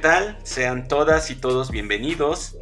tal? 0.00 0.38
Sean 0.44 0.88
todas 0.88 1.30
y 1.30 1.34
todos 1.34 1.70
bienvenidos 1.70 2.56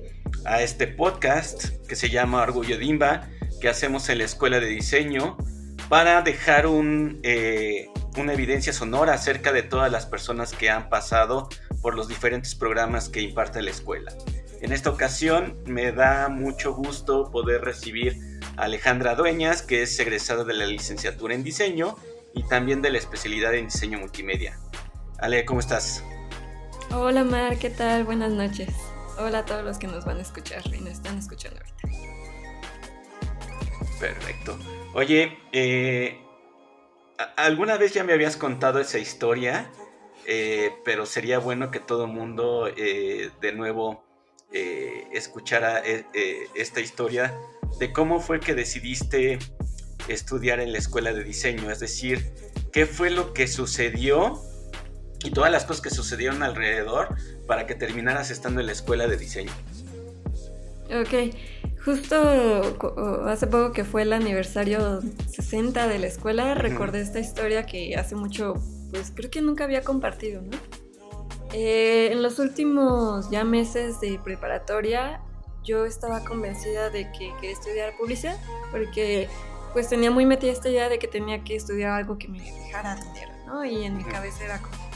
a 0.44 0.60
este 0.60 0.88
podcast 0.88 1.68
que 1.86 1.94
se 1.94 2.10
llama 2.10 2.42
Orgullo 2.42 2.76
Dimba, 2.78 3.28
que 3.60 3.68
hacemos 3.68 4.08
en 4.08 4.18
la 4.18 4.24
Escuela 4.24 4.58
de 4.58 4.66
Diseño 4.66 5.36
para 5.88 6.20
dejar 6.22 6.66
eh, 7.22 7.88
una 8.16 8.32
evidencia 8.32 8.72
sonora 8.72 9.14
acerca 9.14 9.52
de 9.52 9.62
todas 9.62 9.92
las 9.92 10.04
personas 10.04 10.52
que 10.52 10.68
han 10.68 10.88
pasado 10.88 11.48
por 11.80 11.94
los 11.94 12.08
diferentes 12.08 12.56
programas 12.56 13.08
que 13.08 13.20
imparte 13.20 13.62
la 13.62 13.70
escuela. 13.70 14.12
En 14.60 14.72
esta 14.72 14.90
ocasión 14.90 15.56
me 15.64 15.92
da 15.92 16.28
mucho 16.28 16.74
gusto 16.74 17.30
poder 17.30 17.60
recibir 17.60 18.18
a 18.56 18.64
Alejandra 18.64 19.14
Dueñas, 19.14 19.62
que 19.62 19.82
es 19.82 19.96
egresada 20.00 20.42
de 20.42 20.54
la 20.54 20.66
licenciatura 20.66 21.34
en 21.34 21.44
diseño 21.44 21.94
y 22.34 22.42
también 22.48 22.82
de 22.82 22.90
la 22.90 22.98
especialidad 22.98 23.54
en 23.54 23.66
diseño 23.66 24.00
multimedia. 24.00 24.58
Ale, 25.20 25.44
¿cómo 25.44 25.60
estás? 25.60 26.02
Hola 26.90 27.22
Mar, 27.22 27.58
¿qué 27.58 27.68
tal? 27.68 28.04
Buenas 28.04 28.32
noches. 28.32 28.70
Hola 29.18 29.40
a 29.40 29.44
todos 29.44 29.62
los 29.62 29.78
que 29.78 29.86
nos 29.86 30.06
van 30.06 30.16
a 30.16 30.22
escuchar 30.22 30.62
y 30.74 30.80
nos 30.80 30.94
están 30.94 31.18
escuchando 31.18 31.60
ahorita. 31.60 31.88
Perfecto. 34.00 34.58
Oye, 34.94 35.38
eh, 35.52 36.18
alguna 37.36 37.76
vez 37.76 37.92
ya 37.92 38.04
me 38.04 38.14
habías 38.14 38.38
contado 38.38 38.80
esa 38.80 38.98
historia, 38.98 39.70
eh, 40.26 40.72
pero 40.82 41.04
sería 41.04 41.38
bueno 41.38 41.70
que 41.70 41.78
todo 41.78 42.06
el 42.06 42.12
mundo 42.12 42.68
eh, 42.74 43.30
de 43.40 43.52
nuevo 43.52 44.04
escuchara 44.50 45.82
esta 46.54 46.80
historia 46.80 47.34
de 47.78 47.92
cómo 47.92 48.18
fue 48.18 48.40
que 48.40 48.54
decidiste 48.54 49.38
estudiar 50.08 50.58
en 50.60 50.72
la 50.72 50.78
escuela 50.78 51.12
de 51.12 51.22
diseño, 51.22 51.70
es 51.70 51.80
decir, 51.80 52.32
qué 52.72 52.86
fue 52.86 53.10
lo 53.10 53.34
que 53.34 53.46
sucedió 53.46 54.42
y 55.24 55.30
todas 55.30 55.50
las 55.50 55.64
cosas 55.64 55.82
que 55.82 55.90
sucedieron 55.90 56.42
alrededor 56.42 57.16
para 57.46 57.66
que 57.66 57.74
terminaras 57.74 58.30
estando 58.30 58.60
en 58.60 58.66
la 58.66 58.72
escuela 58.72 59.06
de 59.06 59.16
diseño. 59.16 59.52
Ok, 60.90 61.34
justo 61.84 63.26
hace 63.26 63.46
poco 63.46 63.72
que 63.72 63.84
fue 63.84 64.02
el 64.02 64.12
aniversario 64.12 65.00
60 65.30 65.86
de 65.86 65.98
la 65.98 66.06
escuela, 66.06 66.54
recordé 66.54 67.00
esta 67.00 67.20
historia 67.20 67.66
que 67.66 67.94
hace 67.96 68.14
mucho, 68.14 68.54
pues 68.90 69.12
creo 69.14 69.30
que 69.30 69.42
nunca 69.42 69.64
había 69.64 69.82
compartido, 69.82 70.40
¿no? 70.42 70.56
Eh, 71.52 72.10
en 72.12 72.22
los 72.22 72.38
últimos 72.38 73.30
ya 73.30 73.44
meses 73.44 74.00
de 74.00 74.18
preparatoria, 74.22 75.22
yo 75.64 75.84
estaba 75.86 76.24
convencida 76.24 76.90
de 76.90 77.10
que 77.12 77.32
quería 77.40 77.52
estudiar 77.52 77.96
publicidad, 77.96 78.36
porque 78.70 79.28
pues 79.72 79.88
tenía 79.88 80.10
muy 80.10 80.26
metida 80.26 80.52
esta 80.52 80.68
idea 80.68 80.88
de 80.88 80.98
que 80.98 81.08
tenía 81.08 81.44
que 81.44 81.56
estudiar 81.56 81.92
algo 81.92 82.18
que 82.18 82.28
me 82.28 82.40
dejara 82.40 82.96
dinero, 82.96 83.32
¿no? 83.46 83.64
Y 83.64 83.84
en 83.84 83.96
mi 83.96 84.04
cabeza 84.04 84.44
era 84.44 84.58
como, 84.60 84.87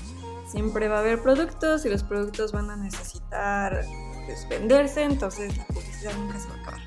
siempre 0.53 0.87
va 0.89 0.99
a 0.99 1.01
haber 1.01 1.23
productos 1.23 1.85
y 1.87 1.89
los 1.89 2.03
productos 2.03 2.53
van 2.53 2.69
a 2.71 2.77
necesitar 2.77 3.85
pues, 4.27 4.47
venderse, 4.49 5.03
entonces 5.03 5.57
la 5.57 5.67
publicidad 5.67 6.13
nunca 6.19 6.39
se 6.39 6.49
va 6.49 6.55
a 6.55 6.61
acabar. 6.61 6.81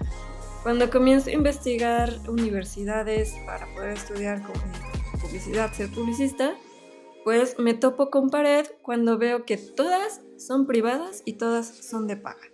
Cuando 0.61 0.89
comienzo 0.89 1.29
a 1.29 1.33
investigar 1.33 2.11
universidades 2.27 3.33
para 3.45 3.67
poder 3.73 3.93
estudiar 3.93 4.41
publicidad, 5.19 5.73
ser 5.73 5.89
publicista, 5.91 6.55
pues 7.23 7.57
me 7.57 7.73
topo 7.73 8.11
con 8.11 8.29
pared 8.29 8.67
cuando 8.83 9.17
veo 9.17 9.45
que 9.45 9.57
todas 9.57 10.21
son 10.37 10.67
privadas 10.67 11.23
y 11.25 11.33
todas 11.33 11.67
son 11.67 12.07
de 12.07 12.17
paga. 12.17 12.47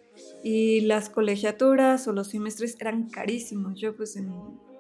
Y 0.44 0.82
las 0.82 1.10
colegiaturas 1.10 2.08
o 2.08 2.14
los 2.14 2.30
semestres 2.30 2.78
eran 2.80 3.10
carísimos. 3.10 3.80
Yo 3.80 3.96
pues 3.96 4.18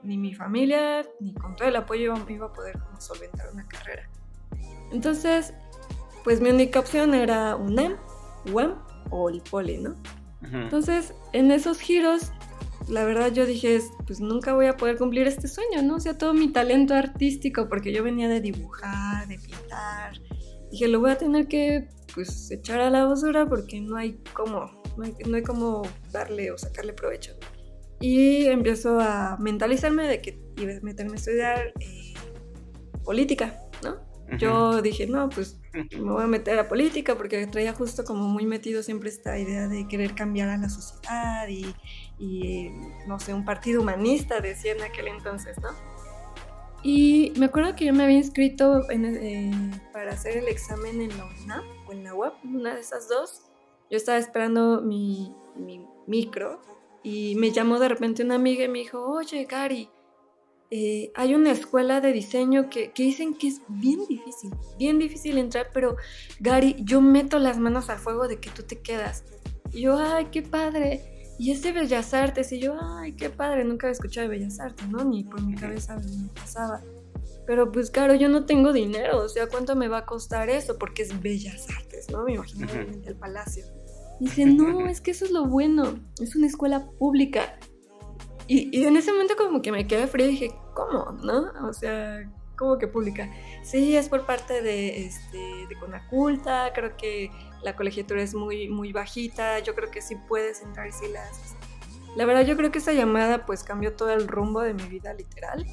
ni 0.03 0.17
mi 0.17 0.33
familia 0.33 1.05
ni 1.19 1.33
con 1.33 1.55
todo 1.55 1.67
el 1.67 1.75
apoyo 1.75 2.13
iba 2.29 2.45
a 2.47 2.53
poder 2.53 2.77
solventar 2.99 3.51
una 3.51 3.67
carrera. 3.67 4.09
Entonces 4.91 5.53
pues 6.23 6.41
mi 6.41 6.49
única 6.49 6.79
opción 6.79 7.13
era 7.13 7.55
UNAM, 7.55 7.97
UAM 8.51 8.75
o 9.09 9.29
el 9.29 9.41
Poli, 9.41 9.77
¿no? 9.77 9.95
Entonces, 10.41 11.13
en 11.33 11.51
esos 11.51 11.79
giros, 11.79 12.31
la 12.89 13.05
verdad 13.05 13.31
yo 13.31 13.45
dije, 13.45 13.79
pues 14.07 14.19
nunca 14.19 14.53
voy 14.53 14.65
a 14.65 14.75
poder 14.75 14.97
cumplir 14.97 15.27
este 15.27 15.47
sueño, 15.47 15.81
¿no? 15.83 15.95
O 15.95 15.99
sea, 15.99 16.17
todo 16.17 16.33
mi 16.33 16.51
talento 16.51 16.93
artístico, 16.95 17.69
porque 17.69 17.93
yo 17.93 18.03
venía 18.03 18.27
de 18.27 18.41
dibujar, 18.41 19.27
de 19.27 19.37
pintar, 19.37 20.19
dije, 20.71 20.87
lo 20.87 20.99
voy 20.99 21.11
a 21.11 21.17
tener 21.17 21.47
que, 21.47 21.87
pues, 22.15 22.49
echar 22.49 22.81
a 22.81 22.89
la 22.89 23.05
basura 23.05 23.47
porque 23.47 23.79
no 23.81 23.97
hay 23.97 24.19
cómo, 24.33 24.81
no 24.97 25.03
hay, 25.03 25.13
no 25.27 25.37
cómo 25.43 25.83
darle 26.11 26.51
o 26.51 26.57
sacarle 26.57 26.93
provecho. 26.93 27.33
Y 27.99 28.47
empiezo 28.47 28.99
a 28.99 29.37
mentalizarme 29.39 30.07
de 30.07 30.21
que 30.21 30.41
iba 30.57 30.73
a 30.73 30.79
meterme 30.81 31.13
a 31.13 31.15
estudiar 31.15 31.73
eh, 31.79 32.13
política, 33.03 33.59
¿no? 33.83 34.09
Yo 34.37 34.81
dije, 34.81 35.05
no, 35.07 35.29
pues 35.29 35.60
me 35.73 36.11
voy 36.11 36.23
a 36.23 36.27
meter 36.27 36.59
a 36.59 36.67
política 36.67 37.15
porque 37.15 37.47
traía 37.47 37.73
justo 37.73 38.03
como 38.03 38.27
muy 38.27 38.45
metido 38.45 38.83
siempre 38.83 39.09
esta 39.09 39.37
idea 39.37 39.67
de 39.67 39.87
querer 39.87 40.13
cambiar 40.15 40.49
a 40.49 40.57
la 40.57 40.69
sociedad 40.69 41.47
y, 41.47 42.71
no 43.07 43.19
sé, 43.19 43.33
un 43.33 43.45
partido 43.45 43.81
humanista, 43.81 44.41
decía 44.41 44.73
en 44.73 44.81
aquel 44.81 45.07
entonces, 45.07 45.57
¿no? 45.61 45.69
Y 46.83 47.33
me 47.37 47.45
acuerdo 47.45 47.75
que 47.75 47.85
yo 47.85 47.93
me 47.93 48.03
había 48.03 48.17
inscrito 48.17 48.89
eh, 48.89 49.51
para 49.93 50.11
hacer 50.11 50.37
el 50.37 50.47
examen 50.47 50.99
en 50.99 51.15
la 51.15 51.25
UNAM 51.25 51.63
o 51.87 51.91
en 51.91 52.03
la 52.03 52.15
UAP, 52.15 52.43
una 52.43 52.73
de 52.73 52.81
esas 52.81 53.07
dos. 53.07 53.43
Yo 53.89 53.97
estaba 53.97 54.17
esperando 54.17 54.81
mi, 54.81 55.31
mi 55.55 55.85
micro 56.07 56.59
y 57.03 57.35
me 57.35 57.51
llamó 57.51 57.77
de 57.79 57.89
repente 57.89 58.23
una 58.23 58.35
amiga 58.35 58.63
y 58.63 58.67
me 58.67 58.79
dijo, 58.79 58.99
oye, 59.05 59.45
Gary, 59.45 59.89
eh, 60.73 61.11
hay 61.15 61.35
una 61.35 61.51
escuela 61.51 61.99
de 61.99 62.13
diseño 62.13 62.69
que, 62.69 62.93
dicen 62.95 63.33
que 63.33 63.49
es 63.49 63.61
bien 63.67 63.99
difícil, 64.07 64.51
bien 64.79 64.99
difícil 64.99 65.37
entrar, 65.37 65.67
pero 65.73 65.97
Gary, 66.39 66.77
yo 66.79 67.01
meto 67.01 67.39
las 67.39 67.59
manos 67.59 67.89
al 67.89 67.99
fuego 67.99 68.29
de 68.29 68.39
que 68.39 68.49
tú 68.49 68.63
te 68.63 68.79
quedas. 68.79 69.25
Y 69.73 69.81
yo, 69.81 69.97
ay, 69.99 70.29
qué 70.31 70.41
padre. 70.41 71.35
Y 71.37 71.51
es 71.51 71.61
de 71.61 71.73
Bellas 71.73 72.13
Artes. 72.13 72.53
Y 72.53 72.59
yo, 72.59 72.77
ay, 72.81 73.13
qué 73.13 73.29
padre. 73.29 73.65
Nunca 73.65 73.87
había 73.87 73.93
escuchado 73.93 74.29
de 74.29 74.37
Bellas 74.37 74.61
Artes, 74.61 74.87
¿no? 74.87 75.03
Ni 75.03 75.25
por 75.25 75.41
mi 75.41 75.55
cabeza 75.55 75.97
me 75.97 76.29
pasaba. 76.35 76.81
Pero 77.45 77.69
pues 77.69 77.91
claro, 77.91 78.15
yo 78.15 78.29
no 78.29 78.45
tengo 78.45 78.71
dinero. 78.71 79.19
O 79.19 79.27
sea, 79.27 79.47
¿cuánto 79.47 79.75
me 79.75 79.89
va 79.89 79.99
a 79.99 80.05
costar 80.05 80.49
eso? 80.49 80.77
Porque 80.77 81.01
es 81.01 81.21
Bellas 81.21 81.67
Artes, 81.69 82.09
¿no? 82.09 82.23
Me 82.23 82.35
imagino 82.35 82.67
el 83.05 83.15
palacio. 83.15 83.65
Y 84.21 84.25
dice, 84.25 84.45
no, 84.45 84.87
es 84.87 85.01
que 85.01 85.11
eso 85.11 85.25
es 85.25 85.31
lo 85.31 85.47
bueno. 85.47 85.99
Es 86.21 86.35
una 86.37 86.47
escuela 86.47 86.89
pública. 86.97 87.59
Y, 88.53 88.83
en 88.83 88.97
ese 88.97 89.13
momento 89.13 89.37
como 89.37 89.61
que 89.61 89.71
me 89.71 89.87
quedé 89.87 90.07
frío 90.07 90.25
y 90.25 90.31
dije, 90.31 90.51
¿cómo? 90.73 91.13
¿No? 91.23 91.69
O 91.69 91.71
sea, 91.71 92.29
¿cómo 92.57 92.77
que 92.77 92.85
pública? 92.85 93.31
Sí, 93.63 93.95
es 93.95 94.09
por 94.09 94.25
parte 94.25 94.61
de, 94.61 95.05
este, 95.05 95.37
de 95.69 95.79
Conaculta, 95.79 96.73
creo 96.75 96.97
que 96.97 97.31
la 97.63 97.77
colegiatura 97.77 98.21
es 98.21 98.35
muy, 98.35 98.67
muy 98.67 98.91
bajita, 98.91 99.59
yo 99.59 99.73
creo 99.73 99.89
que 99.89 100.01
sí 100.01 100.17
puedes 100.27 100.61
entrar 100.61 100.91
si 100.91 101.07
las... 101.07 101.55
La 102.17 102.25
verdad 102.25 102.45
yo 102.45 102.57
creo 102.57 102.73
que 102.73 102.79
esa 102.79 102.91
llamada 102.91 103.45
pues 103.45 103.63
cambió 103.63 103.93
todo 103.93 104.11
el 104.11 104.27
rumbo 104.27 104.59
de 104.59 104.73
mi 104.73 104.83
vida 104.83 105.13
literal 105.13 105.65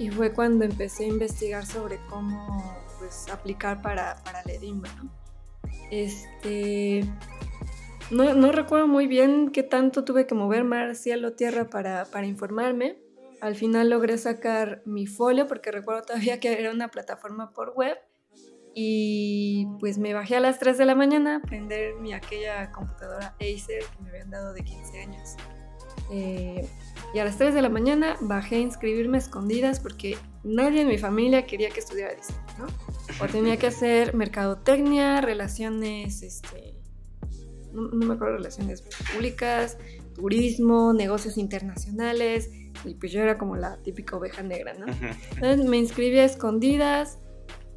y 0.00 0.10
fue 0.10 0.32
cuando 0.32 0.64
empecé 0.64 1.04
a 1.04 1.06
investigar 1.06 1.64
sobre 1.64 2.00
cómo 2.08 2.76
pues 2.98 3.28
aplicar 3.30 3.82
para, 3.82 4.20
para 4.24 4.42
la 4.42 4.52
¿no? 4.96 5.10
Este, 5.92 7.04
no, 8.10 8.52
recuerdo 8.52 8.86
muy 8.86 9.06
bien 9.06 9.50
qué 9.50 9.62
tanto 9.62 10.04
tuve 10.04 10.26
que 10.26 10.34
mover 10.34 10.64
mar, 10.64 10.94
cielo, 10.94 11.32
tierra 11.32 11.68
para, 11.68 12.04
para 12.06 12.26
informarme. 12.26 12.98
Al 13.40 13.54
final 13.54 13.90
logré 13.90 14.16
sacar 14.18 14.82
mi 14.86 15.06
folio 15.06 15.46
porque 15.46 15.70
recuerdo 15.70 16.02
todavía 16.02 16.40
que 16.40 16.58
era 16.58 16.70
una 16.70 16.88
plataforma 16.88 17.52
por 17.52 17.74
web 17.74 17.98
y 18.74 19.66
pues 19.80 19.96
me 19.98 20.12
bajé 20.12 20.36
a 20.36 20.40
las 20.40 20.58
3 20.58 20.76
de 20.76 20.84
la 20.84 20.94
mañana 20.94 21.36
a 21.36 21.40
prender 21.40 21.94
mi 21.94 22.12
aquella 22.12 22.70
computadora 22.72 23.34
Acer 23.40 23.84
que 23.84 24.02
me 24.02 24.10
habían 24.10 24.30
dado 24.30 24.52
de 24.52 24.62
15 24.62 25.00
años. 25.00 25.36
Eh, 26.10 26.68
y 27.14 27.18
a 27.18 27.24
las 27.24 27.38
3 27.38 27.54
de 27.54 27.62
la 27.62 27.70
mañana 27.70 28.16
bajé 28.20 28.56
a 28.56 28.58
inscribirme 28.58 29.16
escondidas 29.16 29.80
porque 29.80 30.18
nadie 30.44 30.82
en 30.82 30.88
mi 30.88 30.98
familia 30.98 31.46
quería 31.46 31.70
que 31.70 31.80
estudiara 31.80 32.14
diseño, 32.14 32.38
¿no? 32.58 32.66
O 33.24 33.26
tenía 33.28 33.56
que 33.56 33.66
hacer 33.66 34.14
mercadotecnia, 34.14 35.22
relaciones 35.22 36.22
este, 36.22 36.75
no, 37.76 38.06
me 38.06 38.14
acuerdo, 38.14 38.36
relaciones 38.36 38.82
públicas, 39.12 39.78
turismo, 40.14 40.92
negocios 40.92 41.36
internacionales, 41.36 42.50
y 42.84 42.94
pues 42.94 43.12
yo 43.12 43.20
era 43.20 43.38
como 43.38 43.56
la 43.56 43.76
típica 43.82 44.16
oveja 44.16 44.42
negra, 44.42 44.74
¿no? 44.74 44.86
Entonces 45.34 45.64
me 45.66 45.76
inscribí 45.76 46.18
a 46.18 46.24
escondidas, 46.24 47.18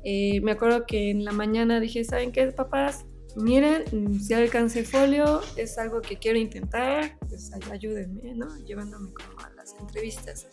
eh, 0.04 0.40
me 0.42 0.52
acuerdo 0.52 0.86
que 0.86 1.10
en 1.10 1.26
la 1.26 1.32
mañana 1.32 1.80
dije, 1.80 2.04
¿saben 2.04 2.32
qué, 2.32 2.48
papás? 2.48 3.06
Miren, 3.36 4.20
si 4.20 4.34
alcancé 4.34 4.84
folio, 4.84 5.42
es 5.56 5.78
algo 5.78 6.02
que 6.02 6.18
quiero 6.18 6.40
intentar, 6.40 7.18
pues 7.28 7.52
ayúdenme, 7.72 8.34
¿no? 8.34 8.48
Llevándome 8.66 9.12
como 9.14 9.40
a 9.40 9.50
las 9.52 9.76
entrevistas. 9.80 10.48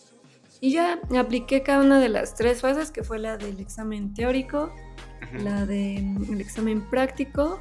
Y 0.60 0.72
ya 0.72 1.00
apliqué 1.19 1.62
cada 1.62 1.82
una 1.82 2.00
de 2.00 2.08
las 2.08 2.34
tres 2.34 2.60
fases, 2.60 2.90
que 2.90 3.02
fue 3.02 3.19
la 3.19 3.37
del 3.37 3.60
examen 3.60 4.14
teórico, 4.14 4.72
la 5.32 5.66
del 5.66 6.40
examen 6.40 6.88
práctico 6.88 7.60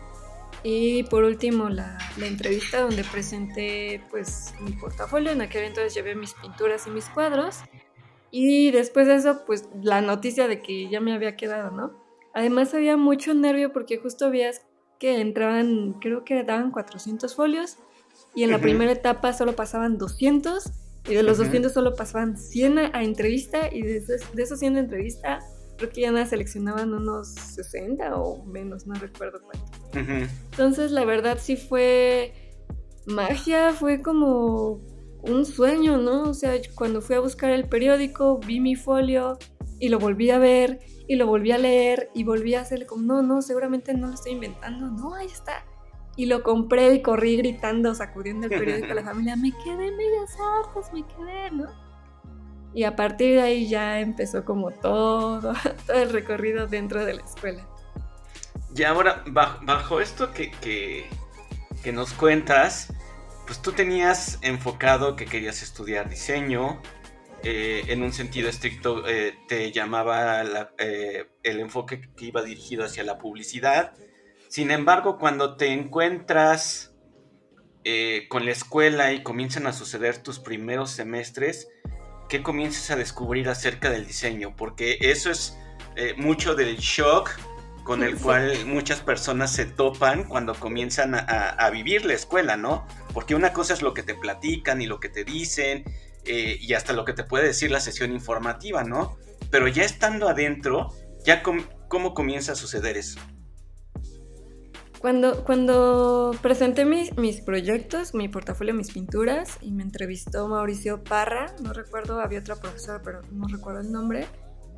y 0.67 1.03
por 1.03 1.23
último, 1.25 1.69
la, 1.69 1.95
entrevista 2.19 2.81
donde 2.81 3.03
presenté 3.03 4.01
pues 4.09 4.56
mi 4.62 4.71
portafolio. 4.71 5.31
En 5.31 5.41
aquel 5.41 5.65
entonces 5.65 5.94
llevé 5.94 6.15
mis 6.15 6.33
pinturas 6.33 6.88
y 6.88 6.89
mis 6.89 7.06
cuadros. 7.06 7.57
Y 8.31 8.71
después 8.71 9.06
de 9.06 9.13
eso, 9.13 9.45
pues 9.45 9.69
la 9.83 10.01
noticia 10.01 10.47
de 10.47 10.63
que 10.63 10.89
ya 10.89 11.00
me 11.01 11.13
había 11.13 11.35
quedado, 11.35 11.69
¿no? 11.69 12.03
Además 12.33 12.73
había 12.73 12.97
mucho 12.97 13.35
nervio 13.35 13.71
porque 13.73 14.00
justo 14.00 14.25
había 14.25 14.50
que 14.97 15.21
entraban, 15.21 15.94
creo 16.01 16.25
que 16.25 16.44
daban 16.44 16.71
400 16.71 17.35
folios 17.35 17.77
y 18.33 18.41
en 18.41 18.50
la 18.50 18.57
primera 18.57 18.91
etapa 18.91 19.33
solo 19.33 19.56
pasaban 19.56 20.00
200 20.00 20.71
y 21.07 21.13
de 21.13 21.21
los 21.21 21.38
200 21.38 21.71
solo 21.71 21.94
pasaban 21.94 22.38
100 22.39 22.79
a, 22.79 23.03
entrevista 23.03 23.69
y 23.71 23.83
de 23.83 23.97
esos, 23.97 24.33
de 24.33 24.41
esos 24.41 24.57
100 24.57 24.73
de 24.73 24.79
entrevista 24.79 25.41
creo 25.77 25.89
que 25.89 26.01
ya 26.01 26.12
nada 26.12 26.25
seleccionaban 26.25 26.94
unos 26.94 27.30
60 27.33 28.16
o 28.16 28.44
menos, 28.45 28.88
no 28.88 28.95
recuerdo 28.95 29.39
cuánto. 29.42 30.30
Entonces 30.51 30.92
la 30.92 31.06
verdad 31.06 31.38
sí 31.42 31.56
fue 31.56 32.33
magia, 33.06 33.74
fue 33.74 34.01
como 34.01 34.81
un 35.22 35.45
sueño, 35.45 35.98
¿no? 35.98 36.24
O 36.24 36.33
sea, 36.33 36.54
cuando 36.75 37.01
fui 37.01 37.16
a 37.16 37.19
buscar 37.19 37.51
el 37.51 37.68
periódico, 37.68 38.39
vi 38.39 38.60
mi 38.60 38.75
folio 38.75 39.38
y 39.80 39.89
lo 39.89 40.00
volví 40.00 40.30
a 40.30 40.39
ver 40.39 40.80
y 41.07 41.16
lo 41.16 41.27
volví 41.27 41.51
a 41.51 41.57
leer 41.57 42.10
y 42.13 42.24
volví 42.24 42.56
a 42.56 42.62
hacerle 42.62 42.86
como, 42.86 43.04
no, 43.04 43.22
no, 43.22 43.42
seguramente 43.42 43.94
no 43.94 44.07
lo 44.07 44.13
estoy 44.13 44.33
inventando, 44.33 44.89
no, 44.89 45.16
ahí 45.16 45.27
está. 45.27 45.66
Y 46.18 46.27
lo 46.27 46.44
compré 46.44 46.94
y 46.94 47.01
corrí 47.01 47.38
gritando, 47.38 47.94
sacudiendo 47.94 48.48
el 48.48 48.57
periódico 48.57 48.92
a 48.92 48.95
la 48.95 49.04
familia, 49.06 49.36
me 49.36 49.51
quedé 49.63 49.88
en 49.88 49.98
Bellas 49.98 50.38
Artes, 50.66 50.94
me 50.94 51.06
quedé, 51.06 51.51
¿no? 51.51 51.84
Y 52.75 52.83
a 52.83 52.95
partir 52.95 53.36
de 53.36 53.42
ahí 53.42 53.68
ya 53.68 54.00
empezó 54.00 54.45
como 54.45 54.69
todo, 54.69 55.54
el 55.94 56.10
recorrido 56.12 56.68
dentro 56.68 57.04
de 57.04 57.16
la 57.16 57.24
escuela. 57.24 57.68
Y 58.75 58.83
ahora, 58.83 59.24
bajo, 59.25 60.01
esto 60.01 60.31
que, 60.31 60.51
que, 60.51 61.10
que 61.81 61.92
nos 61.92 62.13
cuentas, 62.13 62.94
pues 63.48 63.62
tú 63.62 63.72
tenías 63.72 64.38
enfocado 64.42 65.16
que 65.16 65.25
querías 65.25 65.63
estudiar 65.63 66.10
diseño, 66.10 66.81
eh, 67.48 67.94
en 67.94 68.01
un 68.01 68.12
sentido 68.12 68.50
estricto 68.50 69.07
eh, 69.07 69.38
te 69.48 69.72
llamaba 69.72 70.42
eh, 70.80 71.27
el 71.44 71.60
enfoque 71.60 72.01
que 72.18 72.25
iba 72.25 72.42
dirigido 72.42 72.83
hacia 72.83 73.04
la 73.04 73.19
publicidad. 73.19 73.94
Sin 74.48 74.72
embargo, 74.72 75.19
cuando 75.19 75.56
te 75.56 75.68
encuentras 75.68 76.92
con 78.30 78.45
la 78.45 78.51
escuela 78.51 79.13
y 79.13 79.22
comienzan 79.22 79.68
a 79.68 79.74
suceder 79.74 80.18
tus 80.18 80.39
primeros 80.39 80.89
semestres, 80.89 81.68
¿qué 82.30 82.42
comienzas 82.44 82.92
a 82.92 82.95
descubrir 82.95 83.50
acerca 83.50 83.89
del 83.89 84.06
diseño? 84.06 84.56
Porque 84.56 84.98
eso 85.01 85.31
es 85.31 85.57
mucho 86.18 86.56
del 86.56 86.77
shock 86.77 87.31
con 87.83 88.04
el 88.04 88.16
cual 88.19 88.66
muchas 88.66 89.00
personas 89.00 89.51
se 89.51 89.66
topan 89.66 90.25
cuando 90.25 90.54
comienzan 90.56 91.16
a, 91.16 91.19
a, 91.19 91.69
vivir 91.69 92.06
la 92.06 92.13
escuela, 92.13 92.57
¿no? 92.57 92.86
Porque 93.13 93.36
una 93.36 93.54
cosa 93.54 93.74
es 93.74 93.81
lo 93.81 93.94
que 93.94 94.04
te 94.04 94.16
platican 94.16 94.81
y 94.81 94.88
lo 94.88 95.00
que 95.00 95.07
te 95.07 95.24
dicen 95.24 95.86
eh, 96.25 96.57
y 96.60 96.74
hasta 96.74 96.94
lo 96.94 97.06
que 97.06 97.13
te 97.13 97.24
puede 97.24 97.45
decir 97.45 97.72
la 97.72 97.80
sesión 97.80 98.12
informativa, 98.12 98.83
¿no? 98.83 99.18
Pero 99.51 99.68
ya 99.68 99.83
estando 99.83 100.27
adentro, 100.27 100.89
ya 101.24 101.44
cómo 101.44 102.13
comienza 102.13 102.54
a 102.54 102.56
suceder 102.56 102.98
eso. 102.98 103.19
Cuando, 105.05 105.43
cuando 105.43 106.35
presenté 106.41 106.83
mis, 106.83 107.15
mis, 107.15 107.39
proyectos, 107.39 108.15
mi 108.15 108.27
portafolio, 108.27 108.73
mis 108.73 108.91
pinturas, 108.91 109.59
y 109.61 109.69
me 109.71 109.83
entrevistó 109.83 110.47
Mauricio 110.47 111.03
Parra, 111.03 111.55
no 111.61 111.73
recuerdo, 111.73 112.19
había 112.19 112.39
otra 112.39 112.55
profesora, 112.55 113.03
pero 113.03 113.21
no 113.31 113.47
recuerdo 113.47 113.81
el 113.81 113.91
nombre, 113.91 114.25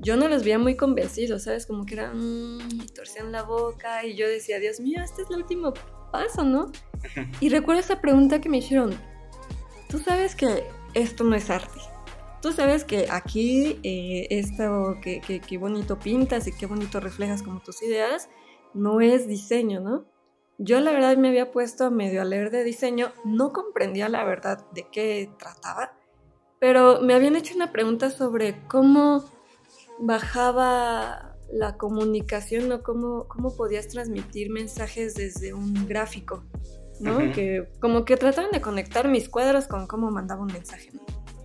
yo 0.02 0.18
no 0.18 0.28
los 0.28 0.44
veía 0.44 0.60
muy 0.60 0.76
convencidos, 0.76 1.44
¿sabes? 1.44 1.66
Como 1.66 1.86
que 1.86 1.94
eran, 1.94 2.18
mmm, 2.18 2.88
torcían 2.94 3.32
la 3.32 3.44
boca, 3.44 4.06
y 4.06 4.18
yo 4.18 4.28
decía, 4.28 4.60
Dios 4.60 4.82
mío, 4.82 5.02
este 5.02 5.22
es 5.22 5.30
el 5.30 5.38
último 5.38 5.74
paso, 6.12 6.44
¿no? 6.44 6.74
Y 7.40 7.48
recuerdo 7.48 7.80
esa 7.80 8.02
pregunta 8.02 8.42
que 8.42 8.50
me 8.50 8.58
hicieron, 8.58 9.00
tú 9.88 9.98
sabes 10.00 10.36
que 10.36 10.66
esto 10.94 11.24
no 11.24 11.38
es 11.38 11.50
arte. 11.50 11.80
Tú 12.42 12.52
sabes 12.52 12.84
que 12.84 13.08
aquí 13.10 13.80
eh, 13.84 14.28
esto 14.30 14.98
que, 15.02 15.22
que, 15.22 15.58
bonito 15.58 15.98
pintas 15.98 16.48
y 16.48 16.52
qué 16.52 16.66
bonito 16.66 17.00
reflejas 17.00 17.44
como 17.44 17.62
tus 17.62 17.82
ideas, 17.82 18.28
no 18.74 19.00
es 19.00 19.26
diseño, 19.26 19.80
¿no? 19.80 20.17
Yo 20.58 20.80
la 20.80 20.92
verdad 20.92 21.18
me 21.18 21.28
había 21.28 21.52
puesto 21.52 21.92
medio 21.92 22.22
a 22.22 22.26
leer 22.26 22.50
de 22.50 22.64
diseño, 22.64 23.12
no 23.24 23.54
comprendía 23.54 24.10
la 24.10 24.24
verdad 24.24 24.66
de 24.74 24.88
qué 24.92 25.30
trataba, 25.38 25.94
pero 26.60 27.02
me 27.02 27.14
habían 27.14 27.36
hecho 27.36 27.56
una 27.56 27.72
pregunta 27.72 28.10
sobre 28.10 28.66
cómo 28.68 29.26
bajaba 30.00 31.36
la 31.52 31.78
comunicación 31.78 32.72
o 32.72 32.82
cómo, 32.82 33.28
cómo 33.28 33.56
podías 33.56 33.88
transmitir 33.88 34.50
mensajes 34.50 35.14
desde 35.16 35.54
un 35.54 35.88
gráfico. 35.88 36.44
¿no? 37.00 37.18
Que 37.32 37.68
como 37.80 38.06
que 38.06 38.18
trataban 38.18 38.52
de 38.52 38.62
conectar 38.62 39.08
mis 39.08 39.30
cuadros 39.30 39.68
con 39.68 39.88
cómo 39.88 40.12
mandaba 40.12 40.42
un 40.42 40.52
mensaje, 40.52 40.90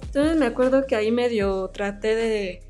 Entonces 0.03 0.37
me 0.37 0.47
acuerdo 0.47 0.87
que 0.87 0.97
ahí 0.97 1.13
medio 1.13 1.69
traté 1.69 2.15
de 2.15 2.63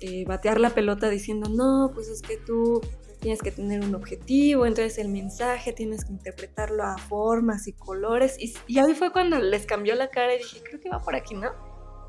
eh, 0.00 0.24
batear 0.24 0.58
la 0.58 0.70
pelota 0.70 1.10
diciendo, 1.10 1.50
no, 1.50 1.90
pues 1.94 2.08
es 2.08 2.22
que 2.22 2.38
tú 2.38 2.80
tienes 3.20 3.42
que 3.42 3.50
tener 3.50 3.84
un 3.84 3.94
objetivo, 3.94 4.66
entonces 4.66 4.98
el 4.98 5.08
mensaje 5.08 5.72
tienes 5.72 6.04
que 6.04 6.12
interpretarlo 6.12 6.84
a 6.84 6.98
formas 6.98 7.68
y 7.68 7.72
colores. 7.72 8.36
Y, 8.38 8.54
y 8.66 8.78
ahí 8.78 8.94
fue 8.94 9.12
cuando 9.12 9.38
les 9.38 9.66
cambió 9.66 9.94
la 9.94 10.08
cara 10.08 10.34
y 10.34 10.38
dije, 10.38 10.62
creo 10.62 10.80
que 10.80 10.88
va 10.88 11.00
por 11.02 11.14
aquí, 11.14 11.34
¿no? 11.34 11.50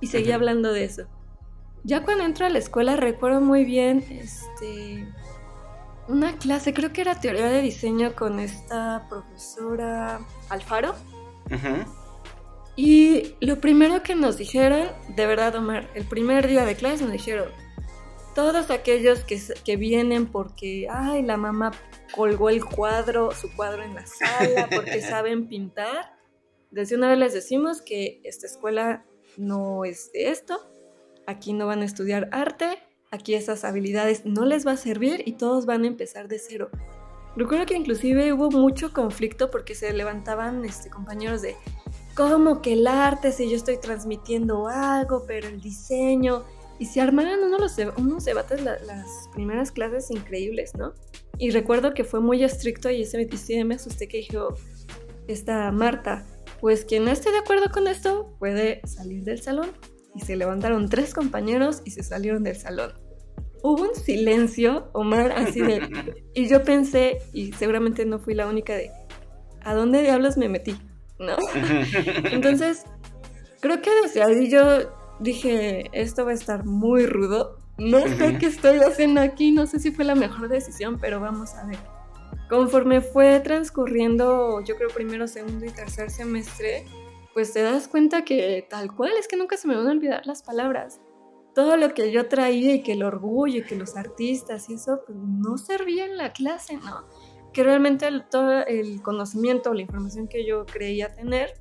Y 0.01 0.07
seguí 0.07 0.31
hablando 0.31 0.73
de 0.73 0.85
eso. 0.85 1.03
Ya 1.83 2.03
cuando 2.03 2.23
entro 2.23 2.45
a 2.45 2.49
la 2.49 2.59
escuela 2.59 2.95
recuerdo 2.95 3.41
muy 3.41 3.65
bien, 3.65 4.03
este, 4.09 5.07
una 6.07 6.37
clase, 6.37 6.73
creo 6.73 6.93
que 6.93 7.01
era 7.01 7.19
teoría 7.19 7.47
de 7.47 7.61
diseño 7.61 8.15
con 8.15 8.39
esta 8.39 9.07
profesora 9.09 10.19
Alfaro. 10.49 10.95
Y 12.75 13.35
lo 13.41 13.59
primero 13.59 14.01
que 14.01 14.15
nos 14.15 14.37
dijeron, 14.37 14.87
de 15.15 15.25
verdad, 15.25 15.55
Omar, 15.55 15.89
el 15.93 16.05
primer 16.05 16.47
día 16.47 16.65
de 16.65 16.75
clase 16.75 17.03
nos 17.03 17.11
dijeron, 17.11 17.49
todos 18.33 18.69
aquellos 18.69 19.19
que, 19.19 19.41
que 19.63 19.75
vienen 19.75 20.27
porque, 20.27 20.87
ay, 20.89 21.23
la 21.23 21.37
mamá 21.37 21.71
colgó 22.15 22.49
el 22.49 22.63
cuadro, 22.63 23.31
su 23.31 23.53
cuadro 23.55 23.83
en 23.83 23.95
la 23.95 24.05
sala, 24.05 24.69
porque 24.73 25.01
saben 25.01 25.47
pintar, 25.47 26.15
desde 26.71 26.95
una 26.95 27.09
vez 27.09 27.17
les 27.17 27.33
decimos 27.33 27.81
que 27.81 28.21
esta 28.23 28.47
escuela 28.47 29.05
no 29.37 29.85
es 29.85 30.11
de 30.13 30.29
esto, 30.29 30.59
aquí 31.27 31.53
no 31.53 31.67
van 31.67 31.81
a 31.81 31.85
estudiar 31.85 32.29
arte, 32.31 32.79
aquí 33.11 33.33
esas 33.33 33.63
habilidades 33.65 34.25
no 34.25 34.45
les 34.45 34.65
va 34.65 34.71
a 34.71 34.77
servir 34.77 35.23
y 35.25 35.33
todos 35.33 35.65
van 35.65 35.83
a 35.83 35.87
empezar 35.87 36.27
de 36.27 36.39
cero. 36.39 36.69
Recuerdo 37.35 37.65
que 37.65 37.75
inclusive 37.75 38.33
hubo 38.33 38.51
mucho 38.51 38.93
conflicto 38.93 39.51
porque 39.51 39.75
se 39.75 39.93
levantaban 39.93 40.65
este, 40.65 40.89
compañeros 40.89 41.41
de 41.41 41.55
cómo 42.15 42.61
que 42.61 42.73
el 42.73 42.87
arte 42.87 43.31
si 43.31 43.49
yo 43.49 43.55
estoy 43.55 43.77
transmitiendo 43.77 44.67
algo, 44.67 45.23
pero 45.25 45.47
el 45.47 45.61
diseño 45.61 46.43
y 46.81 46.85
se 46.85 46.99
armaron 46.99 47.43
unos, 47.43 47.77
unos 47.97 48.25
debates 48.25 48.63
las 48.63 49.29
primeras 49.35 49.71
clases 49.71 50.09
increíbles, 50.09 50.73
¿no? 50.73 50.95
Y 51.37 51.51
recuerdo 51.51 51.93
que 51.93 52.03
fue 52.03 52.21
muy 52.21 52.43
estricto 52.43 52.89
y 52.89 53.03
ese 53.03 53.29
sí 53.37 53.63
me 53.63 53.75
asusté 53.75 54.07
que 54.07 54.17
dijo 54.17 54.55
esta 55.27 55.71
Marta, 55.71 56.25
pues 56.59 56.83
quien 56.83 57.05
no 57.05 57.11
esté 57.11 57.31
de 57.31 57.37
acuerdo 57.37 57.69
con 57.71 57.87
esto 57.87 58.35
puede 58.39 58.81
salir 58.87 59.23
del 59.23 59.39
salón 59.43 59.69
y 60.15 60.21
se 60.21 60.35
levantaron 60.35 60.89
tres 60.89 61.13
compañeros 61.13 61.83
y 61.85 61.91
se 61.91 62.01
salieron 62.01 62.41
del 62.41 62.55
salón. 62.55 62.93
Hubo 63.61 63.83
un 63.83 63.93
silencio, 63.93 64.89
Omar, 64.93 65.33
así 65.33 65.61
de... 65.61 66.25
Y 66.33 66.47
yo 66.47 66.63
pensé, 66.63 67.19
y 67.31 67.51
seguramente 67.51 68.05
no 68.05 68.17
fui 68.17 68.33
la 68.33 68.47
única 68.47 68.73
de, 68.73 68.89
¿a 69.61 69.75
dónde 69.75 70.01
diablos 70.01 70.35
me 70.35 70.49
metí? 70.49 70.75
¿No? 71.19 71.35
Entonces, 72.31 72.85
creo 73.59 73.83
que 73.83 73.91
desde 74.01 74.23
ahí 74.23 74.49
yo 74.49 74.99
dije, 75.21 75.89
esto 75.93 76.25
va 76.25 76.31
a 76.31 76.33
estar 76.33 76.65
muy 76.65 77.05
rudo. 77.05 77.57
No 77.77 77.99
sé 77.99 78.37
qué 78.39 78.47
estoy 78.47 78.79
haciendo 78.79 79.21
aquí, 79.21 79.51
no 79.51 79.65
sé 79.65 79.79
si 79.79 79.91
fue 79.91 80.05
la 80.05 80.15
mejor 80.15 80.49
decisión, 80.49 80.99
pero 80.99 81.19
vamos 81.19 81.53
a 81.55 81.65
ver. 81.65 81.79
Conforme 82.49 83.01
fue 83.01 83.39
transcurriendo, 83.39 84.61
yo 84.61 84.75
creo 84.75 84.89
primero, 84.89 85.27
segundo 85.27 85.65
y 85.65 85.69
tercer 85.69 86.09
semestre, 86.11 86.85
pues 87.33 87.53
te 87.53 87.61
das 87.61 87.87
cuenta 87.87 88.25
que 88.25 88.65
tal 88.69 88.93
cual 88.93 89.11
es 89.17 89.27
que 89.27 89.37
nunca 89.37 89.57
se 89.57 89.67
me 89.67 89.75
van 89.75 89.87
a 89.87 89.91
olvidar 89.91 90.25
las 90.25 90.43
palabras. 90.43 90.99
Todo 91.55 91.77
lo 91.77 91.93
que 91.93 92.11
yo 92.11 92.27
traía 92.27 92.75
y 92.75 92.83
que 92.83 92.93
el 92.93 93.03
orgullo 93.03 93.59
y 93.59 93.63
que 93.63 93.75
los 93.75 93.95
artistas 93.95 94.69
y 94.69 94.73
eso, 94.73 95.01
pues 95.05 95.17
no 95.17 95.57
servía 95.57 96.05
en 96.05 96.17
la 96.17 96.33
clase, 96.33 96.77
¿no? 96.77 97.05
Que 97.53 97.63
realmente 97.63 98.07
todo 98.29 98.65
el 98.65 99.01
conocimiento 99.01 99.71
o 99.71 99.73
la 99.73 99.81
información 99.81 100.27
que 100.27 100.45
yo 100.45 100.65
creía 100.65 101.13
tener 101.13 101.53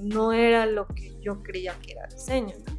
no 0.00 0.32
era 0.32 0.66
lo 0.66 0.86
que 0.88 1.16
yo 1.20 1.42
creía 1.42 1.74
que 1.80 1.92
era 1.92 2.06
diseño, 2.06 2.56
¿no? 2.66 2.75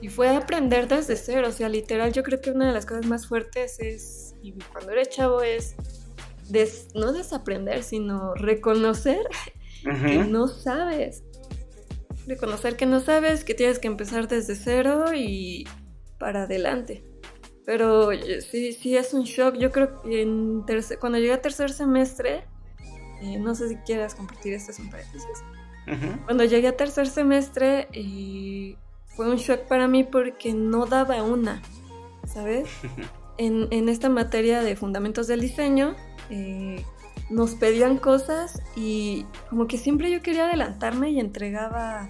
Y 0.00 0.08
fue 0.08 0.28
aprender 0.28 0.88
desde 0.88 1.16
cero, 1.16 1.48
o 1.48 1.52
sea, 1.52 1.68
literal, 1.68 2.12
yo 2.12 2.22
creo 2.22 2.40
que 2.40 2.50
una 2.50 2.66
de 2.66 2.72
las 2.72 2.86
cosas 2.86 3.06
más 3.06 3.26
fuertes 3.26 3.80
es, 3.80 4.34
y 4.42 4.52
cuando 4.72 4.92
eres 4.92 5.08
chavo, 5.08 5.42
es 5.42 5.74
no 6.94 7.12
desaprender, 7.12 7.82
sino 7.82 8.34
reconocer 8.34 9.26
que 9.82 10.18
no 10.18 10.48
sabes 10.48 11.24
reconocer 12.26 12.76
que 12.76 12.86
no 12.86 13.00
sabes, 13.00 13.44
que 13.44 13.54
tienes 13.54 13.78
que 13.78 13.86
empezar 13.86 14.28
desde 14.28 14.54
cero 14.54 15.06
y 15.14 15.66
para 16.18 16.42
adelante. 16.42 17.04
Pero 17.64 18.12
eh, 18.12 18.40
sí, 18.42 18.72
sí 18.72 18.96
es 18.96 19.14
un 19.14 19.24
shock. 19.24 19.56
Yo 19.56 19.70
creo 19.70 20.02
que 20.02 20.22
en 20.22 20.64
cuando 21.00 21.18
llegué 21.18 21.32
a 21.32 21.40
tercer 21.40 21.70
semestre, 21.70 22.44
eh, 23.22 23.38
no 23.38 23.54
sé 23.54 23.68
si 23.68 23.76
quieras 23.78 24.14
compartir 24.14 24.54
esto, 24.54 24.70
es 24.70 24.78
un 24.78 24.90
paréntesis. 24.90 25.44
Cuando 26.24 26.44
llegué 26.44 26.66
a 26.66 26.76
tercer 26.76 27.06
semestre, 27.06 27.88
eh, 27.92 28.76
fue 29.16 29.28
un 29.30 29.36
shock 29.36 29.62
para 29.62 29.88
mí 29.88 30.04
porque 30.04 30.52
no 30.52 30.86
daba 30.86 31.22
una, 31.22 31.62
¿sabes? 32.26 32.68
en, 33.38 33.68
en, 33.70 33.88
esta 33.88 34.08
materia 34.08 34.62
de 34.62 34.76
fundamentos 34.76 35.26
del 35.26 35.40
diseño, 35.40 35.96
nos 37.30 37.54
pedían 37.54 37.98
cosas 37.98 38.62
y 38.76 39.26
como 39.50 39.66
que 39.66 39.78
siempre 39.78 40.10
yo 40.10 40.22
quería 40.22 40.46
adelantarme 40.46 41.10
y 41.10 41.20
entregaba, 41.20 42.08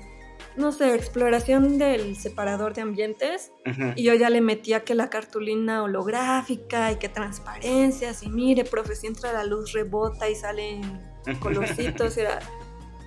no 0.56 0.72
sé, 0.72 0.94
exploración 0.94 1.78
del 1.78 2.16
separador 2.16 2.74
de 2.74 2.82
ambientes 2.82 3.52
y 3.94 4.02
yo 4.02 4.14
ya 4.14 4.28
le 4.30 4.40
metía 4.40 4.84
que 4.84 4.94
la 4.94 5.08
cartulina 5.08 5.82
holográfica 5.82 6.92
y 6.92 6.96
que 6.96 7.08
transparencias 7.08 8.22
y 8.22 8.28
mire, 8.28 8.64
profe, 8.64 8.94
si 8.94 9.06
entra 9.06 9.32
la 9.32 9.44
luz 9.44 9.72
rebota 9.72 10.28
y 10.28 10.34
salen 10.34 10.82
colorcitos, 11.40 12.16
era... 12.16 12.40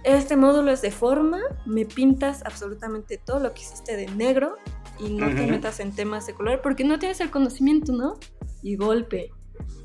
Este 0.04 0.38
módulo 0.38 0.72
es 0.72 0.82
de 0.82 0.92
forma, 0.92 1.40
me 1.66 1.86
pintas 1.86 2.42
absolutamente 2.46 3.18
todo 3.18 3.40
lo 3.40 3.54
que 3.54 3.62
hiciste 3.62 3.98
de 3.98 4.08
negro 4.08 4.56
y 4.98 5.10
no 5.10 5.28
te 5.28 5.46
metas 5.46 5.80
en 5.80 5.94
temas 5.94 6.26
de 6.26 6.34
color 6.34 6.62
porque 6.62 6.84
no 6.84 7.00
tienes 7.00 7.20
el 7.20 7.30
conocimiento, 7.30 7.92
¿no? 7.92 8.18
Y 8.62 8.76
golpe. 8.76 9.32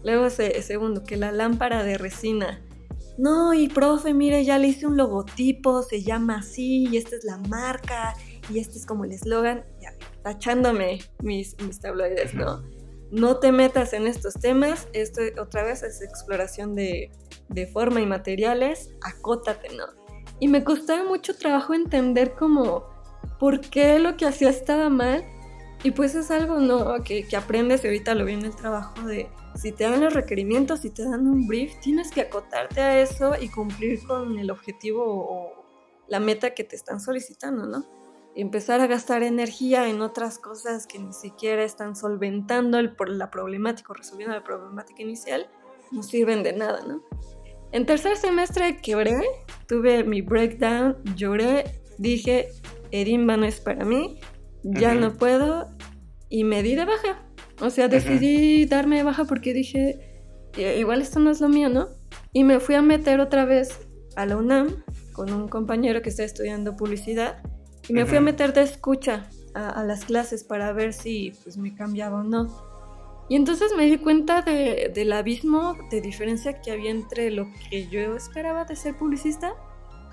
Luego, 0.05 0.27
ese, 0.27 0.61
segundo, 0.63 1.03
que 1.03 1.17
la 1.17 1.33
lámpara 1.33 1.83
de 1.83 1.99
resina. 1.99 2.63
No, 3.19 3.55
y 3.55 3.69
profe, 3.69 4.13
mire, 4.13 4.45
ya 4.45 4.59
le 4.59 4.69
hice 4.69 4.87
un 4.87 4.97
logotipo, 4.97 5.83
se 5.83 6.03
llama 6.03 6.39
así, 6.39 6.87
y 6.89 6.97
esta 6.97 7.17
es 7.17 7.25
la 7.25 7.39
marca, 7.39 8.15
y 8.51 8.59
este 8.59 8.79
es 8.79 8.87
como 8.87 9.05
el 9.05 9.13
eslogan, 9.13 9.65
ya, 9.81 9.95
tachándome 10.23 10.99
mis, 11.23 11.57
mis 11.63 11.81
tabloides, 11.81 12.35
¿no? 12.35 12.63
No 13.13 13.39
te 13.39 13.53
metas 13.53 13.93
en 13.93 14.09
estos 14.09 14.35
temas, 14.35 14.89
esto 14.93 15.23
otra 15.41 15.63
vez 15.63 15.85
es 15.85 16.03
exploración 16.03 16.75
de, 16.75 17.13
de 17.49 17.67
forma 17.69 18.01
y 18.01 18.07
materiales, 18.07 18.91
acótate, 19.01 19.69
¿no? 19.77 20.04
Y 20.41 20.49
me 20.49 20.65
costaba 20.65 21.05
mucho 21.05 21.37
trabajo 21.37 21.75
entender 21.75 22.35
como 22.35 22.85
por 23.39 23.61
qué 23.61 23.99
lo 23.99 24.17
que 24.17 24.27
hacía 24.27 24.51
estaba 24.51 24.89
mal, 24.89 25.25
y 25.85 25.91
pues 25.91 26.15
es 26.15 26.31
algo, 26.31 26.59
¿no? 26.61 27.03
Que, 27.05 27.29
que 27.29 27.37
aprendes 27.37 27.85
y 27.85 27.89
ahorita 27.89 28.15
lo 28.15 28.25
vi 28.25 28.33
en 28.33 28.47
el 28.47 28.57
trabajo 28.57 29.03
de 29.03 29.29
si 29.55 29.71
te 29.71 29.85
dan 29.85 30.01
los 30.01 30.15
requerimientos, 30.15 30.81
si 30.81 30.91
te 30.91 31.05
dan 31.05 31.27
un 31.29 31.47
brief, 31.47 31.79
tienes 31.81 32.11
que 32.11 32.23
acotarte 32.23 32.81
a 32.81 33.01
eso 33.01 33.35
y 33.39 33.49
cumplir 33.49 34.05
con 34.07 34.39
el 34.39 34.51
objetivo 34.51 35.05
o 35.07 35.65
la 36.09 36.21
meta 36.21 36.55
que 36.55 36.65
te 36.65 36.75
están 36.75 37.01
solicitando, 37.01 37.67
¿no? 37.67 37.85
Y 38.35 38.41
empezar 38.41 38.81
a 38.81 38.87
gastar 38.87 39.23
energía 39.23 39.89
en 39.89 40.01
otras 40.01 40.39
cosas 40.39 40.87
que 40.87 40.99
ni 40.99 41.13
siquiera 41.13 41.63
están 41.63 41.95
solventando 41.95 42.79
el, 42.79 42.97
por 42.97 43.11
la 43.11 43.31
problemática 43.31 43.93
o 43.93 43.95
resolviendo 43.95 44.35
la 44.35 44.43
problemática 44.43 45.03
inicial, 45.03 45.49
no 45.93 46.03
sirven 46.03 46.43
de 46.43 46.55
nada, 46.55 46.81
¿no? 46.87 47.03
En 47.75 47.87
tercer 47.87 48.17
semestre 48.17 48.77
quebré, 48.81 49.17
tuve 49.67 50.05
mi 50.05 50.23
breakdown, 50.23 50.97
lloré, 51.17 51.65
dije, 51.99 52.51
Edimba 52.93 53.37
no 53.37 53.47
es 53.47 53.59
para 53.59 53.85
mí, 53.85 54.21
ya 54.63 54.95
no 54.95 55.15
puedo, 55.15 55.71
y 56.29 56.45
me 56.45 56.63
di 56.63 56.77
de 56.77 56.85
baja. 56.85 57.27
O 57.61 57.71
sea, 57.71 57.89
decidí 57.89 58.65
darme 58.67 58.99
de 58.99 59.03
baja 59.03 59.25
porque 59.25 59.53
dije, 59.53 59.99
igual 60.57 61.03
esto 61.03 61.19
no 61.19 61.33
es 61.33 61.41
lo 61.41 61.49
mío, 61.49 61.69
¿no? 61.69 61.89
Y 62.33 62.45
me 62.45 62.61
fui 62.61 62.77
a 62.77 62.83
meter 62.83 63.19
otra 63.19 63.45
vez 63.45 63.89
a 64.15 64.25
la 64.25 64.37
UNAM 64.37 64.85
con 65.13 65.33
un 65.33 65.49
compañero 65.49 66.01
que 66.01 66.11
está 66.11 66.23
estudiando 66.23 66.77
publicidad 66.77 67.43
y 67.89 67.93
me 67.93 68.07
fui 68.07 68.19
a 68.19 68.21
meter 68.21 68.53
de 68.53 68.63
escucha 68.63 69.29
a, 69.53 69.83
las 69.83 70.05
clases 70.05 70.45
para 70.45 70.73
ver 70.73 70.93
si 70.93 71.33
pues 71.43 71.57
me 71.57 71.75
cambiaba 71.75 72.21
o 72.21 72.23
no. 72.23 72.74
Y 73.29 73.37
entonces 73.37 73.73
me 73.77 73.87
di 73.87 73.99
cuenta 73.99 74.43
de, 74.43 74.91
del 74.95 75.13
abismo 75.13 75.77
de 75.91 76.01
diferencia 76.01 76.61
que 76.61 76.71
había 76.71 76.91
entre 76.91 77.31
lo 77.31 77.47
que 77.71 77.89
yo 77.89 78.17
esperaba 78.17 78.65
de 78.65 78.77
ser 78.77 78.97
publicista 78.97 79.55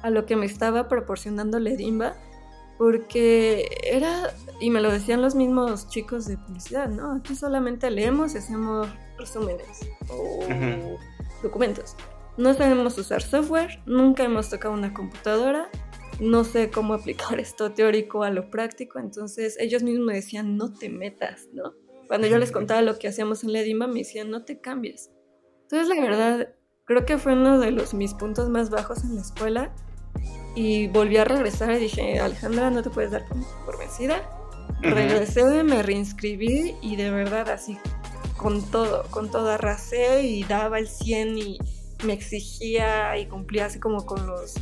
a 0.02 0.10
lo 0.10 0.26
que 0.26 0.36
me 0.36 0.46
estaba 0.46 0.88
proporcionando 0.88 1.60
Ledimba 1.60 2.16
porque 2.82 3.70
era, 3.84 4.34
y 4.60 4.72
me 4.72 4.82
lo 4.82 4.92
decían 4.92 5.22
los 5.22 5.36
mismos 5.36 5.88
chicos 5.90 6.26
de 6.26 6.36
publicidad, 6.38 6.90
¿no? 6.90 7.12
Aquí 7.12 7.36
solamente 7.36 7.92
leemos 7.92 8.34
y 8.34 8.40
hacemos 8.40 8.88
resúmenes 9.20 9.88
o 10.10 10.40
documentos. 11.44 11.96
No 12.38 12.56
sabemos 12.56 12.98
usar 12.98 13.22
software, 13.22 13.84
nunca 13.86 14.24
hemos 14.24 14.50
tocado 14.50 14.74
una 14.74 14.96
computadora, 14.96 15.70
no 16.20 16.44
sé 16.44 16.72
cómo 16.72 16.96
aplicar 16.96 17.40
esto 17.40 17.72
teórico 17.72 18.24
a 18.24 18.32
lo 18.32 18.50
práctico, 18.50 18.98
entonces 18.98 19.58
ellos 19.60 19.84
mismos 19.84 20.08
me 20.08 20.16
decían, 20.16 20.58
no 20.58 20.74
te 20.74 20.90
metas, 20.90 21.50
¿no? 21.54 21.74
Cuando 22.12 22.28
yo 22.28 22.38
les 22.40 22.52
contaba 22.52 22.82
lo 22.82 23.00
que 23.00 23.08
hacíamos 23.08 23.46
en 23.46 23.54
Ledima, 23.54 23.88
me 23.88 24.00
decían, 24.00 24.30
no 24.30 24.44
te 24.44 24.60
cambies. 24.60 25.12
Entonces, 25.62 25.88
la 25.88 26.02
verdad, 26.02 26.50
creo 26.84 27.06
que 27.06 27.18
fue 27.18 27.32
uno 27.32 27.58
de 27.58 27.72
los 27.72 27.94
mis 27.94 28.14
puntos 28.14 28.50
más 28.50 28.70
bajos 28.70 29.06
en 29.06 29.16
la 29.16 29.22
escuela 29.22 29.74
y 30.54 30.88
volví 30.88 31.16
a 31.16 31.24
regresar 31.24 31.72
y 31.72 31.80
dije, 31.80 32.20
Alejandra, 32.20 32.70
no 32.70 32.84
te 32.84 32.90
puedes 32.90 33.12
dar 33.12 33.24
por, 33.66 33.80
vencida. 33.80 34.30
Regresé, 34.82 35.64
me 35.64 35.84
reinscribí 35.84 36.76
y 36.82 36.98
de 36.98 37.12
verdad 37.12 37.50
así, 37.50 37.78
con 38.36 38.62
todo, 38.72 39.06
con 39.10 39.32
todo 39.32 39.50
arrasé 39.50 40.24
y 40.24 40.44
daba 40.44 40.80
el 40.80 40.90
100 40.90 41.38
y 41.38 41.60
me 42.04 42.12
exigía 42.12 43.18
y 43.20 43.28
cumplía 43.28 43.68
así 43.68 43.80
como 43.80 44.06
con 44.06 44.28
los 44.28 44.56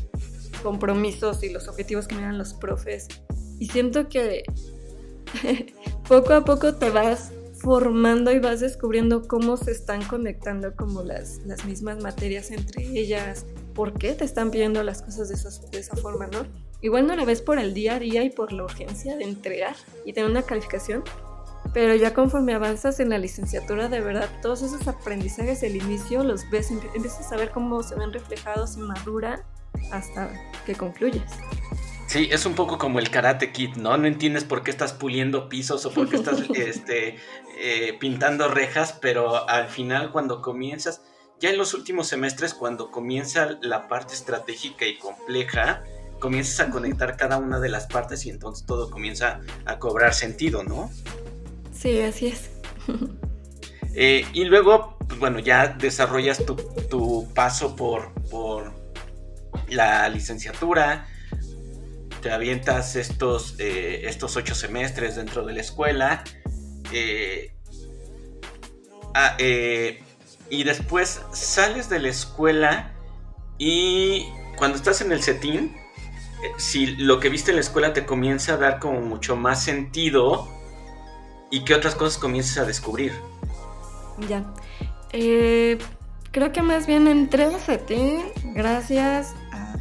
compromisos 0.61 1.41
y 1.41 1.49
los 1.49 1.67
objetivos 1.67 2.07
que 2.07 2.13
me 2.13 2.21
dan 2.21 2.37
los 2.37 2.53
profes. 2.53 3.07
Y 3.57 3.69
siento 3.69 4.07
que 4.07 4.43
poco 6.07 6.33
a 6.33 6.45
poco 6.45 6.75
te 6.75 6.91
vas 6.91 7.31
formando 7.61 8.31
y 8.31 8.39
vas 8.39 8.59
descubriendo 8.59 9.27
cómo 9.27 9.57
se 9.57 9.71
están 9.71 10.03
conectando 10.05 10.75
como 10.75 11.03
las, 11.03 11.39
las 11.45 11.65
mismas 11.65 12.01
materias 12.01 12.51
entre 12.51 12.83
ellas, 12.83 13.45
por 13.73 13.93
qué 13.93 14.13
te 14.13 14.25
están 14.25 14.51
pidiendo 14.51 14.81
las 14.83 15.01
cosas 15.01 15.29
de, 15.29 15.69
de 15.71 15.79
esa 15.79 15.95
forma, 15.95 16.27
¿no? 16.27 16.45
Igual 16.81 17.07
no 17.07 17.15
la 17.15 17.25
ves 17.25 17.41
por 17.41 17.59
el 17.59 17.73
día 17.73 17.95
a 17.95 17.99
día 17.99 18.23
y 18.23 18.29
por 18.29 18.53
la 18.53 18.63
urgencia 18.63 19.17
de 19.17 19.25
entregar 19.25 19.75
y 20.05 20.13
tener 20.13 20.29
una 20.29 20.43
calificación, 20.43 21.03
pero 21.73 21.93
ya 21.95 22.13
conforme 22.13 22.53
avanzas 22.53 22.99
en 22.99 23.09
la 23.09 23.17
licenciatura, 23.17 23.89
de 23.89 24.01
verdad, 24.01 24.29
todos 24.41 24.61
esos 24.61 24.87
aprendizajes 24.87 25.61
del 25.61 25.75
inicio 25.75 26.23
los 26.23 26.49
ves, 26.49 26.71
empiezas 26.71 27.31
a 27.31 27.37
ver 27.37 27.51
cómo 27.51 27.83
se 27.83 27.95
ven 27.95 28.13
reflejados 28.13 28.77
y 28.77 28.79
maduran 28.79 29.41
hasta 29.91 30.31
que 30.65 30.73
concluyes. 30.73 31.31
Sí, 32.09 32.27
es 32.31 32.47
un 32.47 32.55
poco 32.55 32.79
como 32.79 32.97
el 32.97 33.11
Karate 33.11 33.51
Kid, 33.51 33.75
¿no? 33.75 33.95
No 33.95 34.07
entiendes 34.07 34.43
por 34.43 34.63
qué 34.63 34.71
estás 34.71 34.93
puliendo 34.93 35.47
pisos 35.47 35.85
o 35.85 35.91
por 35.91 36.09
qué 36.09 36.15
estás 36.15 36.41
este, 36.55 37.17
eh, 37.59 37.97
pintando 37.99 38.47
rejas, 38.47 38.97
pero 38.99 39.47
al 39.47 39.67
final 39.67 40.11
cuando 40.11 40.41
comienzas, 40.41 41.03
ya 41.39 41.51
en 41.51 41.59
los 41.59 41.75
últimos 41.75 42.07
semestres, 42.07 42.55
cuando 42.55 42.89
comienza 42.89 43.59
la 43.61 43.87
parte 43.87 44.15
estratégica 44.15 44.87
y 44.87 44.97
compleja, 44.97 45.83
comienzas 46.19 46.67
a 46.67 46.71
conectar 46.71 47.15
cada 47.15 47.37
una 47.37 47.59
de 47.59 47.69
las 47.69 47.85
partes 47.85 48.25
y 48.25 48.31
entonces 48.31 48.65
todo 48.65 48.89
comienza 48.89 49.41
a 49.65 49.77
cobrar 49.77 50.15
sentido, 50.15 50.63
¿no? 50.63 50.89
Sí, 51.71 52.01
así 52.01 52.27
es. 52.27 52.49
Eh, 53.95 54.23
y 54.33 54.45
luego, 54.45 54.97
pues, 55.07 55.19
bueno, 55.19 55.39
ya 55.39 55.67
desarrollas 55.67 56.45
tu, 56.45 57.27
paso 57.33 57.75
por, 57.75 58.13
por 58.29 58.71
la 59.67 60.07
licenciatura, 60.09 61.07
te 62.21 62.31
avientas 62.31 62.95
estos, 62.95 63.55
eh, 63.59 64.01
estos 64.05 64.35
ocho 64.35 64.55
semestres 64.55 65.15
dentro 65.15 65.45
de 65.45 65.53
la 65.53 65.61
escuela. 65.61 66.23
Eh, 66.91 67.53
ah, 69.13 69.35
eh, 69.37 70.03
y 70.49 70.63
después 70.63 71.21
sales 71.31 71.89
de 71.89 71.99
la 71.99 72.09
escuela 72.09 72.93
y 73.57 74.25
cuando 74.57 74.77
estás 74.77 75.01
en 75.01 75.11
el 75.11 75.21
setín, 75.21 75.75
si 76.57 76.87
lo 76.95 77.19
que 77.19 77.29
viste 77.29 77.51
en 77.51 77.55
la 77.55 77.61
escuela 77.61 77.93
te 77.93 78.05
comienza 78.05 78.53
a 78.53 78.57
dar 78.57 78.79
como 78.79 79.01
mucho 79.01 79.35
más 79.35 79.63
sentido 79.63 80.47
y 81.51 81.63
qué 81.65 81.75
otras 81.75 81.95
cosas 81.95 82.17
comienzas 82.17 82.57
a 82.57 82.65
descubrir. 82.65 83.13
Ya. 84.27 84.43
creo 86.31 86.51
que 86.51 86.61
más 86.61 86.87
bien 86.87 87.07
entré 87.07 87.45
al 87.45 87.59
setín 87.59 88.23
gracias 88.53 89.33
a 89.51 89.75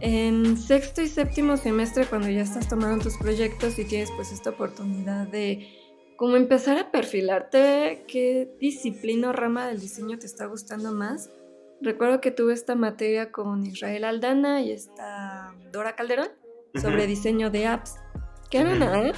En 0.00 0.56
sexto 0.56 1.02
y 1.02 1.08
séptimo 1.08 1.56
semestre, 1.56 2.06
cuando 2.06 2.28
ya 2.28 2.42
estás 2.42 2.68
tomando 2.68 3.04
tus 3.04 3.16
proyectos 3.16 3.78
y 3.78 3.84
tienes 3.84 4.10
pues 4.12 4.32
esta 4.32 4.50
oportunidad 4.50 5.26
de 5.28 5.68
como 6.16 6.36
empezar 6.36 6.78
a 6.78 6.90
perfilarte 6.90 8.04
qué 8.06 8.54
disciplina 8.60 9.30
o 9.30 9.32
rama 9.32 9.66
del 9.66 9.80
diseño 9.80 10.18
te 10.18 10.26
está 10.26 10.46
gustando 10.46 10.92
más. 10.92 11.30
Recuerdo 11.80 12.20
que 12.20 12.30
tuve 12.30 12.52
esta 12.52 12.76
materia 12.76 13.32
con 13.32 13.66
Israel 13.66 14.04
Aldana 14.04 14.60
y 14.60 14.70
esta 14.70 15.52
Dora 15.72 15.96
Calderón 15.96 16.28
sobre 16.80 17.06
diseño 17.06 17.50
de 17.50 17.66
apps. 17.66 17.96
¿Qué 18.50 18.58
era 18.58 19.08
app? 19.08 19.16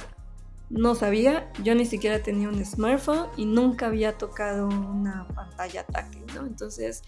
No 0.71 0.95
sabía, 0.95 1.51
yo 1.63 1.75
ni 1.75 1.85
siquiera 1.85 2.23
tenía 2.23 2.49
un 2.49 2.65
smartphone 2.65 3.27
y 3.37 3.45
nunca 3.45 3.85
había 3.85 4.17
tocado 4.17 4.67
una 4.67 5.27
pantalla 5.35 5.85
táctil, 5.85 6.25
¿no? 6.33 6.47
Entonces 6.47 7.03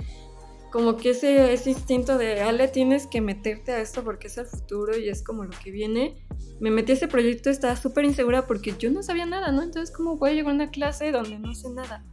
como 0.72 0.98
que 0.98 1.12
ese, 1.12 1.54
ese 1.54 1.72
instinto 1.72 2.18
de, 2.18 2.42
Ale, 2.42 2.68
tienes 2.68 3.08
que 3.08 3.22
meterte 3.22 3.72
a 3.72 3.80
esto 3.80 4.04
porque 4.04 4.28
es 4.28 4.38
el 4.38 4.46
futuro 4.46 4.98
y 4.98 5.10
es 5.10 5.24
como 5.24 5.44
lo 5.44 5.52
que 5.64 5.72
viene. 5.72 6.26
Me 6.60 6.72
metí 6.72 6.92
a 6.92 6.96
ese 6.96 7.08
proyecto, 7.08 7.50
estaba 7.50 7.76
súper 7.76 8.06
insegura 8.06 8.48
porque 8.48 8.74
yo 8.78 8.92
no 8.92 9.04
sabía 9.04 9.26
nada, 9.26 9.52
¿no? 9.52 9.64
Entonces, 9.64 9.96
¿cómo 9.96 10.18
voy 10.18 10.32
a 10.32 10.34
llegar 10.34 10.52
a 10.52 10.56
una 10.56 10.72
clase 10.72 11.12
donde 11.12 11.40
no 11.40 11.54
sé 11.54 11.70
nada? 11.70 12.04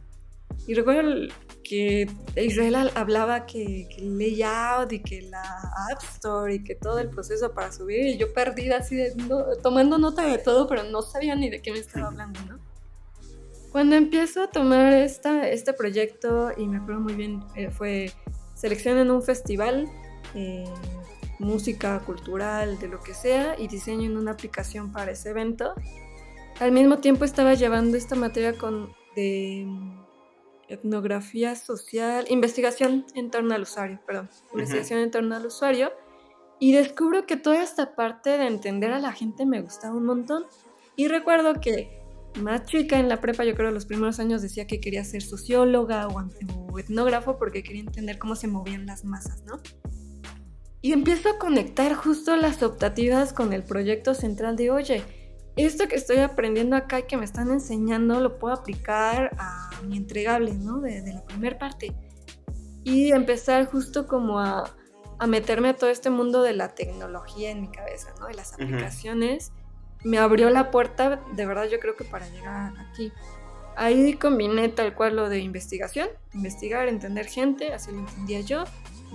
Y 0.67 0.73
recuerdo 0.73 1.27
que 1.63 2.09
Israel 2.35 2.89
hablaba 2.95 3.45
que, 3.45 3.87
que 3.95 4.01
layout 4.01 4.91
y 4.93 4.99
que 5.01 5.21
la 5.23 5.43
App 5.91 6.01
Store 6.15 6.55
y 6.55 6.63
que 6.63 6.75
todo 6.75 6.97
el 6.99 7.09
proceso 7.09 7.53
para 7.53 7.71
subir, 7.71 8.07
y 8.07 8.17
yo 8.17 8.33
perdida 8.33 8.77
así 8.77 8.95
de, 8.95 9.13
tomando 9.61 9.97
nota 9.97 10.25
de 10.25 10.39
todo, 10.39 10.67
pero 10.67 10.83
no 10.83 11.01
sabía 11.03 11.35
ni 11.35 11.49
de 11.49 11.61
qué 11.61 11.71
me 11.71 11.79
estaba 11.79 12.07
hablando, 12.07 12.39
¿no? 12.47 12.59
Cuando 13.71 13.95
empiezo 13.95 14.41
a 14.41 14.47
tomar 14.49 14.93
esta, 14.93 15.49
este 15.49 15.73
proyecto, 15.73 16.51
y 16.57 16.65
me 16.65 16.77
acuerdo 16.77 17.01
muy 17.01 17.13
bien, 17.13 17.43
eh, 17.55 17.69
fue 17.69 18.11
selección 18.65 18.97
en 18.97 19.11
un 19.11 19.21
festival, 19.21 19.87
eh, 20.33 20.63
música 21.37 21.99
cultural, 21.99 22.79
de 22.79 22.87
lo 22.87 22.99
que 22.99 23.13
sea, 23.13 23.55
y 23.59 23.67
diseño 23.67 24.09
en 24.09 24.17
una 24.17 24.31
aplicación 24.31 24.91
para 24.91 25.11
ese 25.11 25.29
evento. 25.29 25.75
Al 26.59 26.71
mismo 26.71 26.97
tiempo 26.97 27.25
estaba 27.25 27.53
llevando 27.53 27.95
esta 27.95 28.15
materia 28.15 28.57
con, 28.57 28.91
de 29.15 29.67
etnografía 30.67 31.55
social, 31.55 32.25
investigación 32.29 33.05
en 33.13 33.29
torno 33.29 33.53
al 33.53 33.61
usuario, 33.61 33.99
perdón, 34.07 34.31
investigación 34.53 34.99
en 34.99 35.11
torno 35.11 35.35
al 35.35 35.45
usuario, 35.45 35.91
y 36.59 36.71
descubro 36.71 37.27
que 37.27 37.37
toda 37.37 37.61
esta 37.61 37.93
parte 37.95 38.35
de 38.39 38.47
entender 38.47 38.93
a 38.93 38.99
la 38.99 39.11
gente 39.11 39.45
me 39.45 39.61
gustaba 39.61 39.93
un 39.93 40.05
montón. 40.05 40.45
Y 40.95 41.07
recuerdo 41.07 41.53
que 41.61 41.94
más 42.37 42.65
chica 42.65 42.99
en 42.99 43.09
la 43.09 43.21
prepa, 43.21 43.43
yo 43.43 43.55
creo 43.55 43.71
los 43.71 43.85
primeros 43.85 44.19
años 44.19 44.41
decía 44.41 44.67
que 44.67 44.79
quería 44.79 45.03
ser 45.03 45.21
socióloga 45.21 46.07
o, 46.07 46.23
o 46.71 46.79
etnógrafo 46.79 47.37
porque 47.37 47.63
quería 47.63 47.81
entender 47.81 48.17
cómo 48.17 48.35
se 48.35 48.47
movían 48.47 48.85
las 48.85 49.05
masas, 49.05 49.43
¿no? 49.45 49.59
Y 50.81 50.93
empiezo 50.93 51.29
a 51.29 51.39
conectar 51.39 51.95
justo 51.95 52.35
las 52.35 52.61
optativas 52.61 53.33
con 53.33 53.53
el 53.53 53.63
proyecto 53.63 54.13
central 54.13 54.55
de, 54.55 54.69
oye, 54.69 55.03
esto 55.55 55.87
que 55.87 55.95
estoy 55.95 56.17
aprendiendo 56.17 56.75
acá 56.75 56.99
y 56.99 57.03
que 57.03 57.17
me 57.17 57.25
están 57.25 57.49
enseñando 57.49 58.19
lo 58.19 58.37
puedo 58.37 58.53
aplicar 58.53 59.31
a 59.39 59.71
mi 59.87 59.97
entregable, 59.97 60.53
¿no? 60.53 60.81
De, 60.81 61.01
la 61.13 61.25
primera 61.25 61.57
parte. 61.57 61.95
Y 62.83 63.11
empezar 63.11 63.65
justo 63.65 64.05
como 64.05 64.39
a, 64.39 64.75
a, 65.17 65.27
meterme 65.27 65.69
a 65.69 65.75
todo 65.75 65.89
este 65.89 66.09
mundo 66.09 66.43
de 66.43 66.53
la 66.53 66.75
tecnología 66.75 67.49
en 67.49 67.61
mi 67.61 67.71
cabeza, 67.71 68.13
¿no? 68.19 68.27
De 68.27 68.35
las 68.35 68.53
aplicaciones. 68.53 69.53
Me 70.03 70.17
abrió 70.17 70.49
la 70.49 70.71
puerta, 70.71 71.21
de 71.33 71.45
verdad 71.45 71.67
yo 71.69 71.79
creo 71.79 71.95
que 71.95 72.03
para 72.03 72.27
llegar 72.29 72.73
aquí. 72.77 73.11
Ahí 73.75 74.13
combiné 74.13 74.69
tal 74.69 74.93
cual 74.95 75.15
lo 75.15 75.29
de 75.29 75.39
investigación, 75.39 76.07
investigar, 76.33 76.87
entender 76.87 77.25
gente, 77.25 77.73
así 77.73 77.91
lo 77.91 77.99
entendía 77.99 78.41
yo, 78.41 78.63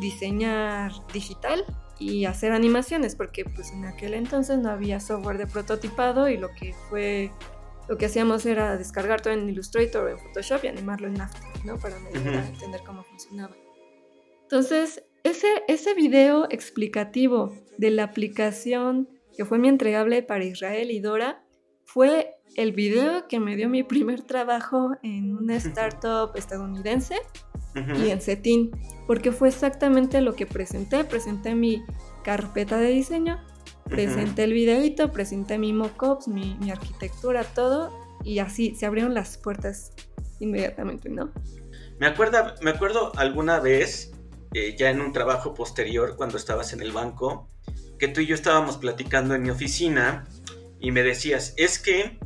diseñar 0.00 0.92
digital 1.12 1.64
y 1.98 2.24
hacer 2.24 2.52
animaciones, 2.52 3.14
porque 3.14 3.44
pues 3.44 3.70
en 3.72 3.84
aquel 3.84 4.14
entonces 4.14 4.58
no 4.58 4.70
había 4.70 5.00
software 5.00 5.38
de 5.38 5.46
prototipado 5.46 6.28
y 6.28 6.36
lo 6.36 6.48
que 6.48 6.74
fue 6.88 7.30
lo 7.88 7.98
que 7.98 8.06
hacíamos 8.06 8.46
era 8.46 8.76
descargar 8.76 9.20
todo 9.20 9.32
en 9.32 9.48
Illustrator 9.48 10.04
o 10.04 10.08
en 10.08 10.18
Photoshop 10.18 10.64
y 10.64 10.68
animarlo 10.68 11.08
en 11.08 11.20
After, 11.20 11.42
¿no? 11.64 11.76
Para 11.76 11.96
entender 11.96 12.82
cómo 12.86 13.02
funcionaba. 13.02 13.56
Entonces, 14.42 15.02
ese, 15.24 15.48
ese 15.66 15.94
video 15.94 16.46
explicativo 16.50 17.52
de 17.78 17.90
la 17.90 18.04
aplicación 18.04 19.08
que 19.40 19.46
fue 19.46 19.58
mi 19.58 19.68
entregable 19.68 20.22
para 20.22 20.44
Israel 20.44 20.90
y 20.90 21.00
Dora 21.00 21.42
fue 21.86 22.36
el 22.56 22.72
video 22.72 23.26
que 23.26 23.40
me 23.40 23.56
dio 23.56 23.70
mi 23.70 23.82
primer 23.82 24.20
trabajo 24.20 24.90
en 25.02 25.34
una 25.34 25.56
startup 25.56 26.36
estadounidense 26.36 27.16
y 27.74 28.10
en 28.10 28.20
Cetin, 28.20 28.70
porque 29.06 29.32
fue 29.32 29.48
exactamente 29.48 30.20
lo 30.20 30.34
que 30.34 30.44
presenté. 30.44 31.04
Presenté 31.04 31.54
mi 31.54 31.82
carpeta 32.22 32.76
de 32.76 32.88
diseño, 32.88 33.42
presenté 33.86 34.44
el 34.44 34.52
videito, 34.52 35.10
presenté 35.10 35.56
mi 35.56 35.72
mockups, 35.72 36.28
mi, 36.28 36.58
mi 36.60 36.70
arquitectura, 36.70 37.42
todo, 37.42 37.90
y 38.22 38.40
así 38.40 38.74
se 38.74 38.84
abrieron 38.84 39.14
las 39.14 39.38
puertas 39.38 39.94
inmediatamente, 40.38 41.08
¿no? 41.08 41.32
Me 41.98 42.08
acuerdo, 42.08 42.36
me 42.60 42.72
acuerdo 42.72 43.10
alguna 43.16 43.58
vez, 43.58 44.12
eh, 44.52 44.76
ya 44.76 44.90
en 44.90 45.00
un 45.00 45.12
trabajo 45.12 45.54
posterior, 45.54 46.16
cuando 46.18 46.36
estabas 46.36 46.74
en 46.74 46.82
el 46.82 46.92
banco, 46.92 47.48
que 48.00 48.08
tú 48.08 48.22
y 48.22 48.26
yo 48.26 48.34
estábamos 48.34 48.78
platicando 48.78 49.34
en 49.34 49.42
mi 49.42 49.50
oficina 49.50 50.26
y 50.80 50.90
me 50.90 51.02
decías, 51.02 51.52
es 51.58 51.78
que 51.78 52.18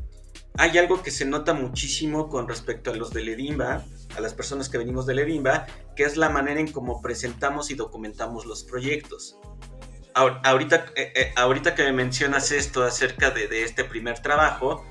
hay 0.57 0.79
algo 0.79 1.03
que 1.03 1.11
se 1.11 1.25
nota 1.25 1.53
muchísimo 1.53 2.29
con 2.29 2.49
respecto 2.49 2.93
a 2.93 2.95
los 2.95 3.13
de 3.13 3.23
Ledimba, 3.23 3.85
a 4.17 4.21
las 4.21 4.35
personas 4.35 4.69
que 4.69 4.79
venimos 4.79 5.05
de 5.05 5.15
Ledimba, 5.15 5.67
que 5.97 6.05
es 6.05 6.17
la 6.17 6.31
manera 6.31 6.61
en 6.61 6.71
cómo 6.71 7.03
presentamos 7.03 7.73
y 7.73 7.75
documentamos 7.75 8.47
los 8.47 8.63
proyectos. 8.63 9.37
Ahorita, 10.15 10.87
eh, 10.95 11.13
eh, 11.17 11.33
ahorita 11.35 11.75
que 11.75 11.83
me 11.83 11.93
mencionas 11.93 12.53
esto 12.53 12.85
acerca 12.85 13.33
de, 13.33 13.49
de, 13.49 13.65
este 13.65 13.83
primer 13.83 14.21
trabajo, 14.21 14.87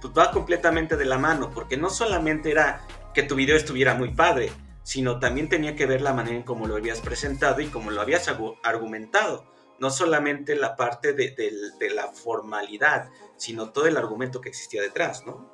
pues 0.00 0.14
va 0.16 0.30
completamente 0.30 0.96
de 0.96 1.04
la 1.04 1.18
mano, 1.18 1.50
porque 1.50 1.76
no 1.76 1.90
solamente 1.90 2.50
era 2.50 2.86
que 3.12 3.22
tu 3.22 3.34
video 3.34 3.54
estuviera 3.54 3.94
muy 3.94 4.14
padre, 4.14 4.50
sino 4.82 5.18
también 5.18 5.50
tenía 5.50 5.76
que 5.76 5.84
ver 5.84 6.00
la 6.00 6.14
manera 6.14 6.36
en 6.36 6.42
cómo 6.42 6.66
lo 6.66 6.76
habías 6.76 7.02
presentado 7.02 7.60
y 7.60 7.66
cómo 7.66 7.90
lo 7.90 8.00
habías 8.00 8.30
argumentado. 8.62 9.51
No 9.82 9.90
solamente 9.90 10.54
la 10.56 10.76
parte 10.76 11.12
de, 11.12 11.34
de 11.78 11.90
la 11.90 12.06
formalidad, 12.06 13.10
sino 13.36 13.70
todo 13.72 13.86
el 13.86 13.96
argumento 13.96 14.40
que 14.40 14.48
existía 14.48 14.80
detrás, 14.80 15.26
¿no? 15.26 15.50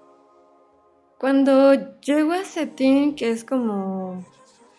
Cuando 1.19 1.99
llego 2.01 2.33
a 2.33 2.45
Cetin, 2.45 3.17
que 3.17 3.31
es 3.31 3.43
como, 3.43 4.25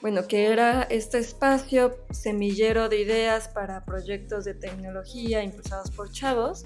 bueno, 0.02 0.26
que 0.26 0.46
era 0.46 0.84
este 0.84 1.18
espacio 1.18 1.98
semillero 2.12 2.88
de 2.88 3.02
ideas 3.02 3.50
para 3.50 3.84
proyectos 3.84 4.46
de 4.46 4.54
tecnología 4.54 5.44
impulsados 5.44 5.92
por 5.92 6.12
chavos, 6.12 6.66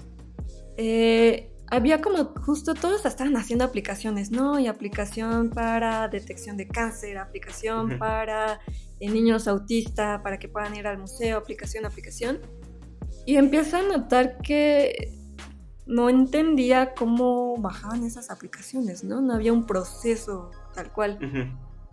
eh, 0.76 1.50
había 1.72 2.00
como 2.00 2.26
justo 2.44 2.74
todos 2.74 3.04
estaban 3.04 3.36
haciendo 3.36 3.64
aplicaciones, 3.64 4.30
¿no? 4.30 4.60
Y 4.60 4.68
aplicación 4.68 5.50
para 5.50 6.06
detección 6.08 6.56
de 6.56 6.68
cáncer, 6.68 7.18
aplicación 7.18 7.98
para 7.98 8.60
eh, 9.00 9.10
niños 9.10 9.48
autistas, 9.48 10.20
para 10.20 10.38
que 10.38 10.48
puedan 10.48 10.76
ir 10.76 10.86
al 10.86 10.98
museo, 10.98 11.38
aplicación, 11.38 11.84
aplicación. 11.84 12.40
Y 13.26 13.36
empiezo 13.36 13.78
a 13.78 13.82
notar 13.82 14.38
que 14.38 15.12
no 15.86 16.08
entendía 16.08 16.94
cómo 16.94 17.56
bajaban 17.58 18.04
esas 18.04 18.30
aplicaciones, 18.30 19.04
¿no? 19.04 19.20
No 19.20 19.34
había 19.34 19.52
un 19.52 19.66
proceso 19.66 20.50
tal 20.74 20.92
cual. 20.92 21.18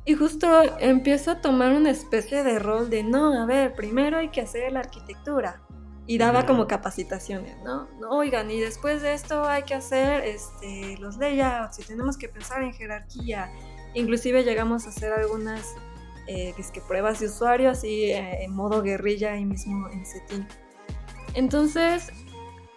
Y 0.05 0.15
justo 0.15 0.47
empiezo 0.79 1.31
a 1.31 1.41
tomar 1.41 1.73
una 1.73 1.91
especie 1.91 2.43
de 2.43 2.59
rol 2.59 2.89
de, 2.89 3.03
no, 3.03 3.39
a 3.39 3.45
ver, 3.45 3.73
primero 3.73 4.17
hay 4.17 4.29
que 4.29 4.41
hacer 4.41 4.71
la 4.71 4.79
arquitectura. 4.79 5.61
Y 6.07 6.17
daba 6.17 6.45
como 6.45 6.67
capacitaciones, 6.67 7.55
¿no? 7.63 7.87
¿no? 7.99 8.09
Oigan, 8.09 8.49
y 8.49 8.59
después 8.59 9.01
de 9.01 9.13
esto 9.13 9.45
hay 9.45 9.63
que 9.63 9.75
hacer 9.75 10.25
este, 10.25 10.97
los 10.97 11.17
layouts 11.17 11.79
y 11.79 11.83
tenemos 11.83 12.17
que 12.17 12.27
pensar 12.27 12.63
en 12.63 12.73
jerarquía. 12.73 13.49
Inclusive 13.93 14.43
llegamos 14.43 14.87
a 14.87 14.89
hacer 14.89 15.13
algunas 15.13 15.75
eh, 16.27 16.53
es 16.57 16.71
que 16.71 16.81
pruebas 16.81 17.19
de 17.19 17.27
usuario 17.27 17.69
así 17.69 18.05
eh, 18.05 18.43
en 18.43 18.53
modo 18.53 18.81
guerrilla 18.81 19.33
ahí 19.33 19.45
mismo 19.45 19.89
en 19.89 20.05
Setting. 20.05 20.47
Entonces 21.33 22.11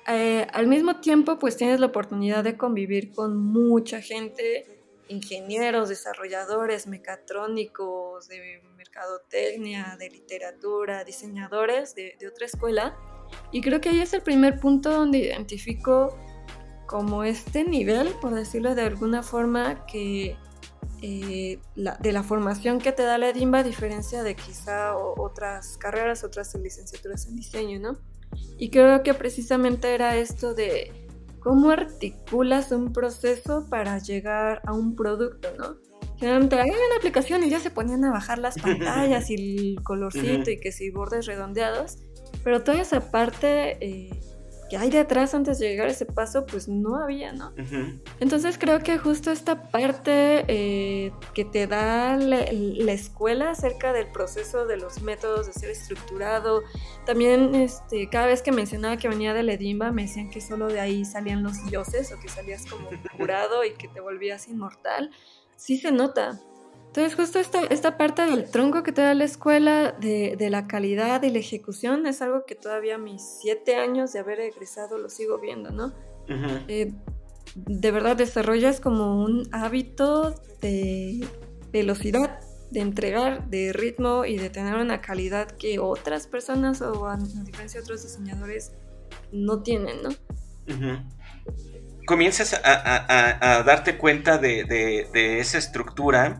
eh, 0.06 0.46
al 0.52 0.66
mismo 0.66 0.96
tiempo, 1.00 1.38
pues 1.38 1.56
tienes 1.56 1.80
la 1.80 1.86
oportunidad 1.86 2.44
de 2.44 2.56
convivir 2.56 3.12
con 3.12 3.36
mucha 3.36 4.02
gente, 4.02 4.66
ingenieros, 5.08 5.88
desarrolladores, 5.88 6.86
mecatrónicos, 6.86 8.28
de 8.28 8.62
mercadotecnia, 8.76 9.96
de 9.98 10.10
literatura, 10.10 11.04
diseñadores 11.04 11.94
de, 11.94 12.16
otra 12.30 12.46
escuela. 12.46 12.96
Y 13.50 13.62
creo 13.62 13.80
que 13.80 13.88
ahí 13.88 14.00
es 14.00 14.12
el 14.12 14.22
primer 14.22 14.60
punto 14.60 14.90
donde 14.90 15.18
identifico 15.18 16.18
como 16.86 17.24
este 17.24 17.64
nivel, 17.64 18.08
por 18.20 18.34
decirlo 18.34 18.74
de 18.74 18.82
alguna 18.82 19.22
forma, 19.22 19.86
que 19.86 20.36
eh, 21.00 21.58
de 21.74 22.12
la 22.12 22.22
formación 22.22 22.78
que 22.78 22.92
te 22.92 23.04
da 23.04 23.16
la 23.16 23.30
EDIMBA, 23.30 23.60
a 23.60 23.62
diferencia 23.62 24.22
de 24.22 24.36
quizá 24.36 24.96
otras 24.96 25.78
carreras, 25.78 26.24
otras 26.24 26.54
licenciaturas 26.54 27.26
en 27.26 27.36
diseño, 27.36 27.80
¿no? 27.80 28.13
Y 28.58 28.70
creo 28.70 29.02
que 29.02 29.14
precisamente 29.14 29.94
era 29.94 30.16
esto 30.16 30.54
de 30.54 30.92
cómo 31.40 31.70
articulas 31.70 32.72
un 32.72 32.92
proceso 32.92 33.66
para 33.68 33.98
llegar 33.98 34.62
a 34.64 34.72
un 34.72 34.96
producto, 34.96 35.48
¿no? 35.58 35.76
Generalmente 36.18 36.58
hay 36.58 36.70
una 36.70 36.96
aplicación 36.96 37.44
y 37.44 37.50
ya 37.50 37.60
se 37.60 37.70
ponían 37.70 38.04
a 38.04 38.10
bajar 38.10 38.38
las 38.38 38.58
pantallas 38.58 39.30
y 39.30 39.34
el 39.34 39.76
colorcito 39.84 40.50
y 40.50 40.58
que 40.58 40.72
si 40.72 40.90
bordes 40.90 41.26
redondeados, 41.26 41.98
pero 42.42 42.62
toda 42.62 42.80
esa 42.80 43.10
parte 43.10 43.76
eh, 43.80 44.20
que 44.68 44.76
hay 44.76 44.90
detrás 44.90 45.34
antes 45.34 45.58
de 45.58 45.68
llegar 45.68 45.88
a 45.88 45.90
ese 45.90 46.06
paso, 46.06 46.46
pues 46.46 46.68
no 46.68 46.96
había, 46.96 47.32
¿no? 47.32 47.52
Entonces 48.20 48.58
creo 48.58 48.80
que 48.80 48.98
justo 48.98 49.30
esta 49.30 49.68
parte 49.70 50.44
eh, 50.48 51.12
que 51.34 51.44
te 51.44 51.66
da 51.66 52.16
la, 52.16 52.40
escuela 52.92 53.50
acerca 53.50 53.92
del 53.92 54.06
proceso 54.08 54.66
de 54.66 54.76
los 54.76 55.02
métodos 55.02 55.46
de 55.46 55.52
ser 55.52 55.70
estructurado, 55.70 56.62
también 57.06 57.54
este, 57.54 58.08
cada 58.08 58.26
vez 58.26 58.42
que 58.42 58.52
mencionaba 58.52 58.96
que 58.96 59.08
venía 59.08 59.34
de 59.34 59.42
Ledimba, 59.42 59.92
me 59.92 60.02
decían 60.02 60.30
que 60.30 60.40
solo 60.40 60.68
de 60.68 60.80
ahí 60.80 61.04
salían 61.04 61.42
los 61.42 61.64
dioses 61.66 62.12
o 62.12 62.20
que 62.20 62.28
salías 62.28 62.64
como 62.66 62.88
curado 63.16 63.64
y 63.64 63.72
que 63.72 63.88
te 63.88 64.00
volvías 64.00 64.48
inmortal, 64.48 65.10
sí 65.56 65.78
se 65.78 65.92
nota. 65.92 66.40
Entonces 66.96 67.16
justo 67.16 67.40
esta, 67.40 67.60
esta 67.64 67.96
parte 67.96 68.24
del 68.24 68.48
tronco 68.48 68.84
que 68.84 68.92
te 68.92 69.02
da 69.02 69.14
la 69.14 69.24
escuela, 69.24 69.90
de, 69.90 70.36
de, 70.38 70.48
la 70.48 70.68
calidad 70.68 71.20
y 71.24 71.30
la 71.30 71.40
ejecución, 71.40 72.06
es 72.06 72.22
algo 72.22 72.46
que 72.46 72.54
todavía 72.54 72.94
a 72.94 72.98
mis 72.98 73.20
siete 73.20 73.74
años 73.74 74.12
de 74.12 74.20
haber 74.20 74.38
egresado 74.38 74.96
lo 74.96 75.08
sigo 75.08 75.40
viendo, 75.40 75.72
¿no? 75.72 75.92
Eh, 76.68 76.92
de 77.56 77.90
verdad 77.90 78.14
desarrollas 78.14 78.78
como 78.78 79.24
un 79.24 79.48
hábito 79.50 80.40
de 80.60 81.26
velocidad, 81.72 82.38
de 82.70 82.78
entregar, 82.78 83.50
de 83.50 83.72
ritmo 83.72 84.24
y 84.24 84.38
de 84.38 84.48
tener 84.48 84.76
una 84.76 85.00
calidad 85.00 85.48
que 85.48 85.80
otras 85.80 86.28
personas 86.28 86.80
o 86.80 87.08
a, 87.08 87.16
diferencia 87.16 87.80
de 87.80 87.82
otros 87.82 88.04
diseñadores 88.04 88.70
no 89.32 89.64
tienen, 89.64 89.96
¿no? 90.00 90.10
comienzas 92.04 92.54
a, 92.62 93.62
darte 93.64 93.96
cuenta 93.96 94.38
de, 94.38 95.38
esa 95.40 95.58
estructura 95.58 96.38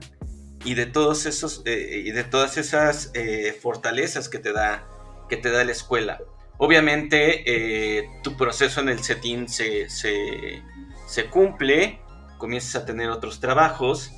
y 0.65 0.75
de 0.75 0.87
todos 0.87 1.27
esos 1.27 1.63
eh, 1.67 2.03
y 2.05 2.11
de 2.11 2.25
todas 2.25 2.57
esas 2.57 3.11
eh, 3.15 3.57
fortalezas 3.61 4.29
que 4.29 4.39
te 4.39 4.53
da 4.53 4.87
que 5.29 5.37
te 5.37 5.51
da 5.51 5.65
la 5.65 5.73
escuela. 5.73 6.21
Obviamente 6.59 7.99
eh, 7.99 8.09
tu 8.23 8.37
proceso 8.37 8.81
en 8.81 8.89
el 8.89 9.03
setting 9.03 9.49
se, 9.49 9.89
se, 9.89 11.27
cumple, 11.31 12.01
comienzas 12.39 12.83
a 12.83 12.87
tener 12.87 13.11
otros 13.11 13.41
trabajos 13.41 14.13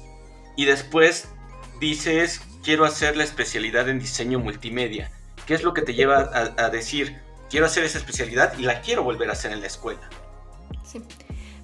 y 0.56 0.66
después 0.66 1.28
dices 1.80 2.42
quiero 2.62 2.84
hacer 2.84 3.16
la 3.16 3.24
especialidad 3.24 3.88
en 3.88 3.98
diseño 3.98 4.38
multimedia. 4.38 5.10
¿Qué 5.46 5.54
es 5.54 5.62
lo 5.62 5.74
que 5.74 5.82
te 5.82 5.94
lleva 5.94 6.18
a, 6.18 6.64
a 6.64 6.70
decir 6.70 7.20
quiero 7.50 7.66
hacer 7.66 7.84
esa 7.84 7.98
especialidad 7.98 8.56
y 8.58 8.62
la 8.62 8.80
quiero 8.80 9.02
volver 9.02 9.30
a 9.30 9.32
hacer 9.32 9.52
en 9.52 9.60
la 9.60 9.66
escuela? 9.66 10.08
Sí. 10.84 11.02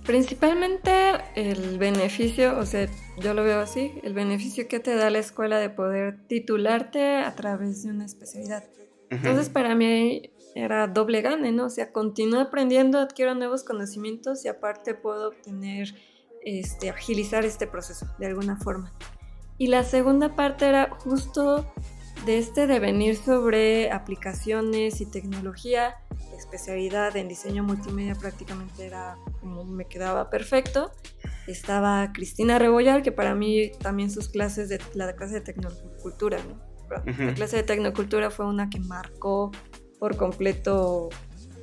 Principalmente 0.04 0.92
el 1.36 1.78
beneficio, 1.78 2.58
o 2.58 2.66
sea, 2.66 2.88
yo 3.18 3.34
lo 3.34 3.44
veo 3.44 3.60
así, 3.60 3.92
el 4.02 4.14
beneficio 4.14 4.66
que 4.66 4.80
te 4.80 4.96
da 4.96 5.10
la 5.10 5.20
escuela 5.20 5.58
de 5.58 5.70
poder 5.70 6.26
titularte 6.26 7.18
a 7.18 7.34
través 7.36 7.84
de 7.84 7.90
una 7.90 8.04
especialidad. 8.04 8.64
Entonces 9.10 9.48
para 9.48 9.74
mí 9.74 10.30
era 10.54 10.88
doble 10.88 11.20
gane, 11.20 11.52
¿no? 11.52 11.66
O 11.66 11.70
sea, 11.70 11.92
continúo 11.92 12.40
aprendiendo, 12.40 12.98
adquiero 12.98 13.34
nuevos 13.34 13.62
conocimientos 13.62 14.44
y 14.44 14.48
aparte 14.48 14.94
puedo 14.94 15.28
obtener, 15.28 15.94
este, 16.44 16.90
agilizar 16.90 17.44
este 17.44 17.66
proceso 17.66 18.06
de 18.18 18.26
alguna 18.26 18.56
forma. 18.56 18.92
Y 19.58 19.68
la 19.68 19.84
segunda 19.84 20.34
parte 20.34 20.66
era 20.66 20.90
justo 20.90 21.72
de 22.24 22.38
este 22.38 22.66
devenir 22.66 23.16
sobre 23.16 23.90
aplicaciones 23.90 25.00
y 25.00 25.06
tecnología, 25.06 25.96
especialidad 26.36 27.16
en 27.16 27.28
diseño 27.28 27.62
multimedia 27.62 28.14
prácticamente 28.14 28.86
era 28.86 29.16
como 29.40 29.64
me 29.64 29.86
quedaba 29.86 30.30
perfecto. 30.30 30.92
Estaba 31.46 32.12
Cristina 32.12 32.58
Rebollar, 32.58 33.02
que 33.02 33.12
para 33.12 33.34
mí 33.34 33.72
también 33.80 34.10
sus 34.10 34.28
clases 34.28 34.68
de 34.68 34.80
la 34.94 35.14
clase 35.14 35.34
de 35.34 35.40
tecnocultura, 35.40 36.38
La 37.18 37.34
clase 37.34 37.56
de 37.56 37.62
tecnocultura 37.62 38.30
fue 38.30 38.46
una 38.46 38.70
que 38.70 38.78
marcó 38.78 39.50
por 39.98 40.16
completo 40.16 41.08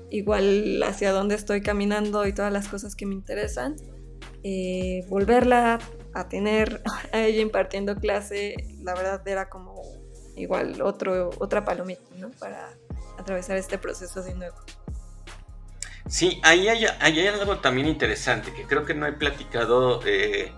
igual 0.09 0.81
hacia 0.83 1.11
dónde 1.11 1.35
estoy 1.35 1.61
caminando 1.61 2.25
y 2.25 2.33
todas 2.33 2.51
las 2.51 2.67
cosas 2.67 2.95
que 2.95 3.05
me 3.05 3.13
interesan. 3.13 3.75
Eh, 4.43 5.05
volverla 5.09 5.79
a 6.13 6.29
tener 6.29 6.81
a 7.13 7.21
ella 7.21 7.41
impartiendo 7.41 7.95
clase, 7.95 8.55
la 8.81 8.93
verdad 8.95 9.25
era 9.27 9.49
como 9.49 9.98
igual 10.39 10.81
otro, 10.81 11.31
otra 11.39 11.65
palomita, 11.65 12.01
¿no? 12.15 12.29
Para 12.31 12.69
atravesar 13.17 13.57
este 13.57 13.77
proceso 13.77 14.23
de 14.23 14.33
nuevo. 14.35 14.55
Sí, 16.09 16.41
ahí 16.43 16.67
hay, 16.67 17.27
algo 17.27 17.59
también 17.59 17.87
interesante 17.87 18.51
que 18.51 18.65
creo 18.65 18.83
que 18.83 18.95
no 18.95 19.05
he 19.05 19.13
platicado 19.13 20.01
eh, 20.05 20.51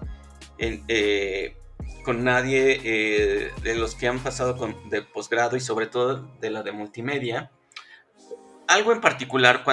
eh, 0.58 1.58
con 2.06 2.24
nadie 2.24 2.80
eh, 2.84 3.52
de 3.62 3.76
los 3.76 3.96
que 3.96 4.08
han 4.08 4.20
pasado 4.20 4.58
de 4.90 5.02
posgrado 5.02 5.58
y 5.58 5.60
sobre 5.60 5.88
todo 5.88 6.32
de 6.40 6.52
la 6.52 6.64
de 6.64 6.72
multimedia. 6.72 7.52
Algo 8.68 8.94
en 8.94 9.02
particular, 9.02 9.66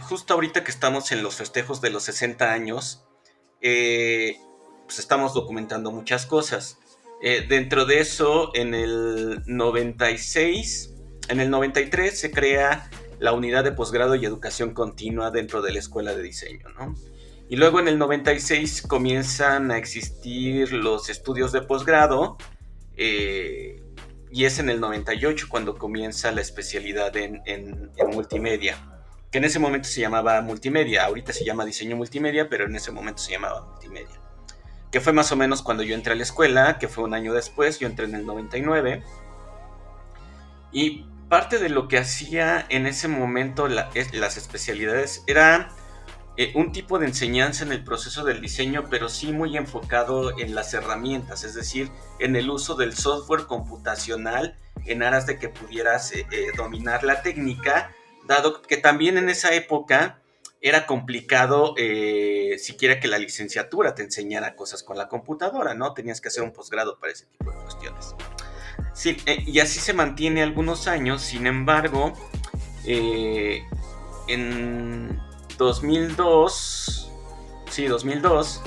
justo 0.00 0.34
ahorita 0.34 0.64
que 0.64 0.70
estamos 0.70 1.10
en 1.12 1.22
los 1.22 1.36
festejos 1.36 1.80
de 1.80 1.88
los 1.88 2.02
60 2.02 2.52
años, 2.52 3.02
pues 3.58 4.98
estamos 4.98 5.32
documentando 5.32 5.90
muchas 5.90 6.26
cosas. 6.26 6.78
Dentro 7.48 7.84
de 7.84 8.00
eso, 8.00 8.50
en 8.54 8.74
el 8.74 9.42
96, 9.46 10.94
en 11.28 11.40
el 11.40 11.50
93 11.50 12.18
se 12.18 12.30
crea 12.30 12.90
la 13.18 13.32
unidad 13.32 13.62
de 13.62 13.72
posgrado 13.72 14.16
y 14.16 14.24
educación 14.24 14.74
continua 14.74 15.30
dentro 15.30 15.62
de 15.62 15.72
la 15.72 15.78
escuela 15.78 16.12
de 16.14 16.22
diseño, 16.22 16.68
¿no? 16.70 16.94
Y 17.48 17.56
luego 17.56 17.80
en 17.80 17.88
el 17.88 17.98
96 17.98 18.82
comienzan 18.82 19.70
a 19.70 19.76
existir 19.76 20.72
los 20.72 21.10
estudios 21.10 21.52
de 21.52 21.60
posgrado 21.60 22.38
eh, 22.96 23.82
y 24.30 24.46
es 24.46 24.58
en 24.58 24.70
el 24.70 24.80
98 24.80 25.46
cuando 25.50 25.76
comienza 25.76 26.32
la 26.32 26.40
especialidad 26.40 27.14
en, 27.16 27.42
multimedia, 28.10 28.78
que 29.30 29.36
en 29.36 29.44
ese 29.44 29.58
momento 29.58 29.86
se 29.86 30.00
llamaba 30.00 30.40
multimedia, 30.40 31.04
ahorita 31.04 31.34
se 31.34 31.44
llama 31.44 31.66
diseño 31.66 31.94
multimedia, 31.94 32.48
pero 32.48 32.64
en 32.64 32.74
ese 32.74 32.90
momento 32.90 33.20
se 33.20 33.32
llamaba 33.32 33.66
multimedia, 33.66 34.18
que 34.92 35.00
fue 35.00 35.12
más 35.12 35.32
o 35.32 35.36
menos 35.36 35.62
cuando 35.62 35.82
yo 35.82 35.94
entré 35.94 36.12
a 36.12 36.16
la 36.16 36.22
escuela, 36.22 36.78
que 36.78 36.86
fue 36.86 37.02
un 37.02 37.14
año 37.14 37.32
después, 37.32 37.80
yo 37.80 37.88
entré 37.88 38.04
en 38.04 38.14
el 38.14 38.26
99. 38.26 39.02
Y 40.70 41.06
parte 41.30 41.58
de 41.58 41.70
lo 41.70 41.88
que 41.88 41.98
hacía 41.98 42.66
en 42.68 42.86
ese 42.86 43.08
momento 43.08 43.66
las 43.68 44.36
especialidades 44.36 45.24
era 45.26 45.70
eh, 46.36 46.52
un 46.54 46.72
tipo 46.72 46.98
de 46.98 47.06
enseñanza 47.06 47.64
en 47.64 47.72
el 47.72 47.84
proceso 47.84 48.22
del 48.22 48.42
diseño, 48.42 48.84
pero 48.90 49.08
sí 49.08 49.32
muy 49.32 49.56
enfocado 49.56 50.38
en 50.38 50.54
las 50.54 50.74
herramientas, 50.74 51.42
es 51.44 51.54
decir, 51.54 51.90
en 52.20 52.36
el 52.36 52.50
uso 52.50 52.74
del 52.74 52.94
software 52.94 53.46
computacional 53.46 54.56
en 54.84 55.02
aras 55.02 55.26
de 55.26 55.38
que 55.38 55.48
pudieras 55.48 56.12
eh, 56.12 56.26
eh, 56.30 56.46
dominar 56.56 57.02
la 57.02 57.22
técnica, 57.22 57.92
dado 58.26 58.60
que 58.60 58.76
también 58.76 59.16
en 59.16 59.30
esa 59.30 59.54
época 59.54 60.21
era 60.62 60.86
complicado 60.86 61.74
siquiera 62.56 63.00
que 63.00 63.08
la 63.08 63.18
licenciatura 63.18 63.94
te 63.94 64.02
enseñara 64.02 64.54
cosas 64.54 64.82
con 64.82 64.96
la 64.96 65.08
computadora, 65.08 65.74
¿no? 65.74 65.92
Tenías 65.92 66.20
que 66.20 66.28
hacer 66.28 66.42
un 66.42 66.52
posgrado 66.52 66.98
para 66.98 67.12
ese 67.12 67.26
tipo 67.26 67.50
de 67.50 67.56
cuestiones. 67.58 68.14
Sí, 68.94 69.16
eh, 69.26 69.42
y 69.46 69.60
así 69.60 69.80
se 69.80 69.94
mantiene 69.94 70.42
algunos 70.42 70.86
años, 70.86 71.22
sin 71.22 71.46
embargo, 71.46 72.12
eh, 72.84 73.62
en 74.28 75.18
2002, 75.56 77.10
sí, 77.70 77.86
2002, 77.86 78.60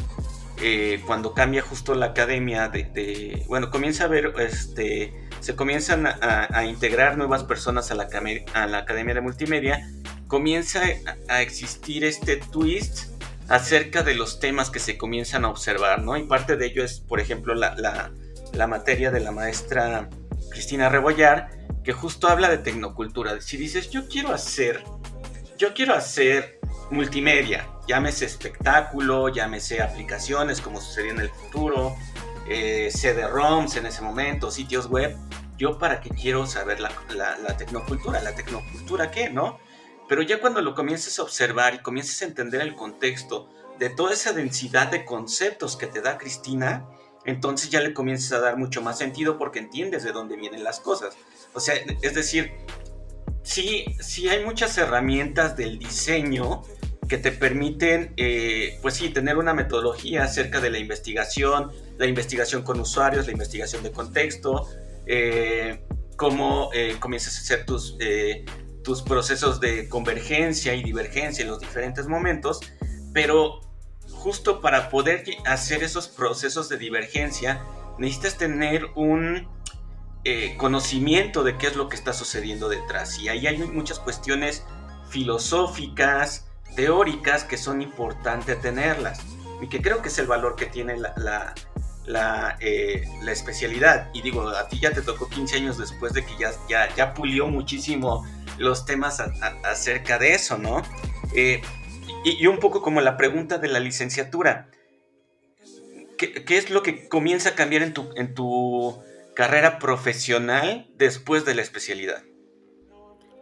eh, 0.62 1.02
cuando 1.06 1.34
cambia 1.34 1.62
justo 1.62 1.94
la 1.94 2.08
academia 2.08 2.70
de, 2.70 3.44
bueno, 3.48 3.70
comienza 3.70 4.06
a 4.06 4.08
ver, 4.08 4.34
este, 4.40 5.14
se 5.42 5.56
comienzan 5.56 6.08
a, 6.08 6.66
integrar 6.66 7.18
nuevas 7.18 7.44
personas 7.44 7.92
a 7.92 7.96
la, 7.96 8.08
a 8.54 8.68
la, 8.68 8.78
academia 8.80 9.14
de 9.14 9.22
multimedia, 9.22 9.88
comienza 10.28 10.82
a, 11.28 11.42
existir 11.42 12.04
este 12.04 12.38
twist 12.38 13.12
acerca 13.48 14.04
de 14.04 14.16
los 14.16 14.40
temas 14.40 14.70
que 14.70 14.80
se 14.80 14.98
comienzan 14.98 15.46
a 15.46 15.50
observar, 15.50 16.02
¿no? 16.02 16.18
Y 16.18 16.24
parte 16.24 16.58
de 16.58 16.66
ello 16.66 16.84
es, 16.84 17.00
por 17.00 17.20
ejemplo, 17.20 17.54
la 17.54 18.12
la 18.56 18.68
materia 18.68 19.12
de 19.12 19.20
la 19.20 19.32
maestra 19.32 20.10
Cristina 20.50 20.90
Rebollar, 20.90 21.50
que 21.84 21.94
justo 21.94 22.28
habla 22.28 22.50
de 22.50 22.58
tecnocultura. 22.58 23.40
Si 23.42 23.58
dices, 23.58 23.90
yo 23.90 24.08
quiero 24.08 24.34
hacer, 24.34 24.84
yo 25.58 25.74
quiero 25.74 25.94
hacer 25.94 26.60
multimedia, 26.90 27.68
llámese 27.88 28.26
espectáculo, 28.26 29.30
llámese 29.30 29.82
aplicaciones 29.82 30.62
como 30.62 30.82
sucedía 30.82 31.12
en 31.12 31.20
el 31.20 31.30
futuro, 31.30 31.96
eh, 32.48 32.90
CD-ROMs 32.92 33.76
en 33.76 33.88
ese 33.88 34.02
momento, 34.02 34.52
sitios 34.52 34.88
web, 34.88 35.16
yo 35.58 35.78
para 35.78 36.02
qué 36.02 36.10
quiero 36.10 36.46
saber 36.46 36.80
la, 36.80 36.92
la, 37.14 37.58
tecnocultura, 37.58 38.22
la 38.22 38.36
tecnocultura 38.36 39.10
qué, 39.10 39.30
¿no? 39.30 39.60
Pero 40.08 40.22
ya 40.22 40.40
cuando 40.40 40.62
lo 40.62 40.76
comiences 40.76 41.18
a 41.20 41.24
observar 41.24 41.76
y 41.76 41.80
comiences 41.80 42.22
a 42.22 42.26
entender 42.26 42.62
el 42.62 42.76
contexto 42.76 43.50
de 43.80 43.90
toda 43.90 44.14
esa 44.14 44.34
densidad 44.34 44.92
de 44.92 45.06
conceptos 45.06 45.76
que 45.76 45.88
te 45.88 46.02
da 46.02 46.18
Cristina, 46.18 46.86
entonces 47.26 47.70
ya 47.70 47.82
le 47.82 47.94
comienzas 47.94 48.34
a 48.34 48.40
dar 48.40 48.58
mucho 48.58 48.82
más 48.82 48.98
sentido 48.98 49.38
porque 49.38 49.60
entiendes 49.60 50.04
de 50.04 50.12
dónde 50.12 50.36
vienen 50.36 50.64
las 50.64 50.80
cosas. 50.80 51.16
O 51.54 51.60
sea, 51.60 51.76
es 52.02 52.14
decir, 52.14 52.52
sí, 53.44 53.86
sí 54.00 54.30
hay 54.30 54.44
muchas 54.46 54.78
herramientas 54.78 55.58
del 55.58 55.80
diseño 55.80 56.62
que 57.10 57.18
te 57.18 57.32
permiten, 57.32 58.14
eh, 58.18 58.80
pues 58.82 58.96
sí, 58.96 59.10
tener 59.10 59.38
una 59.38 59.54
metodología 59.54 60.24
acerca 60.24 60.60
de 60.60 60.70
la 60.70 60.80
investigación, 60.80 61.72
la 61.98 62.08
investigación 62.08 62.64
con 62.64 62.80
usuarios, 62.80 63.26
la 63.26 63.32
investigación 63.32 63.84
de 63.84 63.92
contexto, 63.92 64.68
eh, 65.06 65.84
cómo 66.16 66.70
eh, 66.74 66.96
comienzas 67.00 67.38
a 67.38 67.42
hacer 67.42 67.66
tus, 67.66 67.98
tus 68.86 69.02
procesos 69.02 69.60
de 69.60 69.90
convergencia 69.90 70.74
y 70.76 70.84
divergencia 70.84 71.44
en 71.44 71.50
los 71.50 71.60
diferentes 71.60 72.08
momentos, 72.08 72.62
pero 73.14 73.60
justo 74.12 74.62
para 74.62 74.90
poder 74.90 75.26
hacer 75.46 75.84
esos 75.84 76.08
procesos 76.08 76.70
de 76.70 76.78
divergencia, 76.78 77.64
necesitas 77.98 78.38
tener 78.38 78.86
un 78.96 79.48
eh, 80.24 80.56
conocimiento 80.58 81.44
de 81.44 81.58
qué 81.58 81.68
es 81.68 81.76
lo 81.76 81.90
que 81.90 81.96
está 81.96 82.14
sucediendo 82.14 82.70
detrás. 82.70 83.20
Y 83.20 83.28
ahí 83.28 83.48
hay 83.48 83.58
muchas 83.58 84.00
cuestiones 84.00 84.64
filosóficas, 85.10 86.48
teóricas, 86.76 87.44
que 87.44 87.58
son 87.58 87.82
importantes 87.82 88.62
tenerlas. 88.62 89.20
Y 89.62 89.68
que 89.68 89.82
creo 89.82 90.02
que 90.02 90.10
es 90.10 90.20
el 90.20 90.28
valor 90.28 90.56
que 90.56 90.68
tiene 90.68 90.98
la, 90.98 91.54
la, 92.06 92.58
eh, 92.60 93.04
especialidad. 93.28 94.10
Y 94.14 94.22
digo, 94.22 94.50
a 94.50 94.68
ti 94.68 94.80
ya 94.80 94.92
te 94.92 95.02
tocó 95.02 95.28
15 95.28 95.58
años 95.58 95.78
después 95.78 96.14
de 96.14 96.26
que 96.26 96.38
ya, 96.38 96.52
ya, 96.70 96.94
ya 96.96 97.14
pulió 97.14 97.48
muchísimo 97.48 98.26
los 98.58 98.86
temas 98.86 99.22
acerca 99.64 100.18
de 100.18 100.34
eso, 100.34 100.58
¿no? 100.58 100.82
Eh, 101.34 101.62
y, 102.24 102.48
un 102.48 102.60
poco 102.60 102.82
como 102.82 103.02
la 103.02 103.18
pregunta 103.18 103.58
de 103.58 103.68
la 103.68 103.80
licenciatura. 103.80 104.70
¿Qué, 106.18 106.44
es 106.48 106.70
lo 106.70 106.82
que 106.82 107.10
comienza 107.10 107.50
a 107.50 107.56
cambiar 107.56 107.84
en 107.84 107.94
tu, 107.94 108.10
en 108.16 108.34
tu 108.34 109.02
carrera 109.36 109.80
profesional 109.80 110.88
después 110.96 111.46
de 111.46 111.56
la 111.56 111.62
especialidad? 111.62 112.24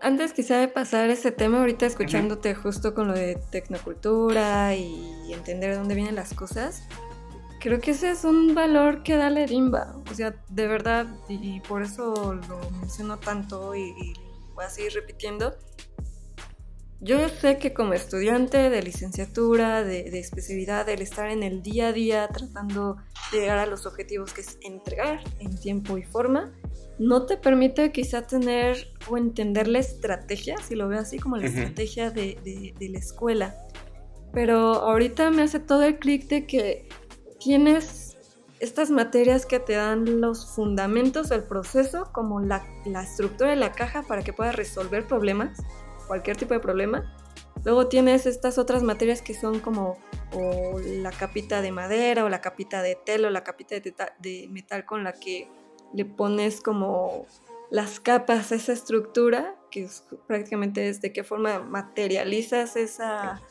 antes 0.03 0.33
quizá 0.33 0.57
de 0.57 0.67
pasar 0.67 1.09
ese 1.09 1.31
tema, 1.31 1.59
ahorita 1.59 1.85
escuchándote 1.85 2.53
justo 2.53 2.93
con 2.93 3.07
lo 3.07 3.13
de 3.13 3.39
tecnocultura 3.51 4.75
y 4.75 5.31
entender 5.31 5.71
de 5.71 5.77
dónde 5.77 5.95
vienen 5.95 6.15
las 6.15 6.33
cosas, 6.33 6.83
creo 7.61 7.79
que 7.79 7.91
ese 7.91 8.11
es 8.11 8.25
un 8.25 8.53
valor 8.53 9.01
que 9.03 9.15
da 9.15 9.29
Rimba. 9.29 9.95
O 10.11 10.13
sea, 10.13 10.35
de 10.49 10.67
verdad, 10.67 11.07
y, 11.29 11.61
por 11.61 11.81
eso 11.81 12.33
lo 12.33 12.69
menciono 12.71 13.17
tanto 13.17 13.73
y, 13.73 14.13
voy 14.53 14.65
a 14.65 14.69
seguir 14.69 14.93
repitiendo. 14.93 15.57
Yo 16.99 17.27
sé 17.27 17.57
que 17.57 17.73
como 17.73 17.93
estudiante 17.93 18.69
de 18.69 18.81
licenciatura, 18.81 19.83
de, 19.83 20.09
de, 20.09 20.19
especialidad, 20.19 20.87
el 20.87 21.01
estar 21.01 21.29
en 21.29 21.43
el 21.43 21.61
día 21.61 21.89
a 21.89 21.93
día 21.93 22.29
tratando 22.29 22.95
de 23.31 23.41
llegar 23.41 23.59
a 23.59 23.65
los 23.65 23.85
objetivos 23.85 24.31
que 24.31 24.39
es 24.41 24.57
entregar 24.61 25.21
en 25.39 25.57
tiempo 25.59 25.97
y 25.97 26.03
forma, 26.03 26.53
no 26.99 27.25
te 27.25 27.37
permite 27.37 27.91
quizá 27.91 28.27
tener 28.27 28.93
o 29.09 29.17
entender 29.17 29.67
la 29.67 29.79
estrategia, 29.79 30.55
si 30.57 30.75
lo 30.75 30.87
veo 30.87 30.99
así 30.99 31.17
como 31.17 31.37
la 31.37 31.47
estrategia 31.47 32.11
de, 32.11 32.37
de, 32.79 32.89
la 32.89 32.99
escuela. 32.99 33.55
Pero 34.31 34.57
ahorita 34.57 35.31
me 35.31 35.41
hace 35.41 35.59
todo 35.59 35.83
el 35.83 35.97
clic 35.99 36.27
de 36.27 36.45
que 36.45 36.87
tienes 37.39 38.02
estas 38.63 38.89
materias 38.91 39.45
que 39.45 39.59
te 39.59 39.73
dan 39.73 40.21
los 40.21 40.45
fundamentos 40.55 41.27
del 41.27 41.43
proceso, 41.43 42.09
como 42.13 42.39
la, 42.39 42.65
la 42.85 43.03
estructura 43.03 43.49
de 43.49 43.57
la 43.57 43.73
caja 43.73 44.03
para 44.03 44.23
que 44.23 44.31
puedas 44.31 44.55
resolver 44.55 45.05
problemas, 45.05 45.61
cualquier 46.07 46.37
tipo 46.37 46.53
de 46.53 46.61
problema. 46.61 47.13
Luego 47.65 47.87
tienes 47.87 48.25
estas 48.25 48.57
otras 48.57 48.81
materias 48.81 49.21
que 49.21 49.33
son 49.33 49.59
como 49.59 49.97
la 50.85 51.11
capita 51.11 51.61
de 51.61 51.73
madera 51.73 52.23
o 52.23 52.29
la 52.29 52.39
capita 52.39 52.81
de 52.81 52.95
tela 52.95 53.27
o 53.27 53.31
la 53.31 53.43
capita 53.43 53.75
de, 53.75 54.47
metal 54.49 54.85
con 54.85 55.03
la 55.03 55.11
que 55.11 55.49
le 55.93 56.05
pones 56.05 56.61
como 56.61 57.25
las 57.69 57.99
capas 57.99 58.53
a 58.53 58.55
esa 58.55 58.71
estructura, 58.71 59.55
que 59.71 59.89
prácticamente 60.25 60.87
es 60.87 61.01
de 61.01 61.11
qué 61.11 61.25
forma 61.25 61.59
materializas 61.59 62.77
esa, 62.77 63.41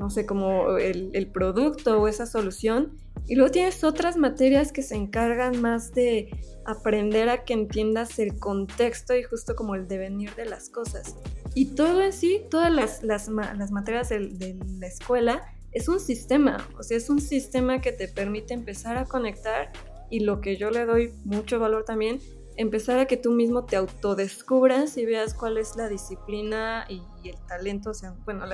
no 0.00 0.08
sé, 0.08 0.24
como 0.24 0.78
el, 0.78 1.30
producto 1.30 2.00
o 2.00 2.08
esa 2.08 2.24
solución. 2.24 2.96
Y 3.26 3.34
luego 3.34 3.52
tienes 3.52 3.84
otras 3.84 4.16
materias 4.16 4.72
que 4.72 4.82
se 4.82 4.96
encargan 4.96 5.60
más 5.60 5.92
de 5.92 6.30
aprender 6.64 7.28
a 7.28 7.44
que 7.44 7.52
entiendas 7.52 8.18
el 8.18 8.38
contexto 8.38 9.14
y 9.14 9.22
justo 9.22 9.54
como 9.54 9.74
el 9.74 9.86
devenir 9.86 10.34
de 10.36 10.46
las 10.46 10.70
cosas. 10.70 11.16
Y 11.54 11.74
todo 11.74 12.00
en 12.00 12.14
sí, 12.14 12.40
todas 12.50 12.72
las, 12.72 13.02
las, 13.02 13.28
materias 13.28 14.08
de, 14.08 14.56
la 14.78 14.86
escuela 14.86 15.42
es 15.70 15.86
un 15.86 16.00
sistema, 16.00 16.66
o 16.78 16.82
sea, 16.82 16.96
es 16.96 17.10
un 17.10 17.20
sistema 17.20 17.82
que 17.82 17.92
te 17.92 18.08
permite 18.08 18.54
empezar 18.54 18.96
a 18.96 19.04
conectar 19.04 19.70
y 20.08 20.20
lo 20.20 20.40
que 20.40 20.56
yo 20.56 20.70
le 20.70 20.86
doy 20.86 21.12
mucho 21.24 21.60
valor 21.60 21.84
también, 21.84 22.20
empezar 22.56 22.98
a 22.98 23.06
que 23.06 23.18
tú 23.18 23.32
mismo 23.32 23.66
te 23.66 23.76
autodescubras 23.76 24.96
y 24.96 25.04
veas 25.04 25.34
cuál 25.34 25.58
es 25.58 25.76
la 25.76 25.88
disciplina 25.88 26.86
y, 26.88 27.02
el 27.28 27.36
talento, 27.46 27.90
o 27.90 27.94
sea, 27.94 28.14
bueno, 28.24 28.46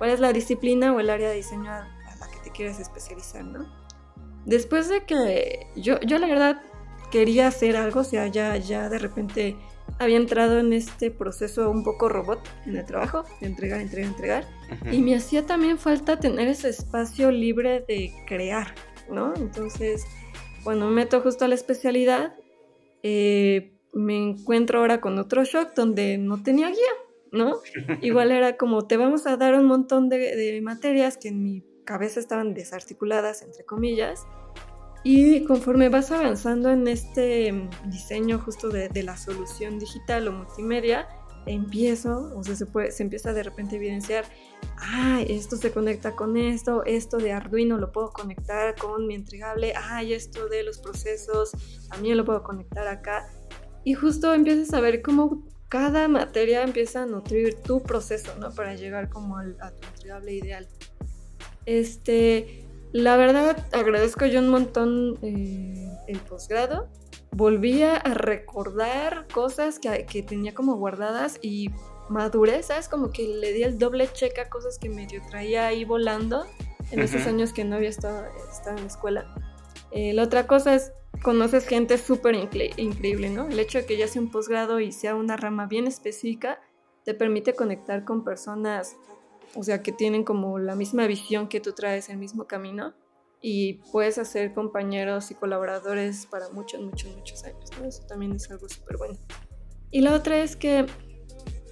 cuál 0.00 0.12
es 0.12 0.20
la 0.20 0.32
disciplina 0.32 0.94
o 0.94 0.98
el 0.98 1.10
área 1.10 1.28
de 1.28 1.36
diseño 1.36 1.70
a, 1.70 1.86
la 2.18 2.30
que 2.32 2.38
te 2.42 2.50
quieres 2.50 2.80
especializar, 2.80 3.44
¿no? 3.44 3.70
Después 4.46 4.88
de 4.88 5.04
que 5.04 5.66
yo, 5.76 6.00
yo 6.00 6.18
la 6.18 6.26
verdad 6.26 6.62
quería 7.10 7.48
hacer 7.48 7.76
algo, 7.76 8.00
o 8.00 8.04
sea, 8.04 8.26
ya, 8.26 8.56
ya 8.56 8.88
de 8.88 8.98
repente 8.98 9.58
había 9.98 10.16
entrado 10.16 10.58
en 10.58 10.72
este 10.72 11.10
proceso 11.10 11.70
un 11.70 11.84
poco 11.84 12.08
robot 12.08 12.40
en 12.64 12.78
el 12.78 12.86
trabajo, 12.86 13.24
de 13.42 13.48
entregar, 13.48 13.82
entregar, 13.82 14.10
entregar, 14.10 14.44
y 14.90 15.02
me 15.02 15.14
hacía 15.14 15.44
también 15.44 15.76
falta 15.76 16.18
tener 16.18 16.48
ese 16.48 16.70
espacio 16.70 17.30
libre 17.30 17.84
de 17.86 18.10
crear, 18.26 18.74
¿no? 19.10 19.34
Entonces, 19.36 20.06
cuando 20.64 20.86
me 20.86 20.92
meto 20.92 21.20
justo 21.20 21.44
a 21.44 21.48
la 21.48 21.56
especialidad, 21.56 22.34
eh, 23.02 23.74
me 23.92 24.16
encuentro 24.16 24.78
ahora 24.78 25.02
con 25.02 25.18
otro 25.18 25.44
shock 25.44 25.74
donde 25.74 26.16
no 26.16 26.42
tenía 26.42 26.68
guía, 26.68 27.09
¿no? 27.32 27.58
Igual 28.00 28.32
era 28.32 28.56
como, 28.56 28.86
te 28.86 28.96
vamos 28.96 29.26
a 29.26 29.36
dar 29.36 29.54
un 29.54 29.66
montón 29.66 30.08
de, 30.08 30.60
materias 30.62 31.16
que 31.16 31.28
en 31.28 31.42
mi 31.42 31.64
cabeza 31.84 32.20
estaban 32.20 32.54
desarticuladas, 32.54 33.42
entre 33.42 33.64
comillas, 33.64 34.26
y 35.02 35.44
conforme 35.44 35.88
vas 35.88 36.10
avanzando 36.10 36.70
en 36.70 36.86
este 36.86 37.52
diseño 37.86 38.38
justo 38.38 38.68
de, 38.68 38.88
de 38.88 39.02
la 39.02 39.16
solución 39.16 39.78
digital 39.78 40.28
o 40.28 40.32
multimedia, 40.32 41.08
empiezo, 41.46 42.32
o 42.36 42.44
sea, 42.44 42.54
se, 42.54 42.66
puede, 42.66 42.90
se 42.90 43.02
empieza 43.02 43.32
de 43.32 43.42
repente 43.42 43.76
a 43.76 43.78
evidenciar, 43.78 44.24
ah, 44.78 45.22
esto 45.26 45.56
se 45.56 45.72
conecta 45.72 46.14
con 46.14 46.36
esto, 46.36 46.84
esto 46.84 47.18
de 47.18 47.32
Arduino 47.32 47.78
lo 47.78 47.92
puedo 47.92 48.10
conectar 48.10 48.74
con 48.76 49.06
mi 49.06 49.14
entregable, 49.14 49.72
ah, 49.76 50.02
esto 50.02 50.48
de 50.48 50.62
los 50.62 50.78
procesos 50.78 51.52
también 51.88 52.16
lo 52.16 52.24
puedo 52.24 52.42
conectar 52.42 52.86
acá. 52.88 53.28
Y 53.84 53.94
justo 53.94 54.34
empiezas 54.34 54.74
a 54.74 54.80
ver 54.80 55.00
cómo 55.00 55.46
cada 55.70 56.08
materia 56.08 56.62
empieza 56.62 57.04
a 57.04 57.06
nutrir 57.06 57.54
tu 57.62 57.82
proceso, 57.82 58.34
¿no? 58.38 58.52
Para 58.52 58.74
llegar 58.74 59.08
como 59.08 59.38
al, 59.38 59.56
a 59.60 59.70
tu 59.70 59.86
entregable 59.86 60.34
ideal. 60.34 60.68
Este, 61.64 62.66
la 62.92 63.16
verdad, 63.16 63.56
agradezco 63.72 64.26
yo 64.26 64.40
un 64.40 64.48
montón 64.48 65.16
eh, 65.22 65.88
el 66.08 66.18
posgrado 66.18 66.88
volvía 67.32 67.96
a 67.96 68.14
recordar 68.14 69.26
cosas 69.32 69.78
que, 69.78 70.04
que, 70.06 70.24
tenía 70.24 70.52
como 70.52 70.74
guardadas 70.74 71.38
y 71.40 71.70
madurez, 72.08 72.66
¿sabes? 72.66 72.88
Como 72.88 73.12
que 73.12 73.26
le 73.28 73.52
di 73.52 73.62
el 73.62 73.78
doble 73.78 74.08
check 74.12 74.36
a 74.40 74.48
cosas 74.48 74.78
que 74.78 74.88
medio 74.88 75.22
traía 75.30 75.68
ahí 75.68 75.84
volando 75.84 76.44
en 76.90 76.98
esos 76.98 77.26
años 77.28 77.52
que 77.52 77.64
no 77.64 77.76
había 77.76 77.90
estado, 77.90 78.24
en 78.66 78.76
la 78.76 78.86
escuela. 78.86 79.32
Eh, 79.92 80.12
la 80.12 80.24
otra 80.24 80.48
cosa 80.48 80.74
es, 80.74 80.92
conoces 81.22 81.66
gente 81.66 81.98
súper 81.98 82.34
increíble, 82.34 83.30
¿no? 83.30 83.48
El 83.48 83.58
hecho 83.58 83.78
de 83.78 83.86
que 83.86 83.96
ya 83.96 84.08
sea 84.08 84.22
un 84.22 84.30
posgrado 84.30 84.80
y 84.80 84.92
sea 84.92 85.14
una 85.14 85.36
rama 85.36 85.66
bien 85.66 85.86
específica, 85.86 86.60
te 87.04 87.14
permite 87.14 87.54
conectar 87.54 88.04
con 88.04 88.24
personas, 88.24 88.96
o 89.54 89.62
sea, 89.62 89.82
que 89.82 89.92
tienen 89.92 90.24
como 90.24 90.58
la 90.58 90.74
misma 90.74 91.06
visión 91.06 91.48
que 91.48 91.60
tú 91.60 91.72
traes, 91.72 92.08
el 92.08 92.18
mismo 92.18 92.46
camino 92.46 92.94
y 93.42 93.74
puedes 93.92 94.18
hacer 94.18 94.52
compañeros 94.52 95.30
y 95.30 95.34
colaboradores 95.34 96.26
para 96.26 96.50
muchos, 96.50 96.80
muchos, 96.80 97.14
muchos 97.16 97.44
años. 97.44 97.70
Eso 97.84 98.02
también 98.06 98.32
es 98.32 98.50
algo 98.50 98.68
súper 98.68 98.98
bueno. 98.98 99.18
Y 99.90 100.02
la 100.02 100.14
otra 100.14 100.42
es 100.42 100.56
que 100.56 100.86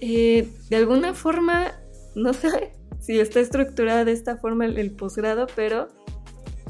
eh, 0.01 0.49
de 0.69 0.75
alguna 0.75 1.13
forma, 1.13 1.79
no 2.15 2.33
sé 2.33 2.73
si 2.99 3.19
está 3.19 3.39
estructurada 3.39 4.05
de 4.05 4.13
esta 4.13 4.37
forma 4.37 4.65
el, 4.65 4.91
posgrado, 4.95 5.47
pero 5.55 5.89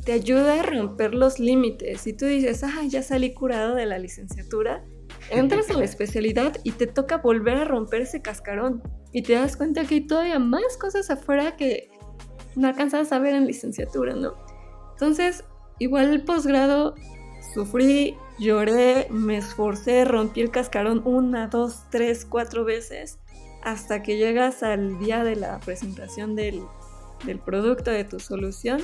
te 0.04 0.14
ayuda 0.14 0.60
a 0.60 0.64
romper 0.64 1.14
los 1.14 1.40
límites. 1.40 2.02
Si 2.02 2.14
tú 2.14 2.26
dices, 2.26 2.64
ah, 2.64 2.84
ya 2.88 3.04
salí 3.04 3.34
curado 3.34 3.76
de 3.76 3.86
la 3.86 4.00
licenciatura, 4.00 4.84
entras 5.30 5.70
a 5.70 5.74
la 5.74 5.86
especialidad 5.86 6.56
y 6.64 6.72
te 6.72 6.88
toca 6.88 7.18
volver 7.18 7.58
a 7.58 7.66
romper 7.66 8.02
ese 8.02 8.22
cascarón. 8.22 8.82
Y 9.12 9.24
te 9.24 9.34
das 9.34 9.58
cuenta 9.58 9.86
que 9.86 9.96
hay 9.96 10.08
todavía 10.08 10.40
más 10.40 10.78
cosas 10.78 11.10
afuera 11.10 11.56
que 11.56 11.90
no 12.56 12.68
alcanzas 12.68 13.12
a 13.12 13.20
ver 13.20 13.36
en 13.36 13.48
licenciatura, 13.48 14.14
¿no? 14.14 14.34
Entonces, 14.92 15.44
igual 15.80 16.10
el 16.12 16.24
posgrado, 16.24 16.96
sufrí, 17.54 18.16
lloré, 18.38 19.08
me 19.10 19.38
esforcé, 19.38 20.06
rompí 20.06 20.42
el 20.42 20.52
cascarón 20.52 21.02
una, 21.06 21.48
dos, 21.48 21.84
tres, 21.90 22.26
cuatro 22.26 22.66
veces, 22.66 23.20
hasta 23.64 24.04
que 24.04 24.18
llegas 24.18 24.64
al 24.64 25.00
día 25.00 25.24
de 25.24 25.36
la 25.36 25.60
presentación 25.60 26.36
del, 26.36 26.62
producto, 27.46 27.92
de 27.92 28.04
tu 28.04 28.20
solución, 28.20 28.82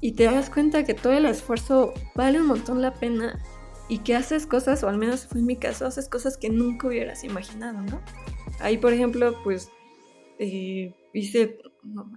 y 0.00 0.12
te 0.12 0.24
das 0.24 0.50
cuenta 0.50 0.84
que 0.84 0.94
todo 0.94 1.12
el 1.12 1.26
esfuerzo 1.26 1.92
vale 2.14 2.40
un 2.40 2.46
montón 2.46 2.80
la 2.80 2.94
pena 2.94 3.38
y 3.88 3.98
que 3.98 4.14
haces 4.14 4.46
cosas, 4.46 4.82
o 4.84 4.88
al 4.88 4.96
menos 4.96 5.26
fue 5.26 5.40
en 5.40 5.46
mi 5.46 5.56
caso, 5.56 5.84
haces 5.84 6.08
cosas 6.08 6.36
que 6.36 6.48
nunca 6.48 6.86
hubieras 6.86 7.24
imaginado, 7.24 7.80
¿no? 7.82 8.00
Ahí, 8.60 8.78
por 8.78 8.92
ejemplo, 8.92 9.34
pues 9.42 9.70
eh, 10.38 10.94
hice, 11.12 11.58
no, 11.82 12.10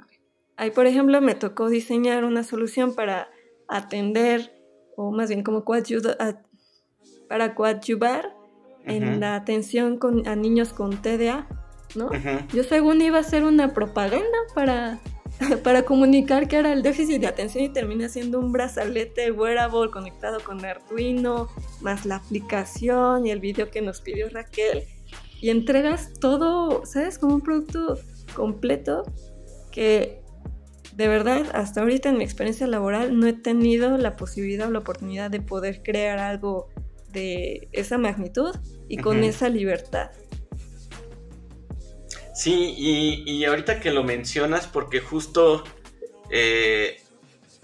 ahí, 0.56 0.72
por 0.72 0.86
ejemplo, 0.86 1.20
me 1.20 1.36
tocó 1.36 1.70
diseñar 1.70 2.26
una 2.26 2.44
solución 2.44 2.94
para 2.94 3.30
atender, 3.68 4.54
o 4.96 5.12
más 5.12 5.30
bien 5.30 5.44
como 5.44 5.66
para 7.28 7.56
coadyuvar 7.56 8.36
en 8.86 9.20
la 9.20 9.36
atención 9.36 9.98
con, 9.98 10.28
a 10.28 10.36
niños 10.36 10.74
con 10.74 11.02
TDA, 11.02 11.48
¿no? 11.96 12.12
Yo 12.54 12.64
según 12.64 13.02
iba 13.02 13.18
a 13.18 13.22
hacer 13.22 13.44
una 13.44 13.74
propaganda 13.74 14.38
para, 14.54 15.00
para 15.64 15.84
comunicar 15.84 16.48
que 16.48 16.58
era 16.58 16.74
el 16.74 16.84
déficit 16.84 17.22
de 17.22 17.28
atención 17.28 17.64
y 17.64 17.70
terminé 17.70 18.06
haciendo 18.06 18.40
un 18.40 18.52
brazalete 18.52 19.32
wearable 19.32 19.90
conectado 19.92 20.40
con 20.44 20.64
Arduino, 20.64 21.50
más 21.82 22.06
la 22.06 22.18
aplicación 22.18 23.26
y 23.26 23.32
el 23.32 23.40
video 23.40 23.70
que 23.70 23.82
nos 23.82 24.02
pidió 24.02 24.30
Raquel. 24.30 24.84
Y 25.42 25.50
entregas 25.50 26.14
todo, 26.20 26.86
¿sabes? 26.86 27.20
Como 27.20 27.36
un 27.36 27.42
producto 27.42 28.00
completo 28.34 29.04
que 29.72 30.24
de 30.96 31.08
verdad, 31.08 31.48
hasta 31.54 31.82
ahorita 31.82 32.10
en 32.10 32.18
mi 32.18 32.24
experiencia 32.24 32.68
laboral 32.68 33.18
no 33.18 33.26
he 33.26 33.34
tenido 33.34 33.98
la 33.98 34.16
posibilidad 34.16 34.68
o 34.68 34.72
la 34.72 34.80
oportunidad 34.80 35.32
de 35.32 35.42
poder 35.42 35.82
crear 35.82 36.20
algo 36.20 36.70
de 37.12 37.68
esa 37.72 37.98
magnitud 37.98 38.56
y 38.88 38.98
con 38.98 39.24
esa 39.24 39.50
libertad. 39.50 40.12
Sí, 42.44 42.76
y, 42.78 43.46
ahorita 43.46 43.80
que 43.80 43.90
lo 43.90 44.04
mencionas, 44.04 44.68
porque 44.68 45.00
justo 45.00 45.64
eh, 46.30 47.02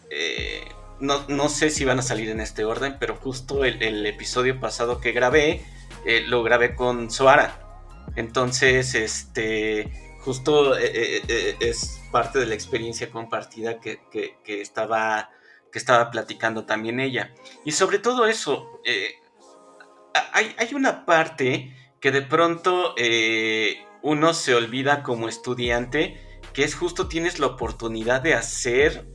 eh, 0.10 0.64
no, 1.02 1.50
sé 1.50 1.70
si 1.70 1.84
van 1.84 2.00
a 2.00 2.02
salir 2.02 2.30
en 2.30 2.40
este 2.40 2.64
orden, 2.64 2.96
pero 2.98 3.18
justo 3.18 3.66
el, 3.66 4.06
episodio 4.06 4.58
pasado 4.62 5.02
que 5.02 5.12
grabé, 5.12 5.66
eh, 6.06 6.24
lo 6.26 6.44
grabé 6.44 6.76
con 6.76 7.12
Soara. 7.12 7.84
Entonces, 8.16 8.96
este, 8.96 9.92
justo 10.22 10.78
es 10.78 12.00
parte 12.10 12.40
de 12.40 12.46
la 12.46 12.54
experiencia 12.54 13.10
compartida 13.10 13.82
que, 13.82 14.00
estaba, 14.46 15.30
que 15.74 15.80
estaba 15.80 16.10
platicando 16.10 16.64
también 16.64 17.02
ella. 17.02 17.34
Y 17.66 17.74
sobre 17.74 18.00
todo 18.00 18.28
eso, 18.28 18.80
hay, 20.32 20.56
hay, 20.58 20.74
una 20.74 21.06
parte 21.06 21.76
que 22.00 22.12
de 22.12 22.22
pronto 22.22 22.96
uno 24.02 24.34
se 24.34 24.56
olvida 24.56 25.04
como 25.04 25.28
estudiante, 25.28 26.20
que 26.54 26.64
es 26.64 26.76
justo 26.76 27.08
tienes 27.08 27.40
la 27.40 27.48
oportunidad 27.48 28.22
de 28.22 28.34
hacer 28.34 29.08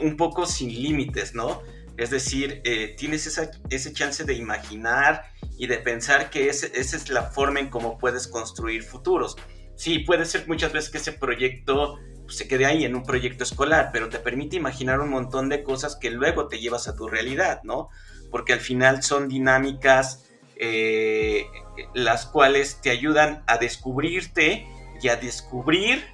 un 0.00 0.16
poco 0.16 0.46
sin 0.46 0.70
límites, 0.70 1.34
¿no? 1.34 1.62
Es 1.96 2.10
decir, 2.10 2.62
eh, 2.64 2.94
tienes 2.96 3.26
esa, 3.26 3.50
ese 3.68 3.92
chance 3.92 4.24
de 4.24 4.34
imaginar 4.34 5.24
y 5.58 5.66
de 5.66 5.78
pensar 5.78 6.30
que 6.30 6.48
esa 6.48 6.66
es 6.66 7.10
la 7.10 7.24
forma 7.24 7.60
en 7.60 7.68
cómo 7.68 7.98
puedes 7.98 8.26
construir 8.26 8.82
futuros. 8.82 9.36
Sí, 9.76 10.00
puede 10.00 10.24
ser 10.24 10.46
muchas 10.48 10.72
veces 10.72 10.90
que 10.90 10.98
ese 10.98 11.12
proyecto 11.12 11.98
pues, 12.22 12.36
se 12.36 12.48
quede 12.48 12.64
ahí 12.64 12.84
en 12.84 12.94
un 12.94 13.02
proyecto 13.02 13.44
escolar, 13.44 13.90
pero 13.92 14.08
te 14.08 14.18
permite 14.18 14.56
imaginar 14.56 15.00
un 15.00 15.10
montón 15.10 15.48
de 15.48 15.62
cosas 15.62 15.96
que 15.96 16.10
luego 16.10 16.48
te 16.48 16.58
llevas 16.58 16.88
a 16.88 16.94
tu 16.94 17.08
realidad, 17.08 17.60
¿no? 17.64 17.88
Porque 18.30 18.52
al 18.52 18.60
final 18.60 19.02
son 19.02 19.28
dinámicas 19.28 20.30
eh, 20.56 21.46
las 21.94 22.26
cuales 22.26 22.80
te 22.82 22.90
ayudan 22.90 23.42
a 23.46 23.58
descubrirte 23.58 24.66
y 25.02 25.08
a 25.08 25.16
descubrir 25.16 26.04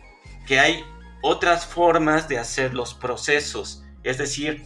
que 0.46 0.60
hay 0.60 0.84
otras 1.22 1.66
formas 1.66 2.28
de 2.28 2.38
hacer 2.38 2.74
los 2.74 2.94
procesos. 2.94 3.82
Es 4.02 4.18
decir, 4.18 4.64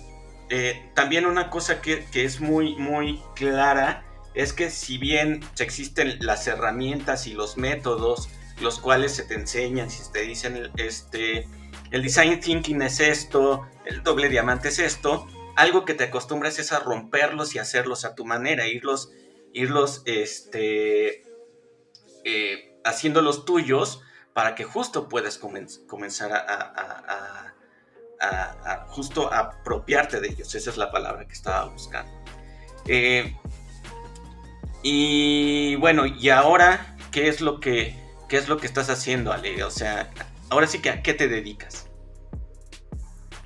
eh, 0.50 0.90
también 0.94 1.26
una 1.26 1.48
cosa 1.48 1.80
que, 1.80 2.04
es 2.12 2.40
muy, 2.40 2.76
muy 2.76 3.22
clara 3.34 4.04
es 4.34 4.52
que 4.52 4.70
si 4.70 4.98
bien 4.98 5.44
existen 5.58 6.18
las 6.20 6.46
herramientas 6.46 7.26
y 7.26 7.32
los 7.32 7.56
métodos, 7.56 8.28
los 8.60 8.78
cuales 8.78 9.14
se 9.14 9.22
te 9.22 9.34
enseñan, 9.34 9.90
si 9.90 10.10
te 10.12 10.22
dicen 10.22 10.70
este, 10.76 11.48
el 11.90 12.02
design 12.02 12.40
thinking 12.40 12.82
es 12.82 13.00
esto, 13.00 13.66
el 13.86 14.02
doble 14.02 14.28
diamante 14.28 14.68
es 14.68 14.78
esto, 14.78 15.26
algo 15.56 15.84
que 15.84 15.94
te 15.94 16.04
acostumbras 16.04 16.58
es 16.58 16.72
a 16.72 16.80
romperlos 16.80 17.54
y 17.54 17.58
hacerlos 17.58 18.04
a 18.04 18.14
tu 18.14 18.24
manera, 18.24 18.66
irlos, 18.66 19.10
irlos 19.52 20.02
este, 20.06 21.24
eh, 22.24 22.78
haciéndolos 22.84 23.44
tuyos 23.44 24.02
para 24.32 24.54
que 24.54 24.64
justo 24.64 25.08
puedas 25.08 25.38
comenzar 25.38 26.32
a 26.32 27.54
a, 28.20 28.86
justo 28.88 29.32
apropiarte 29.32 30.20
de 30.20 30.28
ellos. 30.28 30.54
Esa 30.54 30.70
es 30.70 30.76
la 30.76 30.90
palabra 30.90 31.26
que 31.26 31.32
estaba 31.32 31.66
buscando. 31.66 32.12
Eh, 32.86 33.36
y 34.82 35.76
bueno, 35.76 36.06
y 36.06 36.28
ahora, 36.30 36.96
¿qué 37.10 37.28
es 37.28 37.40
lo 37.40 37.60
que, 37.60 37.96
qué 38.28 38.36
es 38.36 38.48
lo 38.48 38.58
que 38.58 38.66
estás 38.66 38.90
haciendo, 38.90 39.32
Ale? 39.32 39.62
O 39.64 39.70
sea, 39.70 40.10
ahora 40.50 40.66
sí 40.66 40.80
que 40.80 40.90
a 40.90 41.02
qué 41.02 41.14
te 41.14 41.28
dedicas. 41.28 41.86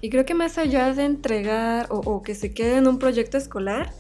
Y 0.01 0.11
creo 0.11 0.27
que 0.27 0.35
más 0.35 0.59
allá 0.59 0.93
de 0.93 1.05
entregar 1.05 1.87
o 1.89 2.23
que 2.23 2.35
se 2.35 2.53
quede 2.53 2.77
en 2.77 2.87
un 2.87 2.99
proyecto 2.99 3.39
escolar, 3.39 3.91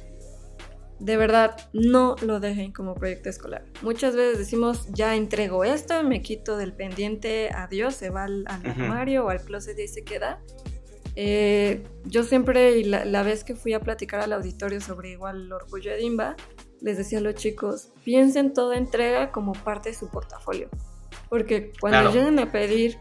de 0.99 1.17
verdad 1.17 1.57
no 1.73 2.17
lo 2.23 2.41
dejen 2.41 2.73
como 2.73 2.95
proyecto 2.95 3.29
escolar. 3.29 3.65
Muchas 3.83 4.15
veces 4.15 4.39
decimos, 4.39 4.89
ya 4.93 5.17
entrego 5.17 5.65
esto, 5.65 6.03
me 6.03 6.23
quito 6.23 6.57
del 6.57 6.73
pendiente, 6.73 7.51
adiós, 7.51 7.95
se 7.95 8.11
va 8.11 8.25
al, 8.25 8.45
armario 8.47 9.27
o 9.27 9.29
al 9.29 9.43
closet 9.43 9.79
y 9.79 9.89
se 9.89 10.05
queda. 10.05 10.41
Eh, 11.17 11.85
yo 12.05 12.25
siempre, 12.25 12.85
la, 12.85 13.23
vez 13.23 13.45
que 13.45 13.55
fui 13.55 13.73
a 13.73 13.81
platicar 13.81 14.21
al 14.21 14.33
auditorio 14.33 14.81
sobre 14.81 15.11
igual 15.11 15.43
el 15.43 15.53
orgullo 15.53 15.93
de 15.93 15.99
Dimba, 15.99 16.37
les 16.81 16.99
decía 16.99 17.19
a 17.19 17.21
los 17.21 17.35
chicos, 17.35 17.91
piensen 18.05 18.53
toda 18.53 18.77
entrega 18.77 19.31
como 19.31 19.53
parte 19.53 19.91
de 19.91 19.95
su 19.95 20.11
portafolio. 20.11 20.69
Porque 21.29 21.73
cuando 21.81 22.13
lleguen 22.13 22.39
a 22.39 22.51
pedir, 22.53 22.99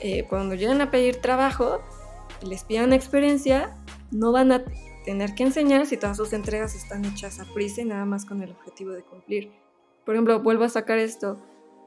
eh, 0.00 0.24
cuando 0.28 0.54
lleguen 0.54 0.80
a 0.80 0.90
pedir 0.90 1.16
trabajo, 1.16 1.80
les 2.46 2.64
pidan 2.64 2.92
experiencia, 2.92 3.76
no 4.10 4.32
van 4.32 4.52
a 4.52 4.64
tener 5.08 5.34
que 5.34 5.42
enseñar 5.42 5.86
si 5.86 5.96
todas 5.96 6.18
sus 6.18 6.34
entregas 6.34 6.74
están 6.74 7.02
hechas 7.06 7.40
a 7.40 7.46
prisa 7.46 7.80
y 7.80 7.86
nada 7.86 8.04
más 8.04 8.26
con 8.26 8.42
el 8.42 8.50
objetivo 8.50 8.90
de 8.90 9.02
cumplir. 9.02 9.50
Por 10.04 10.14
ejemplo, 10.14 10.42
vuelvo 10.42 10.64
a 10.64 10.68
sacar 10.68 10.98
esto. 10.98 11.40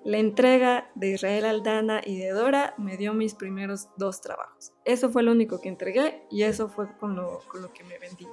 La 0.03 0.17
entrega 0.17 0.89
de 0.95 1.11
Israel 1.11 1.45
Aldana 1.45 2.01
y 2.03 2.17
de 2.17 2.31
Dora 2.31 2.73
me 2.79 2.97
dio 2.97 3.13
mis 3.13 3.35
primeros 3.35 3.89
dos 3.95 4.21
trabajos. 4.21 4.73
Eso 4.85 5.11
fue 5.11 5.21
lo 5.21 5.33
único 5.33 5.61
que 5.61 5.69
entregué 5.69 6.23
y 6.31 6.41
eso 6.41 6.67
fue 6.67 6.97
con 6.97 7.15
lo, 7.15 7.41
con 7.47 7.61
lo 7.61 7.71
que 7.71 7.83
me 7.83 7.99
vendí. 7.99 8.25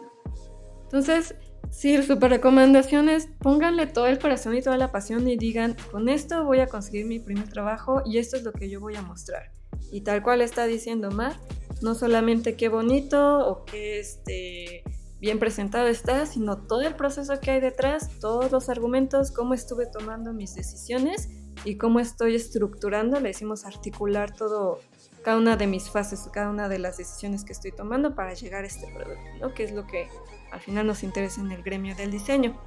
Entonces, 0.84 1.34
sí, 1.70 2.02
super 2.02 2.30
recomendaciones, 2.30 3.28
pónganle 3.40 3.88
todo 3.88 4.06
el 4.06 4.18
corazón 4.18 4.56
y 4.56 4.62
toda 4.62 4.78
la 4.78 4.90
pasión 4.90 5.28
y 5.28 5.36
digan, 5.36 5.76
con 5.92 6.08
esto 6.08 6.44
voy 6.44 6.60
a 6.60 6.66
conseguir 6.66 7.04
mi 7.04 7.18
primer 7.18 7.50
trabajo 7.50 8.00
y 8.06 8.16
esto 8.16 8.38
es 8.38 8.42
lo 8.42 8.54
que 8.54 8.70
yo 8.70 8.80
voy 8.80 8.96
a 8.96 9.02
mostrar. 9.02 9.52
Y 9.92 10.00
tal 10.00 10.22
cual 10.22 10.40
está 10.40 10.64
diciendo 10.64 11.10
Mar, 11.10 11.36
no 11.82 11.94
solamente 11.94 12.56
qué 12.56 12.68
bonito 12.68 13.48
o 13.48 13.64
qué 13.64 14.00
este, 14.00 14.82
bien 15.20 15.38
presentado 15.38 15.88
está, 15.88 16.26
sino 16.26 16.58
todo 16.58 16.82
el 16.82 16.94
proceso 16.94 17.40
que 17.40 17.50
hay 17.50 17.60
detrás, 17.60 18.10
todos 18.20 18.52
los 18.52 18.68
argumentos, 18.68 19.30
cómo 19.30 19.54
estuve 19.54 19.86
tomando 19.86 20.32
mis 20.32 20.54
decisiones 20.54 21.28
y 21.64 21.76
cómo 21.76 22.00
estoy 22.00 22.36
estructurando, 22.36 23.18
le 23.20 23.28
decimos 23.28 23.64
articular 23.64 24.34
todo, 24.34 24.80
cada 25.24 25.36
una 25.36 25.56
de 25.56 25.66
mis 25.66 25.90
fases, 25.90 26.28
cada 26.32 26.50
una 26.50 26.68
de 26.68 26.78
las 26.78 26.96
decisiones 26.98 27.44
que 27.44 27.52
estoy 27.52 27.72
tomando 27.72 28.14
para 28.14 28.34
llegar 28.34 28.64
a 28.64 28.66
este 28.66 28.86
producto, 28.94 29.30
¿no? 29.40 29.54
que 29.54 29.64
es 29.64 29.72
lo 29.72 29.86
que 29.86 30.08
al 30.52 30.60
final 30.60 30.86
nos 30.86 31.02
interesa 31.02 31.40
en 31.40 31.50
el 31.50 31.62
gremio 31.62 31.96
del 31.96 32.10
diseño. 32.10 32.58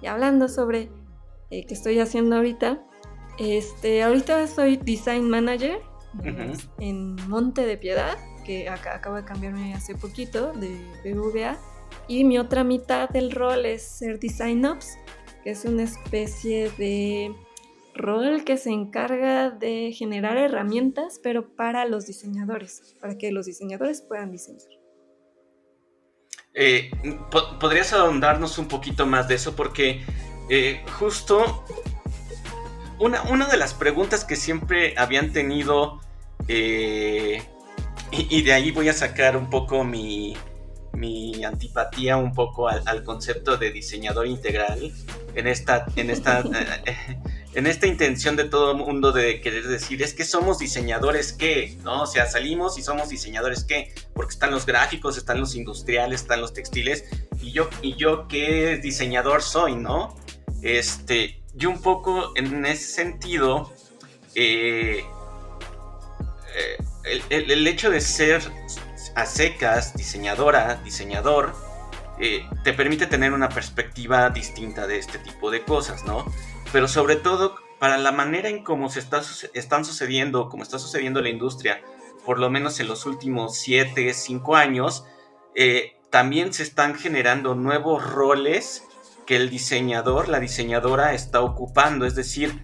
Y 0.00 0.06
hablando 0.06 0.48
sobre 0.48 0.90
eh, 1.50 1.66
qué 1.66 1.74
estoy 1.74 2.00
haciendo 2.00 2.36
ahorita, 2.36 2.82
este, 3.38 4.02
ahorita 4.02 4.46
soy 4.46 4.76
design 4.76 5.28
manager 5.28 5.80
en 6.78 7.16
Monte 7.28 7.66
de 7.66 7.76
Piedad, 7.76 8.16
que 8.44 8.68
acabo 8.68 9.16
de 9.16 9.24
cambiarme 9.24 9.74
hace 9.74 9.94
poquito 9.94 10.52
de 10.52 10.76
BBVA. 11.04 11.58
Y 12.06 12.24
mi 12.24 12.38
otra 12.38 12.64
mitad 12.64 13.08
del 13.08 13.30
rol 13.30 13.66
es 13.66 13.82
ser 13.82 14.18
Design 14.18 14.64
Ops, 14.66 14.98
que 15.42 15.50
es 15.50 15.64
una 15.64 15.82
especie 15.82 16.70
de 16.70 17.34
rol 17.94 18.44
que 18.44 18.56
se 18.56 18.70
encarga 18.70 19.50
de 19.50 19.92
generar 19.92 20.36
herramientas, 20.36 21.20
pero 21.22 21.54
para 21.54 21.84
los 21.86 22.06
diseñadores, 22.06 22.96
para 23.00 23.16
que 23.16 23.32
los 23.32 23.46
diseñadores 23.46 24.02
puedan 24.02 24.30
diseñar. 24.32 24.68
Eh, 26.54 26.90
¿Podrías 27.60 27.92
ahondarnos 27.92 28.58
un 28.58 28.68
poquito 28.68 29.06
más 29.06 29.26
de 29.28 29.34
eso? 29.34 29.56
Porque 29.56 30.04
eh, 30.48 30.84
justo 30.98 31.64
una, 32.98 33.22
una, 33.22 33.48
de 33.48 33.56
las 33.56 33.74
preguntas 33.74 34.24
que 34.24 34.36
siempre 34.36 34.94
habían 34.96 35.32
tenido 35.32 36.00
eh, 36.46 37.42
y, 38.16 38.42
de 38.42 38.52
ahí 38.52 38.70
voy 38.70 38.88
a 38.88 38.92
sacar 38.92 39.36
un 39.36 39.50
poco 39.50 39.84
mi, 39.84 40.36
antipatía 41.44 42.16
un 42.16 42.32
poco 42.32 42.68
al, 42.68 43.04
concepto 43.04 43.56
de 43.56 43.70
diseñador 43.70 44.26
integral 44.26 44.92
en 45.34 45.46
esta, 45.46 45.86
en 45.96 46.10
esta, 46.10 46.40
eh, 46.86 47.18
en 47.54 47.66
esta 47.66 47.86
intención 47.86 48.36
de 48.36 48.44
todo 48.44 48.72
el 48.72 48.78
mundo 48.78 49.12
de 49.12 49.40
querer 49.40 49.66
decir 49.66 50.02
es 50.02 50.14
que 50.14 50.24
somos 50.24 50.58
diseñadores 50.58 51.32
qué, 51.32 51.76
¿no? 51.82 52.02
O 52.02 52.06
sea, 52.06 52.26
salimos 52.26 52.78
y 52.78 52.82
somos 52.82 53.08
diseñadores 53.08 53.64
qué, 53.64 53.92
porque 54.14 54.32
están 54.32 54.50
los 54.50 54.66
gráficos, 54.66 55.16
están 55.16 55.40
los 55.40 55.54
industriales, 55.54 56.22
están 56.22 56.40
los 56.40 56.52
textiles 56.52 57.04
y 57.40 57.52
yo, 57.52 57.68
y 57.82 57.96
yo 57.96 58.28
qué 58.28 58.78
diseñador 58.78 59.42
soy, 59.42 59.76
¿no? 59.76 60.16
Este, 60.62 61.42
yo 61.54 61.70
un 61.70 61.82
poco 61.82 62.32
en 62.36 62.64
ese 62.64 62.84
sentido, 62.84 63.72
eh, 64.34 65.04
eh, 66.56 66.84
el, 67.04 67.66
hecho 67.66 67.90
de 67.90 68.00
ser 68.00 68.42
a 69.14 69.26
secas, 69.26 69.94
diseñadora, 69.96 70.76
diseñador, 70.82 71.54
eh, 72.18 72.46
te 72.62 72.72
permite 72.72 73.06
tener 73.06 73.32
una 73.32 73.48
perspectiva 73.48 74.30
distinta 74.30 74.86
de 74.86 74.98
este 74.98 75.18
tipo 75.18 75.50
de 75.50 75.62
cosas, 75.62 76.04
¿no? 76.04 76.24
Pero 76.72 76.88
sobre 76.88 77.16
todo 77.16 77.56
para 77.78 77.98
la 77.98 78.12
manera 78.12 78.48
en 78.48 78.62
cómo 78.62 78.88
se 78.88 79.00
está, 79.00 79.22
están 79.52 79.84
sucediendo, 79.84 80.48
como 80.48 80.62
está 80.62 80.78
sucediendo 80.78 81.20
la 81.20 81.28
industria, 81.28 81.82
por 82.24 82.38
lo 82.38 82.48
menos 82.50 82.80
en 82.80 82.88
los 82.88 83.04
últimos 83.04 83.58
7, 83.58 84.14
5 84.14 84.56
años, 84.56 85.04
eh, 85.54 85.96
también 86.10 86.52
se 86.52 86.62
están 86.62 86.94
generando 86.94 87.54
nuevos 87.54 88.08
roles 88.08 88.84
que 89.26 89.36
el 89.36 89.50
diseñador, 89.50 90.28
la 90.28 90.40
diseñadora 90.40 91.14
está 91.14 91.40
ocupando, 91.40 92.06
es 92.06 92.14
decir, 92.14 92.62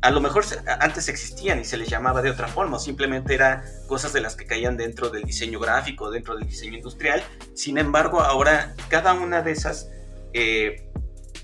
a 0.00 0.10
lo 0.10 0.20
mejor 0.20 0.44
antes 0.80 1.08
existían 1.08 1.60
y 1.60 1.64
se 1.64 1.76
les 1.76 1.88
llamaba 1.88 2.22
de 2.22 2.30
otra 2.30 2.48
forma, 2.48 2.76
o 2.76 2.80
simplemente 2.80 3.34
eran 3.34 3.62
cosas 3.86 4.12
de 4.12 4.20
las 4.20 4.36
que 4.36 4.46
caían 4.46 4.76
dentro 4.76 5.10
del 5.10 5.24
diseño 5.24 5.58
gráfico, 5.58 6.10
dentro 6.10 6.36
del 6.36 6.46
diseño 6.46 6.76
industrial. 6.76 7.22
Sin 7.54 7.78
embargo, 7.78 8.20
ahora 8.20 8.74
cada 8.88 9.12
una 9.12 9.42
de 9.42 9.52
esas 9.52 9.90
eh, 10.32 10.88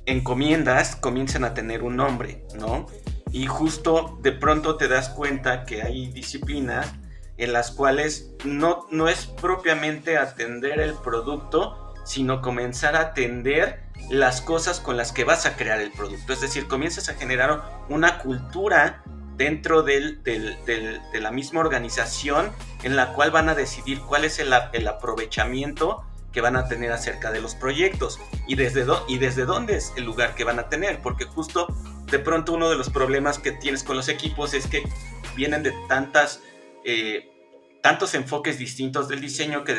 encomiendas 0.06 0.96
comienzan 0.96 1.44
a 1.44 1.54
tener 1.54 1.82
un 1.82 1.96
nombre, 1.96 2.44
¿no? 2.58 2.86
Y 3.32 3.46
justo 3.46 4.18
de 4.22 4.32
pronto 4.32 4.76
te 4.76 4.88
das 4.88 5.08
cuenta 5.08 5.64
que 5.64 5.82
hay 5.82 6.06
disciplinas 6.08 6.92
en 7.36 7.52
las 7.52 7.70
cuales 7.70 8.30
no, 8.44 8.86
no 8.90 9.08
es 9.08 9.26
propiamente 9.26 10.16
atender 10.16 10.80
el 10.80 10.94
producto, 10.94 11.85
sino 12.06 12.40
comenzar 12.40 12.96
a 12.96 13.00
atender 13.00 13.82
las 14.08 14.40
cosas 14.40 14.80
con 14.80 14.96
las 14.96 15.12
que 15.12 15.24
vas 15.24 15.44
a 15.44 15.56
crear 15.56 15.80
el 15.80 15.90
producto. 15.90 16.32
Es 16.32 16.40
decir, 16.40 16.68
comienzas 16.68 17.08
a 17.08 17.14
generar 17.14 17.84
una 17.88 18.18
cultura 18.18 19.02
dentro 19.36 19.82
del, 19.82 20.22
de 20.22 21.20
la 21.20 21.30
misma 21.30 21.60
organización 21.60 22.50
en 22.84 22.96
la 22.96 23.12
cual 23.12 23.30
van 23.30 23.48
a 23.48 23.54
decidir 23.54 24.00
cuál 24.00 24.24
es 24.24 24.38
el, 24.38 24.52
aprovechamiento 24.52 26.04
que 26.32 26.40
van 26.40 26.56
a 26.56 26.68
tener 26.68 26.92
acerca 26.92 27.32
de 27.32 27.40
los 27.40 27.54
proyectos 27.54 28.18
y 28.46 28.54
desde, 28.54 28.86
y 29.08 29.18
desde 29.18 29.44
dónde 29.44 29.76
es 29.76 29.92
el 29.96 30.04
lugar 30.04 30.34
que 30.34 30.44
van 30.44 30.58
a 30.58 30.68
tener, 30.68 31.00
porque 31.02 31.24
justo 31.24 31.66
de 32.10 32.18
pronto 32.18 32.52
uno 32.52 32.70
de 32.70 32.76
los 32.76 32.88
problemas 32.88 33.38
que 33.38 33.52
tienes 33.52 33.82
con 33.82 33.96
los 33.96 34.08
equipos 34.08 34.54
es 34.54 34.66
que 34.66 34.84
vienen 35.34 35.62
de 35.62 35.72
tantas, 35.88 36.40
eh, 36.84 37.28
tantos 37.82 38.14
enfoques 38.14 38.58
distintos 38.58 39.08
del 39.08 39.20
diseño 39.20 39.64
que 39.64 39.74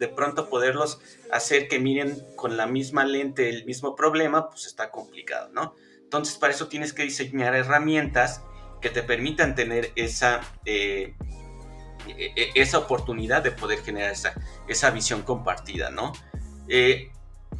de 0.00 0.08
pronto 0.08 0.48
poderlos 0.48 0.98
hacer 1.30 1.68
que 1.68 1.78
miren 1.78 2.24
con 2.34 2.56
la 2.56 2.66
misma 2.66 3.04
lente 3.04 3.50
el 3.50 3.66
mismo 3.66 3.94
problema, 3.94 4.48
pues 4.48 4.64
está 4.66 4.90
complicado, 4.90 5.50
¿no? 5.52 5.74
Entonces 6.02 6.36
para 6.38 6.54
eso 6.54 6.68
tienes 6.68 6.94
que 6.94 7.02
diseñar 7.02 7.54
herramientas 7.54 8.42
que 8.80 8.88
te 8.88 9.02
permitan 9.02 9.54
tener 9.54 9.92
esa, 9.96 10.40
eh, 10.64 11.14
e, 12.08 12.32
e, 12.34 12.50
esa 12.54 12.78
oportunidad 12.78 13.42
de 13.42 13.52
poder 13.52 13.80
generar 13.80 14.10
esa, 14.10 14.32
esa 14.68 14.90
visión 14.90 15.20
compartida, 15.20 15.90
¿no? 15.90 16.12
Eh, 16.66 17.12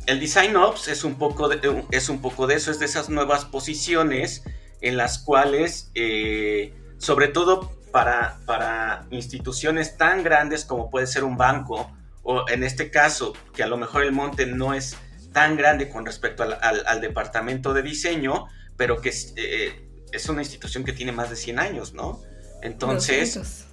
el 0.07 0.19
Design 0.19 0.57
Ops 0.57 0.89
es 0.89 1.05
un, 1.05 1.17
poco 1.17 1.47
de, 1.49 1.85
es 1.91 2.09
un 2.09 2.23
poco 2.23 2.47
de 2.47 2.55
eso, 2.55 2.71
es 2.71 2.79
de 2.79 2.87
esas 2.87 3.11
nuevas 3.11 3.45
posiciones 3.45 4.45
en 4.81 4.97
las 4.97 5.19
cuales, 5.19 5.91
eh, 5.95 6.73
sobre 6.97 7.29
todo 7.29 7.71
para, 7.93 8.39
para 8.47 9.07
instituciones 9.11 9.99
tan 9.99 10.23
grandes 10.23 10.65
como 10.65 10.89
puede 10.89 11.07
ser 11.07 11.25
un 11.25 11.37
banco, 11.37 11.93
o 12.23 12.49
en 12.49 12.63
este 12.65 12.91
caso, 12.91 13.33
que 13.55 13.63
a 13.63 13.67
lo 13.67 13.77
mejor 13.77 14.03
el 14.03 14.13
monte 14.13 14.47
no 14.47 14.75
es 14.75 14.97
tan 15.33 15.57
grande 15.57 15.89
con 15.89 16.05
respecto 16.05 16.43
al, 16.43 17.01
departamento 17.01 17.73
de 17.73 17.83
diseño, 17.83 18.47
pero 18.77 19.01
que 19.01 19.11
es 19.11 20.29
una 20.29 20.43
institución 20.43 20.85
que 20.85 20.93
tiene 20.93 21.13
más 21.13 21.31
de 21.31 21.37
100 21.37 21.59
años, 21.59 21.95
¿no? 21.95 22.21
Entonces, 22.63 23.67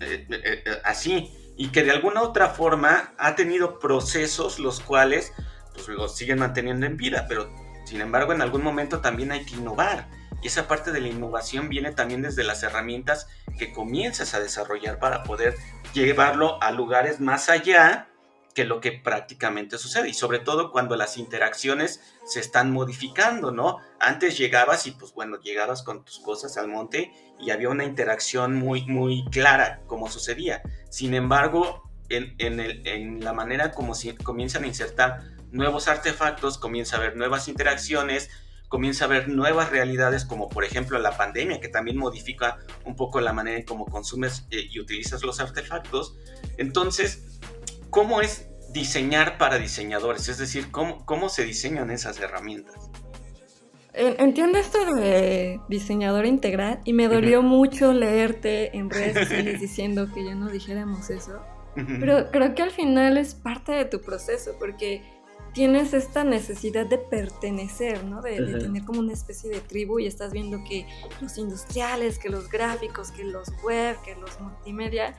eh, 0.00 0.26
eh, 0.28 0.62
eh, 0.64 0.78
así, 0.84 1.32
y 1.56 1.68
que 1.68 1.84
de 1.84 1.90
alguna 1.90 2.22
otra 2.22 2.50
forma 2.50 3.14
ha 3.18 3.34
tenido 3.34 3.78
procesos 3.78 4.58
los 4.58 4.80
cuales 4.80 5.32
pues 5.72 5.88
los 5.88 6.16
siguen 6.16 6.38
manteniendo 6.38 6.86
en 6.86 6.96
vida, 6.96 7.26
pero 7.28 7.54
sin 7.84 8.00
embargo 8.00 8.32
en 8.32 8.42
algún 8.42 8.62
momento 8.62 9.00
también 9.00 9.32
hay 9.32 9.44
que 9.44 9.54
innovar. 9.56 10.08
Y 10.42 10.48
esa 10.48 10.68
parte 10.68 10.92
de 10.92 11.00
la 11.00 11.08
innovación 11.08 11.68
viene 11.68 11.92
también 11.92 12.22
desde 12.22 12.44
las 12.44 12.62
herramientas 12.62 13.26
que 13.58 13.72
comienzas 13.72 14.34
a 14.34 14.40
desarrollar 14.40 14.98
para 14.98 15.22
poder 15.22 15.54
llevarlo 16.04 16.62
a 16.62 16.70
lugares 16.70 17.20
más 17.20 17.48
allá 17.48 18.08
que 18.54 18.64
lo 18.64 18.80
que 18.80 18.92
prácticamente 18.92 19.76
sucede 19.76 20.08
y 20.08 20.14
sobre 20.14 20.38
todo 20.38 20.72
cuando 20.72 20.96
las 20.96 21.18
interacciones 21.18 22.00
se 22.24 22.40
están 22.40 22.72
modificando, 22.72 23.50
¿no? 23.50 23.78
Antes 24.00 24.38
llegabas 24.38 24.86
y 24.86 24.92
pues 24.92 25.12
bueno, 25.12 25.38
llegabas 25.40 25.82
con 25.82 26.04
tus 26.04 26.20
cosas 26.20 26.56
al 26.56 26.68
monte 26.68 27.12
y 27.38 27.50
había 27.50 27.68
una 27.68 27.84
interacción 27.84 28.54
muy, 28.54 28.86
muy 28.86 29.26
clara 29.30 29.82
como 29.86 30.10
sucedía. 30.10 30.62
Sin 30.88 31.12
embargo, 31.12 31.90
en, 32.08 32.34
en, 32.38 33.22
la 33.22 33.34
manera 33.34 33.72
como 33.72 33.94
se 33.94 34.16
comienzan 34.16 34.64
a 34.64 34.68
insertar 34.68 35.20
nuevos 35.50 35.86
artefactos, 35.86 36.56
comienza 36.56 36.96
a 36.96 37.00
haber 37.00 37.16
nuevas 37.16 37.48
interacciones, 37.48 38.30
comienza 38.68 39.04
a 39.04 39.08
haber 39.08 39.28
nuevas 39.28 39.70
realidades 39.70 40.24
como 40.24 40.48
por 40.48 40.64
ejemplo 40.64 40.98
la 40.98 41.16
pandemia 41.16 41.60
que 41.60 41.68
también 41.68 41.96
modifica 41.96 42.58
un 42.84 42.96
poco 42.96 43.20
la 43.20 43.32
manera 43.32 43.58
en 43.58 43.64
cómo 43.64 43.86
consumes 43.86 44.46
eh, 44.50 44.66
y 44.68 44.80
utilizas 44.80 45.22
los 45.22 45.40
artefactos. 45.40 46.16
Entonces, 46.56 47.38
¿cómo 47.90 48.20
es 48.20 48.48
diseñar 48.72 49.38
para 49.38 49.58
diseñadores? 49.58 50.28
Es 50.28 50.38
decir, 50.38 50.70
¿cómo, 50.70 51.04
cómo 51.06 51.28
se 51.28 51.44
diseñan 51.44 51.90
esas 51.90 52.20
herramientas? 52.20 52.90
Entiendo 53.98 54.58
esto 54.58 54.94
de 54.94 55.58
diseñador 55.70 56.26
integral 56.26 56.80
y 56.84 56.92
me 56.92 57.08
dolió 57.08 57.42
mucho 57.42 57.94
leerte 57.94 58.76
en 58.76 58.90
redes 58.90 59.14
sociales 59.26 59.58
diciendo 59.58 60.08
que 60.12 60.22
ya 60.22 60.34
no 60.34 60.50
dijéramos 60.50 61.08
eso, 61.08 61.40
pero 61.74 62.30
creo 62.30 62.54
que 62.54 62.62
al 62.62 62.72
final 62.72 63.16
es 63.16 63.34
parte 63.34 63.72
de 63.72 63.86
tu 63.86 64.02
proceso 64.02 64.56
porque 64.58 65.02
tienes 65.56 65.94
esta 65.94 66.22
necesidad 66.22 66.84
de 66.84 66.98
pertenecer, 66.98 68.04
¿no? 68.04 68.20
De, 68.20 68.42
de, 68.42 68.58
tener 68.58 68.84
como 68.84 69.00
una 69.00 69.14
especie 69.14 69.48
de 69.48 69.60
tribu 69.60 69.98
y 69.98 70.06
estás 70.06 70.30
viendo 70.30 70.58
que 70.68 70.86
los 71.22 71.38
industriales, 71.38 72.18
que 72.18 72.28
los 72.28 72.50
gráficos, 72.50 73.10
que 73.10 73.24
los 73.24 73.48
web, 73.64 73.96
que 74.04 74.14
los 74.16 74.38
multimedia 74.38 75.16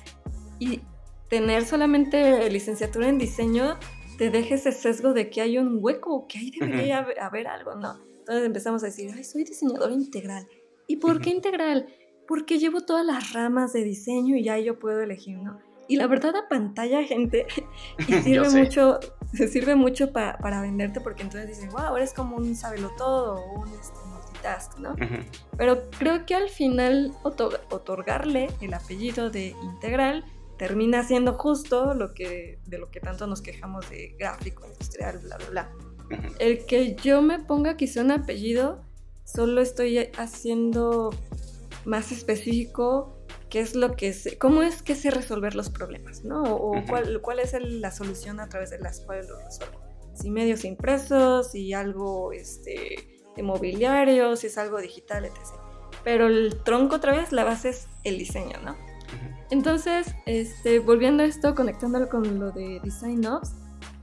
y 0.60 0.82
tener 1.28 1.66
solamente 1.66 2.52
licenciatura 2.52 3.10
en 3.10 3.18
diseño 3.18 3.80
te 4.20 4.30
deja 4.30 4.54
ese 4.54 4.72
sesgo 4.74 5.14
de 5.14 5.32
que 5.32 5.42
hay 5.42 5.58
un 5.58 5.80
hueco, 5.82 6.28
que 6.28 6.38
ahí 6.38 6.52
debería 6.52 7.08
haber, 7.20 7.48
algo, 7.48 7.74
¿no? 7.74 7.98
Entonces 8.20 8.46
empezamos 8.46 8.84
a 8.84 8.86
decir, 8.86 9.10
ay, 9.16 9.24
soy 9.24 9.44
diseñador 9.44 9.92
integral. 9.92 10.48
¿Y 10.86 10.98
por 10.98 11.20
qué 11.20 11.32
integral? 11.32 11.88
Porque 12.28 12.60
llevo 12.60 12.82
todas 12.82 13.04
las 13.04 13.34
ramas 13.34 13.74
de 13.74 13.84
diseño 13.84 14.36
y 14.36 14.44
ya 14.44 14.60
yo 14.60 14.78
puedo 14.78 15.02
elegir, 15.02 15.40
¿no? 15.40 15.58
Y 15.88 15.96
la 15.96 16.06
verdad 16.06 16.36
a 16.36 16.48
pantalla, 16.48 17.04
gente, 17.06 17.48
y 18.08 18.14
sirve 18.22 18.50
mucho, 18.52 19.00
se 19.34 19.48
sirve 19.48 19.76
mucho 19.76 20.12
para 20.12 20.62
venderte 20.62 21.02
porque 21.02 21.24
entonces 21.24 21.48
dicen, 21.50 21.70
wow, 21.70 21.96
eres 21.98 22.14
como 22.14 22.38
un 22.38 22.58
todo 22.98 23.36
o 23.36 23.62
un 23.62 23.68
este, 23.70 24.00
multitask, 24.06 24.78
¿no? 24.80 24.96
Pero 25.58 25.90
creo 25.98 26.26
que 26.26 26.36
al 26.36 26.50
final 26.50 27.14
otorgarle 27.24 28.50
el 28.62 28.74
apellido 28.74 29.30
de 29.30 29.56
integral 29.64 30.26
termina 30.58 31.04
siendo 31.04 31.34
justo 31.34 31.94
lo 31.94 32.14
que, 32.14 32.60
de 32.66 32.78
lo 32.78 32.90
que 32.90 33.00
tanto 33.00 33.28
nos 33.28 33.42
quejamos 33.42 33.90
de 33.90 34.16
gráfico, 34.18 34.66
industrial, 34.66 35.20
bla, 35.20 35.38
bla, 35.38 35.50
bla. 35.50 35.72
El 36.40 36.66
que 36.66 36.96
yo 36.96 37.22
me 37.22 37.40
ponga 37.40 37.78
quizá 37.78 38.02
un 38.02 38.12
apellido, 38.12 38.82
solo 39.24 39.62
estoy 39.62 40.10
haciendo 40.18 41.14
más 41.86 42.12
específico 42.12 43.17
qué 43.50 43.60
es 43.60 43.76
lo 43.76 43.96
que 43.96 44.14
sé, 44.14 44.38
cómo 44.38 44.62
es 44.62 44.82
que 44.82 44.96
sé 44.96 45.12
resolver 45.12 45.56
los 45.56 45.70
problemas, 45.70 46.24
¿no? 46.24 46.44
O, 46.44 46.84
cuál, 46.88 47.22
cuál, 47.22 47.40
es 47.40 47.56
la 47.62 47.92
solución 47.92 48.40
a 48.40 48.50
través 48.50 48.70
de 48.70 48.80
las 48.80 49.02
cuales 49.02 49.28
lo 49.30 49.40
resuelvo. 49.40 49.82
Si 50.14 50.30
medios 50.30 50.66
impresos, 50.66 51.52
si 51.52 51.74
algo 51.74 52.32
este, 52.32 53.22
de 53.36 53.44
mobiliario, 53.44 54.36
si 54.36 54.48
es 54.48 54.58
algo 54.58 54.80
digital, 54.80 55.26
etc. 55.26 55.38
Pero 56.04 56.28
el 56.28 56.62
tronco 56.64 56.96
otra 56.96 57.16
vez, 57.16 57.32
la 57.32 57.44
base 57.44 57.70
es 57.70 57.88
el 58.04 58.18
diseño, 58.18 58.60
¿no? 58.64 58.76
Entonces, 59.50 60.14
este, 60.26 60.80
volviendo 60.80 61.24
a 61.24 61.26
esto, 61.26 61.56
conectándolo 61.56 62.10
con 62.10 62.40
lo 62.40 62.52
de 62.52 62.82
Design 62.84 63.26
Ops, 63.26 63.54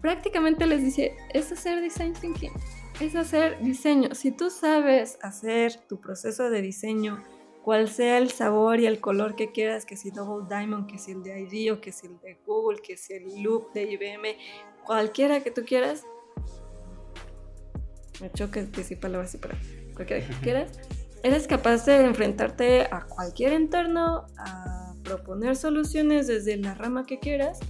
prácticamente 0.01 0.67
les 0.67 0.83
dice, 0.83 1.17
es 1.33 1.53
hacer 1.53 1.81
design 1.83 2.15
thinking, 2.15 2.53
es 3.01 3.15
hacer 3.15 3.59
diseño. 3.63 4.15
Si 4.15 4.31
tú 4.31 4.51
sabes 4.51 5.19
hacer 5.23 5.77
tu 5.89 6.01
proceso 6.01 6.49
de 6.49 6.63
diseño, 6.63 7.23
cual 7.65 7.89
sea 7.89 8.19
el 8.19 8.31
sabor 8.31 8.79
y 8.79 8.85
el 8.85 9.01
color 9.01 9.37
que 9.37 9.51
quieras, 9.51 9.87
que 9.87 9.97
si 9.97 10.11
Double 10.11 10.47
Diamond, 10.47 10.87
que 10.87 10.99
si 10.99 11.13
el 11.13 11.23
de 11.23 11.41
ID 11.41 11.73
o 11.73 11.81
que 11.81 11.93
si 11.93 12.07
el 12.07 12.21
de 12.21 12.37
Google, 12.47 12.83
que 12.83 12.99
si 12.99 13.15
el 13.15 13.43
Loop 13.43 13.73
de 13.73 13.85
IBM, 13.85 14.37
cualquiera 14.85 15.43
que 15.43 15.51
tú 15.51 15.65
quieras, 15.65 16.05
me 18.21 18.31
choca 18.33 18.63
decir 18.63 19.01
palabras 19.01 19.31
así, 19.31 19.39
pero 19.39 19.57
cualquiera 19.95 20.27
que 20.27 20.35
quieras, 20.43 20.79
eres 21.23 21.47
capaz 21.47 21.87
de 21.87 22.05
enfrentarte 22.05 22.83
a 22.83 23.07
cualquier 23.07 23.55
entorno, 23.55 24.27
a 24.37 24.95
proponer 25.03 25.57
soluciones 25.57 26.27
desde 26.27 26.59
la 26.59 26.75
rama 26.75 27.07
que 27.07 27.19
quieras 27.19 27.61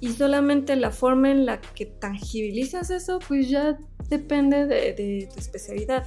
y 0.00 0.10
solamente 0.10 0.76
la 0.76 0.90
forma 0.90 1.30
en 1.30 1.46
la 1.46 1.58
que 1.58 1.86
tangibilizas 1.86 2.90
eso 2.90 3.18
pues 3.26 3.48
ya 3.48 3.78
depende 4.10 4.66
de, 4.66 5.26
tu 5.32 5.40
especialidad. 5.40 6.06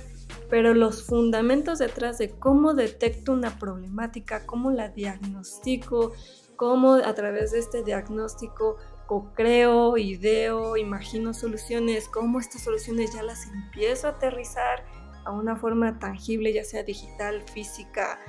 Pero 0.51 0.75
los 0.75 1.03
fundamentos 1.03 1.79
detrás 1.79 2.19
de 2.19 2.29
cómo 2.29 2.75
detecto 2.75 3.31
una 3.33 3.57
problemática, 3.57 4.45
cómo 4.45 4.69
la 4.69 4.89
diagnostico, 4.89 6.11
cómo 6.57 6.93
a 6.93 7.15
través 7.15 7.53
de 7.53 7.59
este 7.59 7.81
diagnóstico 7.83 8.77
co-creo, 9.07 9.97
ideo, 9.97 10.77
imagino 10.77 11.33
soluciones, 11.33 12.07
cómo 12.07 12.39
estas 12.39 12.61
soluciones 12.61 13.13
ya 13.13 13.23
las 13.23 13.45
empiezo 13.47 14.07
a 14.07 14.11
aterrizar 14.11 14.85
a 15.25 15.31
una 15.31 15.55
forma 15.55 15.99
tangible, 15.99 16.53
ya 16.53 16.63
sea 16.63 16.83
digital, 16.83 17.43
física, 17.53 18.19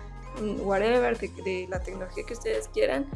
whatever, 0.60 1.18
de, 1.18 1.66
la 1.68 1.80
tecnología 1.80 2.24
que 2.26 2.32
ustedes 2.32 2.68
quieran, 2.68 3.06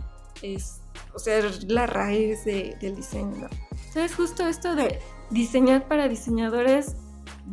es, 0.42 0.80
o 1.14 1.18
sea, 1.18 1.40
la 1.68 1.86
raíz 1.86 2.44
del 2.44 2.94
diseño, 2.94 3.36
¿no? 3.36 3.48
Entonces, 3.88 4.14
justo 4.14 4.46
esto 4.46 4.74
de 4.74 5.00
diseñar 5.30 5.88
para 5.88 6.08
diseñadores, 6.08 6.94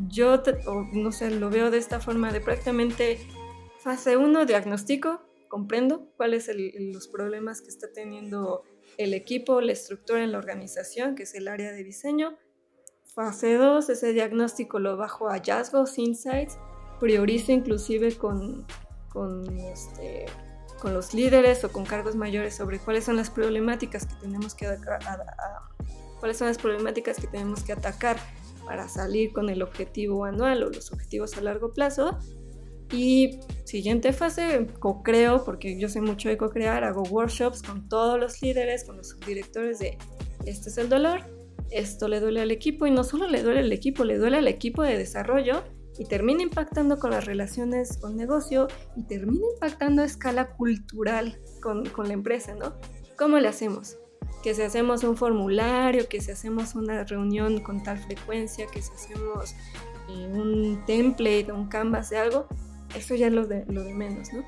yo, 0.08 0.42
no 0.94 1.12
sé, 1.12 1.32
lo 1.32 1.50
veo 1.50 1.72
de 1.72 1.78
esta 1.78 2.00
forma 2.00 2.32
de 2.32 2.42
prácticamente 2.42 3.20
fase 3.80 4.18
1, 4.18 4.46
diagnóstico, 4.46 5.22
comprendo 5.50 6.08
cuáles 6.18 6.46
son 6.46 6.58
los 6.92 7.08
problemas 7.08 7.62
que 7.62 7.70
está 7.70 7.92
teniendo 7.92 8.64
el 8.98 9.14
equipo, 9.14 9.62
la 9.62 9.74
estructura 9.74 10.24
en 10.24 10.32
la 10.32 10.38
organización, 10.38 11.16
que 11.16 11.24
es 11.24 11.36
el 11.36 11.48
área 11.48 11.72
de 11.72 11.84
diseño. 11.84 12.38
Fase 13.06 13.56
2, 13.56 13.90
ese 13.90 14.14
diagnóstico 14.14 14.80
lo 14.80 14.98
bajo 14.98 15.30
a 15.30 15.34
hallazgos, 15.34 16.00
insights, 16.00 16.58
priorizo 17.00 17.52
inclusive 17.52 18.18
con 18.18 18.66
este, 19.60 20.26
con 20.84 20.94
los 20.94 21.14
líderes 21.14 21.64
o 21.64 21.72
con 21.72 21.86
cargos 21.86 22.16
mayores 22.16 22.56
sobre 22.56 22.80
cuáles 22.80 23.06
son 23.06 23.16
las 23.16 23.30
problemáticas 23.30 24.06
que 24.06 24.16
tenemos 24.16 24.56
que 24.56 24.68
cuáles 26.20 26.38
son 26.38 26.48
las 26.48 26.58
problemáticas 26.58 27.18
que 27.18 27.28
tenemos 27.28 27.64
que 27.64 27.74
atacar 27.74 28.18
para 28.66 28.88
salir 28.88 29.32
con 29.34 29.50
el 29.50 29.62
objetivo 29.62 30.26
anual 30.26 30.64
o 30.64 30.70
los 30.70 30.92
objetivos 30.92 31.38
a 31.38 31.42
largo 31.42 31.72
plazo. 31.72 32.18
Y 32.92 33.40
siguiente 33.66 34.14
fase, 34.14 34.68
co-creo, 34.80 35.44
porque 35.44 35.80
yo 35.80 35.90
sé 35.90 36.00
mucho 36.00 36.30
de 36.30 36.38
co-crear, 36.38 36.84
hago 36.84 37.04
workshops 37.04 37.64
con 37.64 37.90
todos 37.90 38.20
los 38.20 38.42
líderes, 38.42 38.84
con 38.84 38.98
los 38.98 39.10
subdirectores 39.10 39.80
de 39.80 39.98
este 40.46 40.70
es 40.70 40.78
el 40.78 40.90
dolor, 40.90 41.22
esto 41.72 42.08
le 42.08 42.20
duele 42.20 42.42
al 42.42 42.52
equipo 42.52 42.86
y 42.86 42.92
no 42.92 43.04
solo 43.04 43.28
le 43.28 43.42
duele 43.42 43.62
al 43.62 43.72
equipo, 43.72 44.04
le 44.04 44.18
duele 44.18 44.38
al 44.38 44.48
equipo 44.48 44.84
de 44.84 44.98
desarrollo 44.98 45.64
y 45.98 46.06
termina 46.06 46.44
impactando 46.44 46.98
con 46.98 47.12
las 47.12 47.26
relaciones 47.26 47.98
con 47.98 48.16
negocio 48.16 48.68
y 48.96 49.04
termina 49.04 49.46
impactando 49.54 50.02
a 50.02 50.06
escala 50.06 50.56
cultural 50.56 51.40
con, 51.62 51.86
con 51.88 52.08
la 52.08 52.14
empresa, 52.14 52.56
¿no? 52.56 52.76
¿Cómo 53.18 53.40
le 53.40 53.48
hacemos? 53.48 53.98
Que 54.42 54.54
si 54.54 54.62
hacemos 54.62 55.04
un 55.04 55.16
formulario, 55.18 56.08
que 56.10 56.22
si 56.22 56.32
hacemos 56.32 56.76
una 56.76 57.04
reunión 57.04 57.62
con 57.62 57.84
tal 57.84 57.98
frecuencia, 57.98 58.68
que 58.68 58.82
si 58.82 58.92
hacemos 58.92 59.56
eh, 60.10 60.28
un 60.34 60.84
template, 60.86 61.52
un 61.52 61.68
canvas 61.68 62.10
de 62.10 62.18
algo, 62.18 62.48
eso 62.96 63.16
ya 63.16 63.28
es 63.28 63.34
lo 63.34 63.46
de, 63.46 63.66
menos, 63.66 64.34
¿no? 64.34 64.44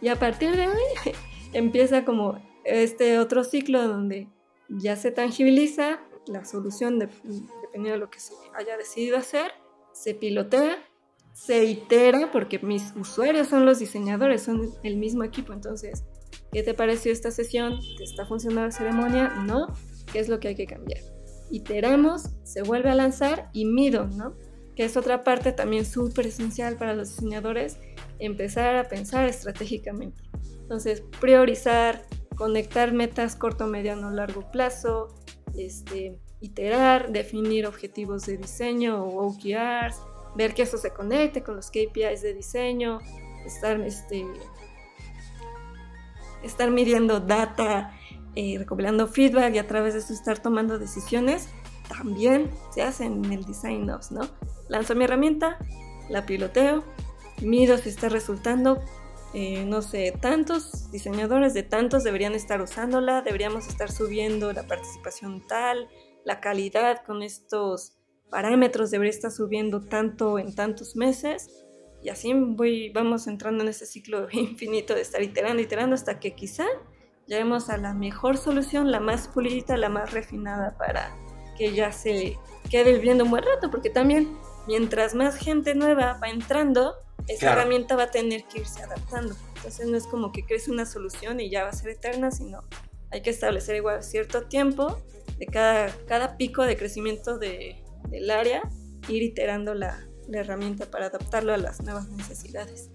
Y 0.00 0.08
a 0.08 0.18
partir 0.18 0.54
de 0.56 0.62
ahí 0.62 1.12
empieza 1.52 2.04
como 2.04 2.38
este 2.64 3.18
otro 3.18 3.44
ciclo 3.44 3.86
donde 3.86 4.28
ya 4.68 4.96
se 4.96 5.10
tangibiliza 5.10 6.00
la 6.26 6.44
solución 6.44 6.98
dependiendo 6.98 7.90
de 7.90 7.98
lo 7.98 8.10
que 8.10 8.20
se 8.20 8.34
haya 8.54 8.76
decidido 8.76 9.16
hacer, 9.16 9.52
se 9.92 10.14
pilotea, 10.14 10.78
se 11.32 11.64
itera, 11.64 12.30
porque 12.32 12.58
mis 12.58 12.94
usuarios 12.96 13.48
son 13.48 13.66
los 13.66 13.78
diseñadores, 13.78 14.42
son 14.42 14.70
el 14.82 14.96
mismo 14.96 15.24
equipo, 15.24 15.52
entonces, 15.52 16.04
¿qué 16.52 16.62
te 16.62 16.74
pareció 16.74 17.12
esta 17.12 17.30
sesión? 17.30 17.80
¿Te 17.96 18.04
está 18.04 18.26
funcionando 18.26 18.66
la 18.66 18.72
ceremonia? 18.72 19.28
No, 19.46 19.68
¿qué 20.12 20.18
es 20.18 20.28
lo 20.28 20.40
que 20.40 20.48
hay 20.48 20.54
que 20.54 20.66
cambiar? 20.66 21.00
Iteramos, 21.50 22.30
se 22.44 22.62
vuelve 22.62 22.90
a 22.90 22.94
lanzar 22.94 23.50
y 23.52 23.64
mido, 23.64 24.06
¿no? 24.06 24.34
Que 24.76 24.84
es 24.84 24.96
otra 24.96 25.24
parte 25.24 25.52
también 25.52 25.84
súper 25.84 26.26
esencial 26.26 26.76
para 26.76 26.94
los 26.94 27.10
diseñadores, 27.10 27.76
empezar 28.18 28.76
a 28.76 28.88
pensar 28.88 29.28
estratégicamente. 29.28 30.22
Entonces, 30.62 31.02
priorizar, 31.20 32.04
conectar 32.36 32.92
metas 32.92 33.36
corto, 33.36 33.66
mediano, 33.66 34.10
largo 34.10 34.50
plazo, 34.50 35.08
este, 35.56 36.18
iterar, 36.40 37.12
definir 37.12 37.66
objetivos 37.66 38.26
de 38.26 38.36
diseño 38.36 39.04
o 39.04 39.26
OKRs, 39.26 39.96
ver 40.36 40.54
que 40.54 40.62
eso 40.62 40.78
se 40.78 40.90
conecte 40.90 41.42
con 41.42 41.56
los 41.56 41.70
KPIs 41.70 42.22
de 42.22 42.34
diseño, 42.34 43.00
estar, 43.44 43.80
este, 43.80 44.24
estar 46.42 46.70
midiendo 46.70 47.20
data, 47.20 47.98
eh, 48.34 48.56
recopilando 48.58 49.06
feedback 49.06 49.54
y 49.54 49.58
a 49.58 49.66
través 49.66 49.94
de 49.94 50.00
eso 50.00 50.12
estar 50.12 50.38
tomando 50.38 50.78
decisiones, 50.78 51.48
también 51.88 52.50
se 52.72 52.82
hace 52.82 53.04
en 53.04 53.24
el 53.32 53.44
Design 53.44 53.90
Ops, 53.90 54.12
¿no? 54.12 54.22
Lanzo 54.68 54.94
mi 54.94 55.04
herramienta, 55.04 55.58
la 56.08 56.26
piloteo, 56.26 56.84
mido 57.42 57.76
si 57.78 57.88
está 57.88 58.08
resultando, 58.08 58.80
eh, 59.34 59.64
no 59.64 59.82
sé, 59.82 60.12
tantos 60.20 60.90
diseñadores 60.92 61.54
de 61.54 61.62
tantos 61.62 62.04
deberían 62.04 62.34
estar 62.34 62.60
usándola, 62.60 63.22
deberíamos 63.22 63.66
estar 63.66 63.90
subiendo 63.90 64.52
la 64.52 64.66
participación 64.66 65.44
tal, 65.46 65.88
la 66.24 66.40
calidad 66.40 67.02
con 67.04 67.22
estos 67.22 67.96
parámetros 68.30 68.90
debería 68.90 69.10
estar 69.10 69.30
subiendo 69.30 69.80
tanto 69.80 70.38
en 70.38 70.54
tantos 70.54 70.96
meses. 70.96 71.64
Y 72.02 72.08
así 72.08 72.32
voy, 72.32 72.90
vamos 72.90 73.26
entrando 73.26 73.62
en 73.62 73.68
ese 73.68 73.86
ciclo 73.86 74.28
infinito 74.32 74.94
de 74.94 75.02
estar 75.02 75.22
iterando, 75.22 75.62
iterando 75.62 75.94
hasta 75.94 76.18
que 76.18 76.34
quizá 76.34 76.66
lleguemos 77.26 77.70
a 77.70 77.76
la 77.76 77.94
mejor 77.94 78.36
solución, 78.36 78.90
la 78.90 79.00
más 79.00 79.28
pulida, 79.28 79.76
la 79.76 79.88
más 79.88 80.12
refinada 80.12 80.76
para 80.76 81.14
que 81.56 81.72
ya 81.72 81.92
se 81.92 82.38
quede 82.70 82.94
viviendo 82.94 83.24
un 83.24 83.30
buen 83.30 83.44
rato, 83.44 83.70
porque 83.70 83.90
también 83.90 84.36
mientras 84.66 85.14
más 85.14 85.36
gente 85.36 85.74
nueva 85.74 86.18
va 86.22 86.28
entrando, 86.28 86.94
esa 87.28 87.52
herramienta 87.52 87.96
va 87.96 88.04
a 88.04 88.10
tener 88.10 88.44
que 88.44 88.60
irse 88.60 88.82
adaptando. 88.82 89.36
Entonces 89.56 89.86
no 89.86 89.96
es 89.96 90.06
como 90.06 90.32
que 90.32 90.44
crees 90.44 90.68
una 90.68 90.86
solución 90.86 91.38
y 91.38 91.50
ya 91.50 91.64
va 91.64 91.70
a 91.70 91.72
ser 91.72 91.90
eterna, 91.90 92.30
sino 92.30 92.64
hay 93.10 93.22
que 93.22 93.30
establecer 93.30 93.76
igual 93.76 94.02
cierto 94.02 94.44
tiempo 94.44 95.00
de 95.38 95.46
cada, 95.46 95.94
cada 96.06 96.36
pico 96.36 96.64
de 96.64 96.76
crecimiento 96.76 97.38
de, 97.38 97.82
del 98.08 98.30
área, 98.30 98.62
ir 99.08 99.22
iterando 99.22 99.74
la, 99.74 100.09
la 100.30 100.40
herramienta 100.40 100.86
para 100.86 101.06
adaptarlo 101.06 101.52
a 101.52 101.56
las 101.56 101.80
nuevas 101.80 102.08
necesidades. 102.08 102.90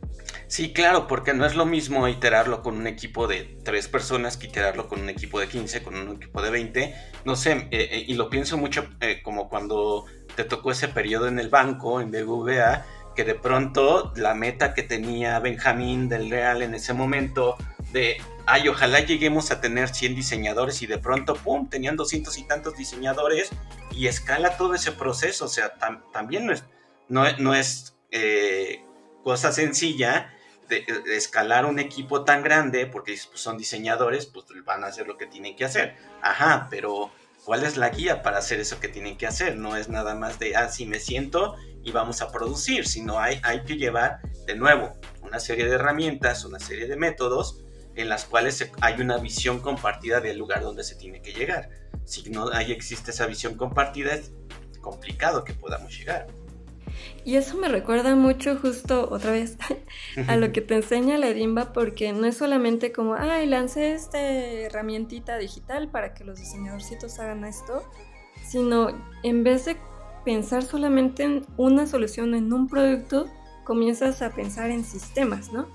Sí, 0.48 0.74
claro, 0.74 1.08
porque 1.08 1.34
no 1.34 1.46
es 1.46 1.56
lo 1.56 1.66
mismo 1.66 2.08
iterarlo 2.08 2.62
con 2.62 2.78
un 2.78 2.88
equipo 2.88 3.28
de 3.28 3.58
tres 3.64 3.88
personas 3.88 4.38
que 4.38 4.48
iterarlo 4.48 4.88
con 4.88 5.02
un 5.02 5.10
equipo 5.10 5.40
de 5.40 5.48
15, 5.48 5.84
con 5.84 5.96
un 5.96 6.16
equipo 6.16 6.42
de 6.42 6.50
20. 6.50 6.96
No 7.26 7.36
sé, 7.36 7.52
eh, 7.52 7.68
eh, 7.72 8.06
y 8.08 8.14
lo 8.14 8.30
pienso 8.30 8.58
mucho 8.58 8.88
eh, 9.02 9.22
como 9.24 9.50
cuando 9.50 10.06
te 10.36 10.44
tocó 10.44 10.72
ese 10.72 10.88
periodo 10.88 11.28
en 11.28 11.40
el 11.40 11.50
banco, 11.50 12.00
en 12.00 12.12
BBVA, 12.12 12.86
que 13.16 13.24
de 13.24 13.36
pronto 13.36 14.14
la 14.16 14.34
meta 14.34 14.74
que 14.74 14.84
tenía 14.84 15.40
Benjamín 15.40 16.10
del 16.10 16.30
Real 16.30 16.62
en 16.62 16.76
ese 16.76 16.94
momento 16.94 17.56
de, 17.92 18.18
ay, 18.46 18.68
ojalá 18.68 19.00
lleguemos 19.00 19.52
a 19.52 19.62
tener 19.62 19.90
100 19.90 20.16
diseñadores 20.16 20.82
y 20.82 20.88
de 20.88 20.98
pronto, 20.98 21.36
¡pum!, 21.36 21.70
tenían 21.70 21.96
200 21.96 22.38
y 22.38 22.44
tantos 22.44 22.76
diseñadores 22.76 23.50
y 23.92 24.08
escala 24.08 24.58
todo 24.58 24.76
ese 24.76 24.92
proceso, 24.92 25.46
o 25.46 25.48
sea, 25.48 25.74
también 26.12 26.46
no 26.46 26.52
es, 26.54 26.66
no, 27.10 27.54
es 27.54 27.96
eh, 28.12 28.84
cosa 29.24 29.52
sencilla 29.52 30.34
de, 30.70 30.86
escalar 31.16 31.66
un 31.66 31.80
equipo 31.80 32.24
tan 32.24 32.44
grande, 32.44 32.88
porque 32.88 33.18
pues, 33.30 33.42
son 33.42 33.58
diseñadores, 33.58 34.26
pues 34.26 34.46
van 34.66 34.84
a 34.84 34.88
hacer 34.88 35.08
lo 35.08 35.18
que 35.18 35.28
tienen 35.28 35.56
que 35.56 35.66
hacer, 35.66 35.96
ajá, 36.22 36.68
pero 36.70 37.12
¿cuál 37.44 37.64
es 37.64 37.78
la 37.78 37.90
guía 37.90 38.24
para 38.24 38.40
hacer 38.40 38.60
eso 38.60 38.80
que 38.80 38.88
tienen 38.88 39.18
que 39.18 39.28
hacer? 39.28 39.58
No 39.58 39.76
es 39.78 39.90
nada 39.90 40.16
más 40.16 40.40
de, 40.40 40.56
ah, 40.56 40.70
me 40.88 41.00
siento 41.00 41.56
y 41.84 41.92
vamos 41.92 42.22
a 42.22 42.32
producir, 42.32 42.88
sino 42.88 43.20
hay, 43.20 43.40
hay 43.44 43.64
que 43.64 43.78
llevar 43.78 44.20
de 44.48 44.56
nuevo 44.56 44.94
una 45.22 45.40
serie 45.40 45.66
de 45.66 45.76
herramientas, 45.76 46.46
una 46.46 46.60
serie 46.60 46.88
de 46.88 46.96
métodos 46.96 47.62
en 47.96 48.10
las 48.10 48.26
cuales 48.26 48.70
hay 48.82 49.00
una 49.00 49.18
visión 49.18 49.60
compartida 49.60 50.20
del 50.20 50.38
lugar 50.38 50.62
donde 50.62 50.84
se 50.84 50.96
tiene 50.96 51.22
que 51.22 51.34
llegar. 51.34 51.70
Si 52.06 52.30
no 52.30 52.50
hay, 52.52 52.72
existe 52.72 53.12
esa 53.12 53.26
visión 53.26 53.56
compartida, 53.56 54.14
es 54.14 54.32
complicado 54.82 55.44
que 55.44 55.54
podamos 55.54 55.98
llegar. 55.98 56.28
Y 57.26 57.38
eso 57.38 57.58
me 57.58 57.68
recuerda 57.68 58.16
mucho 58.16 58.56
justo 58.56 59.10
otra 59.10 59.32
vez 59.32 59.58
a 60.28 60.36
lo 60.36 60.52
que 60.52 60.62
te 60.62 60.76
enseña 60.76 61.18
la 61.18 61.28
Edimba 61.28 61.74
porque 61.74 62.14
no 62.14 62.28
es 62.28 62.38
solamente 62.38 62.92
como, 62.92 63.16
ay, 63.16 63.48
lancé 63.48 63.94
esta 63.94 64.22
herramientita 64.22 65.38
digital 65.40 65.90
para 65.90 66.14
que 66.14 66.24
los 66.24 66.38
diseñadorcitos 66.40 67.18
hagan 67.20 67.44
esto, 67.44 67.84
sino 68.48 68.90
en 69.24 69.44
vez 69.44 69.66
de 69.66 69.76
pensar 70.24 70.64
solamente 70.64 71.24
en 71.24 71.46
una 71.58 71.88
solución, 71.88 72.36
en 72.36 72.54
un 72.54 72.68
producto, 72.68 73.26
comienzas 73.64 74.22
a 74.22 74.30
pensar 74.30 74.70
en 74.70 74.84
sistemas, 74.84 75.52
¿no? 75.52 75.68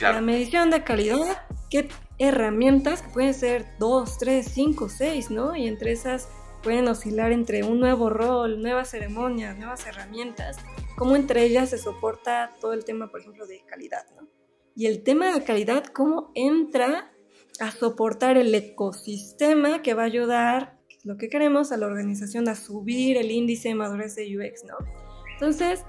La 0.00 0.22
medición 0.22 0.70
de 0.70 0.82
calidad, 0.82 1.42
qué 1.68 1.88
herramientas, 2.18 3.04
pueden 3.12 3.34
ser 3.34 3.66
dos, 3.78 4.16
tres, 4.16 4.50
cinco, 4.50 4.88
seis, 4.88 5.30
¿no? 5.30 5.54
Y 5.54 5.66
entre 5.66 5.92
esas 5.92 6.28
pueden 6.62 6.88
oscilar 6.88 7.32
entre 7.32 7.64
un 7.64 7.80
nuevo 7.80 8.10
rol, 8.10 8.62
nuevas 8.62 8.90
ceremonias, 8.90 9.56
nuevas 9.56 9.86
herramientas, 9.86 10.56
cómo 10.96 11.16
entre 11.16 11.44
ellas 11.44 11.70
se 11.70 11.78
soporta 11.78 12.52
todo 12.60 12.72
el 12.72 12.84
tema, 12.84 13.10
por 13.10 13.20
ejemplo, 13.20 13.46
de 13.46 13.62
calidad, 13.66 14.06
¿no? 14.16 14.28
Y 14.74 14.86
el 14.86 15.02
tema 15.02 15.32
de 15.32 15.44
calidad, 15.44 15.84
cómo 15.86 16.30
entra 16.34 17.12
a 17.60 17.70
soportar 17.70 18.36
el 18.36 18.54
ecosistema 18.54 19.82
que 19.82 19.94
va 19.94 20.02
a 20.02 20.06
ayudar 20.06 20.76
lo 21.06 21.16
que 21.16 21.28
queremos 21.28 21.70
a 21.70 21.76
la 21.76 21.86
organización 21.86 22.48
a 22.48 22.56
subir 22.56 23.16
el 23.16 23.30
índice 23.30 23.68
de 23.68 23.76
madurez 23.76 24.16
de 24.16 24.24
UX, 24.24 24.64
¿no? 24.64 24.74
Entonces, 25.34 25.84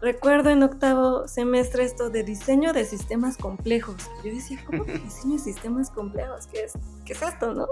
recuerdo 0.00 0.48
en 0.48 0.62
octavo 0.62 1.28
semestre 1.28 1.84
esto 1.84 2.08
de 2.08 2.22
diseño 2.24 2.72
de 2.72 2.86
sistemas 2.86 3.36
complejos. 3.36 3.96
Yo 4.24 4.32
decía, 4.32 4.58
¿cómo 4.66 4.86
que 4.86 4.98
diseño 4.98 5.34
de 5.34 5.40
sistemas 5.40 5.90
complejos? 5.90 6.46
¿Qué 6.46 6.64
es, 6.64 6.72
¿Qué 7.04 7.12
es 7.12 7.20
esto, 7.22 7.52
no? 7.52 7.66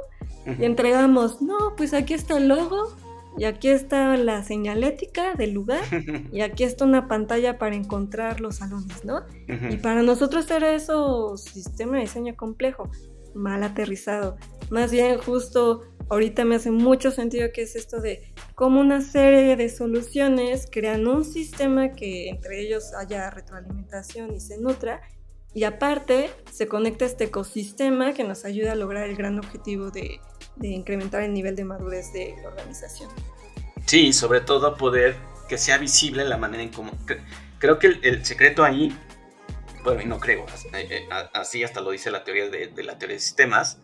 Y 0.58 0.64
entregamos, 0.64 1.40
no, 1.40 1.74
pues 1.74 1.94
aquí 1.94 2.12
está 2.12 2.36
el 2.36 2.48
logo, 2.48 2.94
y 3.38 3.44
aquí 3.44 3.68
está 3.68 4.16
la 4.16 4.42
señalética 4.42 5.34
del 5.34 5.52
lugar, 5.52 5.82
y 6.32 6.40
aquí 6.40 6.64
está 6.64 6.84
una 6.84 7.08
pantalla 7.08 7.58
para 7.58 7.76
encontrar 7.76 8.40
los 8.40 8.56
salones, 8.56 9.04
¿no? 9.04 9.22
Y 9.48 9.76
para 9.78 10.02
nosotros 10.02 10.50
era 10.50 10.74
eso 10.74 11.36
sistema 11.36 11.96
de 11.96 12.02
diseño 12.02 12.36
complejo, 12.36 12.90
mal 13.34 13.62
aterrizado. 13.62 14.36
Más 14.70 14.90
bien 14.90 15.18
justo 15.18 15.82
ahorita 16.10 16.44
me 16.44 16.56
hace 16.56 16.70
mucho 16.70 17.10
sentido 17.10 17.48
que 17.52 17.62
es 17.62 17.76
esto 17.76 18.00
de 18.00 18.32
cómo 18.54 18.80
una 18.80 19.00
serie 19.00 19.56
de 19.56 19.68
soluciones 19.68 20.68
crean 20.70 21.06
un 21.06 21.24
sistema 21.24 21.92
que 21.92 22.28
entre 22.28 22.60
ellos 22.60 22.92
haya 22.94 23.30
retroalimentación 23.30 24.34
y 24.34 24.40
se 24.40 24.58
nutra 24.58 25.00
y 25.54 25.64
aparte 25.64 26.30
se 26.50 26.68
conecta 26.68 27.04
este 27.04 27.24
ecosistema 27.24 28.12
que 28.12 28.24
nos 28.24 28.44
ayuda 28.44 28.72
a 28.72 28.76
lograr 28.76 29.08
el 29.08 29.16
gran 29.16 29.38
objetivo 29.38 29.90
de, 29.90 30.20
incrementar 30.68 31.22
el 31.22 31.32
nivel 31.32 31.56
de 31.56 31.64
madurez 31.64 32.12
de 32.12 32.36
la 32.42 32.48
organización. 32.48 33.10
Sí, 33.86 34.12
sobre 34.12 34.40
todo 34.40 34.76
poder 34.76 35.16
que 35.48 35.58
sea 35.58 35.78
visible 35.78 36.24
la 36.24 36.36
manera 36.36 36.62
en 36.62 36.70
cómo... 36.70 36.92
Creo 37.58 37.78
que 37.78 37.88
el, 38.02 38.24
secreto 38.24 38.64
ahí, 38.64 38.96
bueno, 39.84 40.00
y 40.00 40.06
no 40.06 40.18
creo, 40.18 40.46
así 41.34 41.60
eh, 41.60 41.64
hasta 41.64 41.80
lo 41.80 41.90
dice 41.90 42.10
la 42.10 42.24
teoría 42.24 42.48
de, 42.48 42.68
de 42.68 42.82
la 42.82 42.98
teoría 42.98 43.16
de 43.16 43.20
sistemas, 43.20 43.78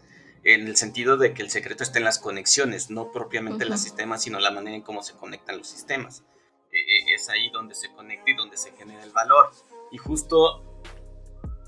en 0.45 0.69
el 0.69 0.77
sentido 0.77 1.17
de 1.17 1.35
que 1.35 1.43
el 1.43 1.51
secreto 1.51 1.83
está 1.83 1.99
en 1.99 2.05
las 2.05 2.21
conexiones, 2.21 2.89
no 2.89 3.11
propiamente 3.11 3.65
en 3.65 3.71
los 3.71 3.81
sistemas, 3.81 4.23
sino 4.23 4.39
la 4.39 4.53
manera 4.53 4.77
en 4.77 4.83
cómo 4.83 5.03
se 5.03 5.15
conectan 5.15 5.59
los 5.59 5.67
sistemas. 5.67 6.23
Eh, 6.71 6.79
eh, 6.79 7.15
es 7.15 7.29
ahí 7.29 7.51
donde 7.51 7.75
se 7.75 7.91
conecta 7.93 8.31
y 8.31 8.35
donde 8.35 8.57
se 8.57 8.71
genera 8.73 9.03
el 9.03 9.11
valor. 9.11 9.51
Y 9.91 9.99
justo 9.99 10.81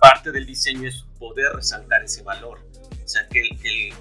parte 0.01 0.31
del 0.31 0.47
diseño 0.47 0.89
es 0.89 1.05
poder 1.19 1.55
resaltar 1.55 2.05
ese 2.05 2.23
valor. 2.23 2.61
O 3.09 3.11
sea, 3.11 3.27
que, 3.27 3.41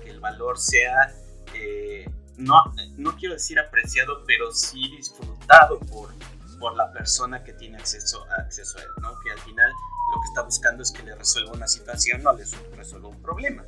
el, 0.05 0.20
valor 0.20 0.60
sea, 0.60 1.16
eh, 1.53 2.10
no, 2.36 2.62
no 2.97 3.16
quiero 3.16 3.36
decir 3.36 3.58
apreciado, 3.58 4.26
pero 4.28 4.51
sí 4.51 4.82
disfrutado 4.97 5.80
por, 5.80 6.10
por 6.60 6.76
la 6.76 6.91
persona 6.91 7.41
que 7.41 7.53
tiene 7.53 7.78
acceso, 7.78 8.26
acceso 8.38 8.78
a 8.78 8.82
él, 8.82 8.89
¿no? 9.01 9.18
Que 9.22 9.32
al 9.32 9.39
final 9.39 9.72
lo 10.14 10.20
que 10.20 10.28
está 10.28 10.41
buscando 10.41 10.84
es 10.84 10.91
que 10.91 11.03
le 11.03 11.16
resuelva 11.16 11.53
una 11.53 11.70
situación, 11.70 12.22
no 12.22 12.34
le 12.34 12.43
resuelva 12.76 13.08
un 13.08 13.22
problema. 13.22 13.64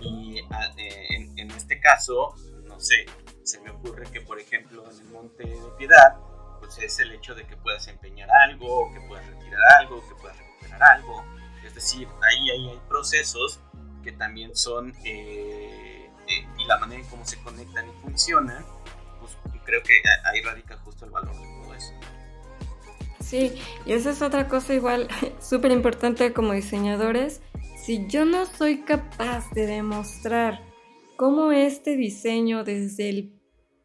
Y 0.00 0.40
ah, 0.50 0.72
eh, 0.78 1.32
en, 1.36 1.50
este 1.50 1.78
caso, 1.80 2.34
no 2.64 2.80
sé, 2.80 3.04
se 3.42 3.60
me 3.60 3.68
ocurre 3.68 4.10
que, 4.10 4.22
por 4.22 4.40
ejemplo, 4.40 4.90
en 4.90 5.00
el 5.00 5.04
Monte 5.08 5.44
de 5.44 5.70
Piedad, 5.76 6.16
pues 6.60 6.78
es 6.78 6.98
el 7.00 7.12
hecho 7.12 7.34
de 7.34 7.46
que 7.46 7.58
puedas 7.58 7.86
empeñar 7.88 8.30
algo, 8.30 8.90
que 8.94 9.02
puedas 9.02 9.26
retirar 9.26 9.60
algo, 9.80 10.00
que 10.08 10.14
puedas 10.14 10.38
recuperar 10.38 10.82
algo. 10.82 11.22
Es 11.62 11.74
decir, 11.74 12.08
ahí, 12.22 12.50
ahí 12.52 12.70
hay 12.70 12.80
procesos 12.88 13.60
que 14.08 14.16
también 14.16 14.56
son, 14.56 14.94
eh, 15.04 16.08
eh, 16.28 16.46
y 16.58 16.64
la 16.64 16.78
manera 16.78 17.02
en 17.02 17.08
cómo 17.08 17.26
se 17.26 17.36
conectan 17.42 17.86
y 17.86 17.92
funcionan, 18.00 18.64
pues 19.20 19.36
creo 19.66 19.82
que 19.82 20.00
ahí 20.24 20.40
radica 20.40 20.78
justo 20.78 21.04
el 21.04 21.10
valor 21.10 21.34
de 21.34 21.46
todo 21.62 21.74
eso. 21.74 21.92
Sí, 23.20 23.60
y 23.84 23.92
esa 23.92 24.10
es 24.10 24.22
otra 24.22 24.48
cosa 24.48 24.72
igual 24.72 25.08
súper 25.42 25.72
importante 25.72 26.32
como 26.32 26.54
diseñadores. 26.54 27.42
Si 27.84 28.06
yo 28.08 28.24
no 28.24 28.46
soy 28.46 28.80
capaz 28.80 29.50
de 29.50 29.66
demostrar 29.66 30.62
cómo 31.18 31.52
este 31.52 31.94
diseño 31.96 32.64
desde 32.64 33.10
el 33.10 33.34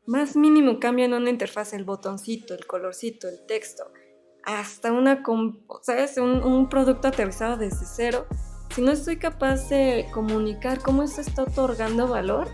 más 0.05 0.37
mínimo 0.37 0.79
cambio 0.79 1.03
en 1.03 1.13
una 1.15 1.29
interfaz, 1.29 1.73
el 1.73 1.83
botoncito, 1.83 2.53
el 2.53 2.65
colorcito, 2.65 3.27
el 3.27 3.45
texto, 3.45 3.91
hasta 4.45 4.93
una, 4.93 5.21
¿sabes? 5.81 6.17
Un, 6.17 6.43
un 6.43 6.69
producto 6.69 7.09
aterrizado 7.09 7.57
desde 7.57 7.85
cero, 7.85 8.25
si 8.73 8.81
no 8.81 8.91
estoy 8.91 9.17
capaz 9.17 9.69
de 9.69 10.07
comunicar 10.13 10.79
cómo 10.79 11.03
esto 11.03 11.21
está 11.21 11.43
otorgando 11.43 12.07
valor 12.07 12.47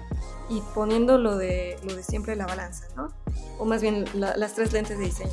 y 0.49 0.61
poniendo 0.73 1.17
lo 1.17 1.37
de, 1.37 1.77
lo 1.83 1.95
de 1.95 2.03
siempre 2.03 2.35
la 2.35 2.45
balanza, 2.45 2.87
¿no? 2.95 3.09
O 3.57 3.65
más 3.65 3.81
bien 3.81 4.05
las 4.13 4.53
tres 4.55 4.73
lentes 4.73 4.97
de 4.97 5.05
diseño 5.05 5.31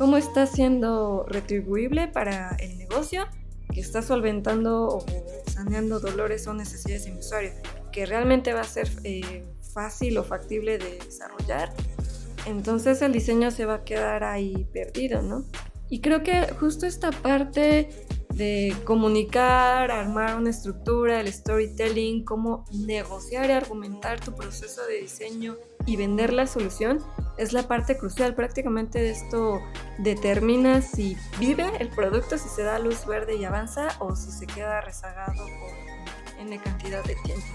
cómo 0.00 0.16
está 0.16 0.46
siendo 0.46 1.26
retribuible 1.28 2.08
para 2.08 2.56
el 2.58 2.78
negocio 2.78 3.26
que 3.70 3.80
está 3.80 4.00
solventando 4.00 4.88
o 4.88 5.04
saneando 5.46 6.00
dolores 6.00 6.46
o 6.46 6.54
necesidades 6.54 7.04
de 7.04 7.10
mi 7.10 7.18
usuario, 7.18 7.52
que 7.92 8.06
realmente 8.06 8.54
va 8.54 8.62
a 8.62 8.64
ser 8.64 8.88
eh, 9.04 9.44
fácil 9.74 10.16
o 10.16 10.24
factible 10.24 10.78
de 10.78 11.00
desarrollar, 11.04 11.74
entonces 12.46 13.02
el 13.02 13.12
diseño 13.12 13.50
se 13.50 13.66
va 13.66 13.74
a 13.74 13.84
quedar 13.84 14.24
ahí 14.24 14.66
perdido, 14.72 15.20
¿no? 15.20 15.44
Y 15.90 16.00
creo 16.00 16.22
que 16.22 16.50
justo 16.58 16.86
esta 16.86 17.10
parte 17.10 17.90
de 18.40 18.74
comunicar, 18.84 19.90
armar 19.90 20.36
una 20.36 20.48
estructura, 20.48 21.20
el 21.20 21.30
storytelling, 21.30 22.24
cómo 22.24 22.64
negociar 22.72 23.50
y 23.50 23.52
argumentar 23.52 24.18
tu 24.18 24.34
proceso 24.34 24.86
de 24.86 25.02
diseño 25.02 25.56
y 25.84 25.96
vender 25.96 26.32
la 26.32 26.46
solución, 26.46 27.04
es 27.36 27.52
la 27.52 27.68
parte 27.68 27.98
crucial. 27.98 28.34
Prácticamente 28.34 29.10
esto 29.10 29.60
determina 29.98 30.80
si 30.80 31.18
vive 31.38 31.70
el 31.80 31.90
producto, 31.90 32.38
si 32.38 32.48
se 32.48 32.62
da 32.62 32.78
luz 32.78 33.04
verde 33.04 33.36
y 33.36 33.44
avanza 33.44 33.88
o 33.98 34.16
si 34.16 34.32
se 34.32 34.46
queda 34.46 34.80
rezagado 34.80 35.44
por 35.44 36.40
N 36.40 36.58
cantidad 36.60 37.04
de 37.04 37.16
tiempo. 37.16 37.46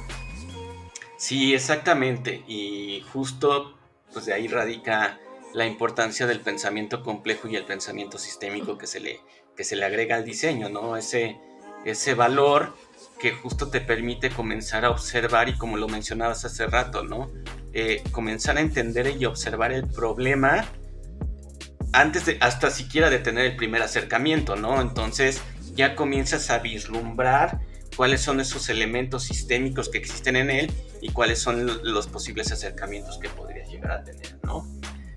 Sí, 1.18 1.56
exactamente. 1.56 2.44
Y 2.48 3.04
justo 3.12 3.74
pues 4.14 4.28
de 4.28 4.34
ahí 4.34 4.48
radica 4.48 5.20
la 5.52 5.66
importancia 5.66 6.28
del 6.28 6.42
pensamiento 6.42 7.02
complejo 7.02 7.48
y 7.48 7.56
el 7.56 7.66
pensamiento 7.66 8.20
sistémico 8.20 8.78
que 8.78 8.86
se 8.86 9.00
le, 9.00 9.22
que 9.56 9.64
se 9.64 9.76
le 9.76 9.86
agrega 9.86 10.16
al 10.16 10.26
diseño, 10.26 10.70
¿no? 10.70 10.98
Ese, 10.98 11.38
ese 11.86 12.14
valor 12.14 12.76
que 13.20 13.32
justo 13.32 13.70
te 13.70 13.82
permite 13.82 14.30
comenzar 14.30 14.86
a 14.86 14.90
observar 14.90 15.50
y 15.50 15.58
como 15.58 15.78
lo 15.78 15.88
mencionabas 15.88 16.46
hace 16.46 16.68
rato, 16.68 17.04
¿no? 17.04 17.32
Eh, 17.74 18.04
comenzar 18.12 18.58
a 18.58 18.62
entender 18.62 19.16
y 19.20 19.26
observar 19.26 19.72
el 19.72 19.88
problema 19.88 20.66
antes 21.94 22.26
de 22.26 22.38
hasta 22.42 22.72
siquiera 22.72 23.10
de 23.10 23.20
tener 23.20 23.46
el 23.46 23.56
primer 23.56 23.82
acercamiento, 23.82 24.56
¿no? 24.56 24.82
Entonces 24.82 25.42
ya 25.74 25.96
comienzas 25.96 26.50
a 26.50 26.60
vislumbrar 26.60 27.62
cuáles 27.96 28.22
son 28.22 28.40
esos 28.40 28.70
elementos 28.70 29.24
sistémicos 29.24 29.90
que 29.90 29.98
existen 29.98 30.36
en 30.36 30.50
él 30.50 30.72
y 31.02 31.10
cuáles 31.10 31.40
son 31.40 31.66
los 31.84 32.08
posibles 32.08 32.52
acercamientos 32.52 33.18
que 33.18 33.30
podrías 33.30 33.70
llegar 33.70 33.92
a 33.92 34.04
tener, 34.04 34.38
¿no? 34.44 34.68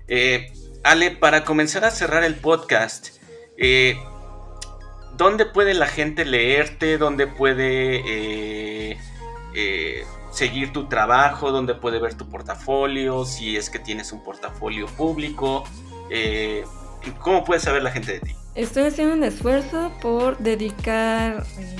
Eh, 0.07 0.51
Ale, 0.83 1.11
para 1.11 1.43
comenzar 1.43 1.83
a 1.83 1.91
cerrar 1.91 2.23
el 2.23 2.35
podcast, 2.35 3.09
eh, 3.57 3.97
¿dónde 5.19 5.45
puede 5.45 5.75
la 5.75 5.85
gente 5.85 6.25
leerte? 6.25 6.97
¿Dónde 6.97 7.27
puede 7.27 8.97
seguir 10.31 10.71
tu 10.71 10.87
trabajo, 10.87 11.51
dónde 11.51 11.75
puede 11.75 11.99
ver 11.99 12.13
tu 12.13 12.29
portafolio, 12.29 13.25
si 13.25 13.57
es 13.57 13.69
que 13.69 13.79
tienes 13.79 14.11
un 14.11 14.23
portafolio 14.23 14.87
público, 14.87 15.63
eh, 16.09 16.63
¿cómo 17.19 17.43
puede 17.43 17.59
saber 17.59 17.83
la 17.83 17.91
gente 17.91 18.13
de 18.13 18.19
ti? 18.21 18.35
Estoy 18.55 18.83
haciendo 18.83 19.15
un 19.15 19.23
esfuerzo 19.23 19.91
por 20.01 20.37
dedicar 20.37 21.45
eh, 21.57 21.75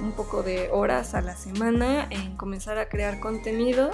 un 0.00 0.12
poco 0.12 0.42
de 0.42 0.68
horas 0.70 1.14
a 1.14 1.20
la 1.20 1.36
semana 1.36 2.06
en 2.10 2.36
comenzar 2.36 2.78
a 2.78 2.88
crear 2.88 3.20
contenido, 3.20 3.90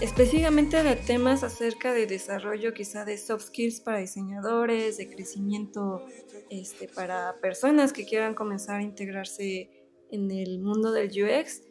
específicamente 0.00 0.82
de 0.82 0.96
temas 0.96 1.42
acerca 1.42 1.92
de 1.92 2.06
desarrollo 2.06 2.74
quizá 2.74 3.04
de 3.04 3.16
soft 3.16 3.46
skills 3.46 3.80
para 3.80 3.98
diseñadores, 3.98 4.98
de 4.98 5.08
crecimiento 5.08 6.04
este, 6.50 6.88
para 6.88 7.36
personas 7.40 7.92
que 7.92 8.04
quieran 8.04 8.34
comenzar 8.34 8.80
a 8.80 8.82
integrarse 8.82 9.70
en 10.10 10.30
el 10.30 10.60
mundo 10.60 10.92
del 10.92 11.08
UX. 11.08 11.62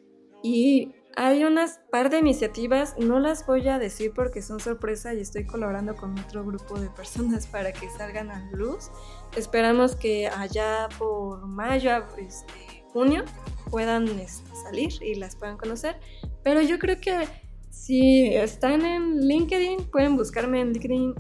Y 0.44 0.92
hay 1.16 1.44
unas 1.44 1.80
par 1.92 2.10
de 2.10 2.20
iniciativas, 2.20 2.98
no 2.98 3.20
las 3.20 3.46
voy 3.46 3.68
a 3.70 3.80
decir 3.80 4.12
porque 4.14 4.42
son 4.42 4.60
sorpresa 4.60 5.14
y 5.14 5.22
estoy 5.22 5.46
colaborando 5.46 5.96
con 5.96 6.18
otro 6.20 6.44
grupo 6.44 6.80
de 6.80 6.90
personas 6.90 7.48
para 7.52 7.72
que 7.72 7.90
salgan 7.92 8.32
a 8.32 8.50
luz. 8.52 8.90
Esperamos 9.38 9.96
que 9.96 10.28
allá 10.28 10.90
por 10.98 11.46
mayo, 11.48 12.06
este, 12.18 12.84
junio, 12.92 13.24
puedan 13.70 14.08
este, 14.20 14.50
salir 14.64 14.92
y 15.02 15.16
las 15.16 15.36
puedan 15.36 15.58
conocer. 15.58 16.00
Pero 16.44 16.62
yo 16.62 16.80
creo 16.80 17.00
que 17.00 17.28
si 17.76 18.34
están 18.36 18.86
en 18.86 19.28
LinkedIn, 19.28 19.86
pueden 19.92 20.16
buscarme 20.16 20.62
en 20.62 20.74
LinkedIn, 20.74 21.14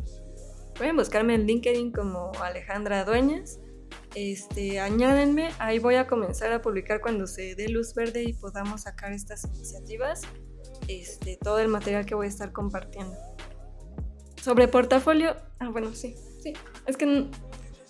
pueden 0.75 0.95
buscarme 0.95 1.35
en 1.35 1.45
LinkedIn 1.45 1.91
como 1.91 2.31
Alejandra 2.41 3.03
Dueñas 3.03 3.59
este, 4.15 4.79
añádenme, 4.79 5.49
ahí 5.59 5.77
voy 5.79 5.95
a 5.95 6.07
comenzar 6.07 6.51
a 6.53 6.61
publicar 6.61 7.01
cuando 7.01 7.27
se 7.27 7.53
dé 7.55 7.67
luz 7.67 7.93
verde 7.93 8.23
y 8.23 8.33
podamos 8.33 8.83
sacar 8.83 9.11
estas 9.11 9.43
iniciativas, 9.43 10.21
este, 10.87 11.37
todo 11.41 11.59
el 11.59 11.67
material 11.67 12.05
que 12.05 12.15
voy 12.15 12.27
a 12.27 12.29
estar 12.29 12.53
compartiendo. 12.53 13.13
Sobre 14.41 14.69
portafolio, 14.69 15.35
ah, 15.59 15.67
bueno, 15.69 15.93
sí, 15.93 16.15
sí, 16.41 16.53
es 16.85 16.95
que, 16.95 17.27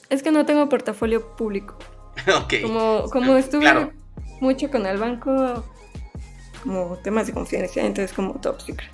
es 0.09 0.23
que 0.23 0.31
no 0.31 0.47
tengo 0.47 0.67
portafolio 0.67 1.35
público. 1.35 1.77
ok. 2.43 2.53
Como, 2.63 3.03
como 3.11 3.35
estuve 3.37 3.91
mucho 4.41 4.71
con 4.71 4.87
el 4.87 4.97
banco, 4.97 5.63
como 6.65 6.97
temas 6.97 7.27
de 7.27 7.33
confidencialidad, 7.33 7.87
entonces 7.87 8.15
como 8.15 8.33
top 8.41 8.59
secret. 8.59 8.91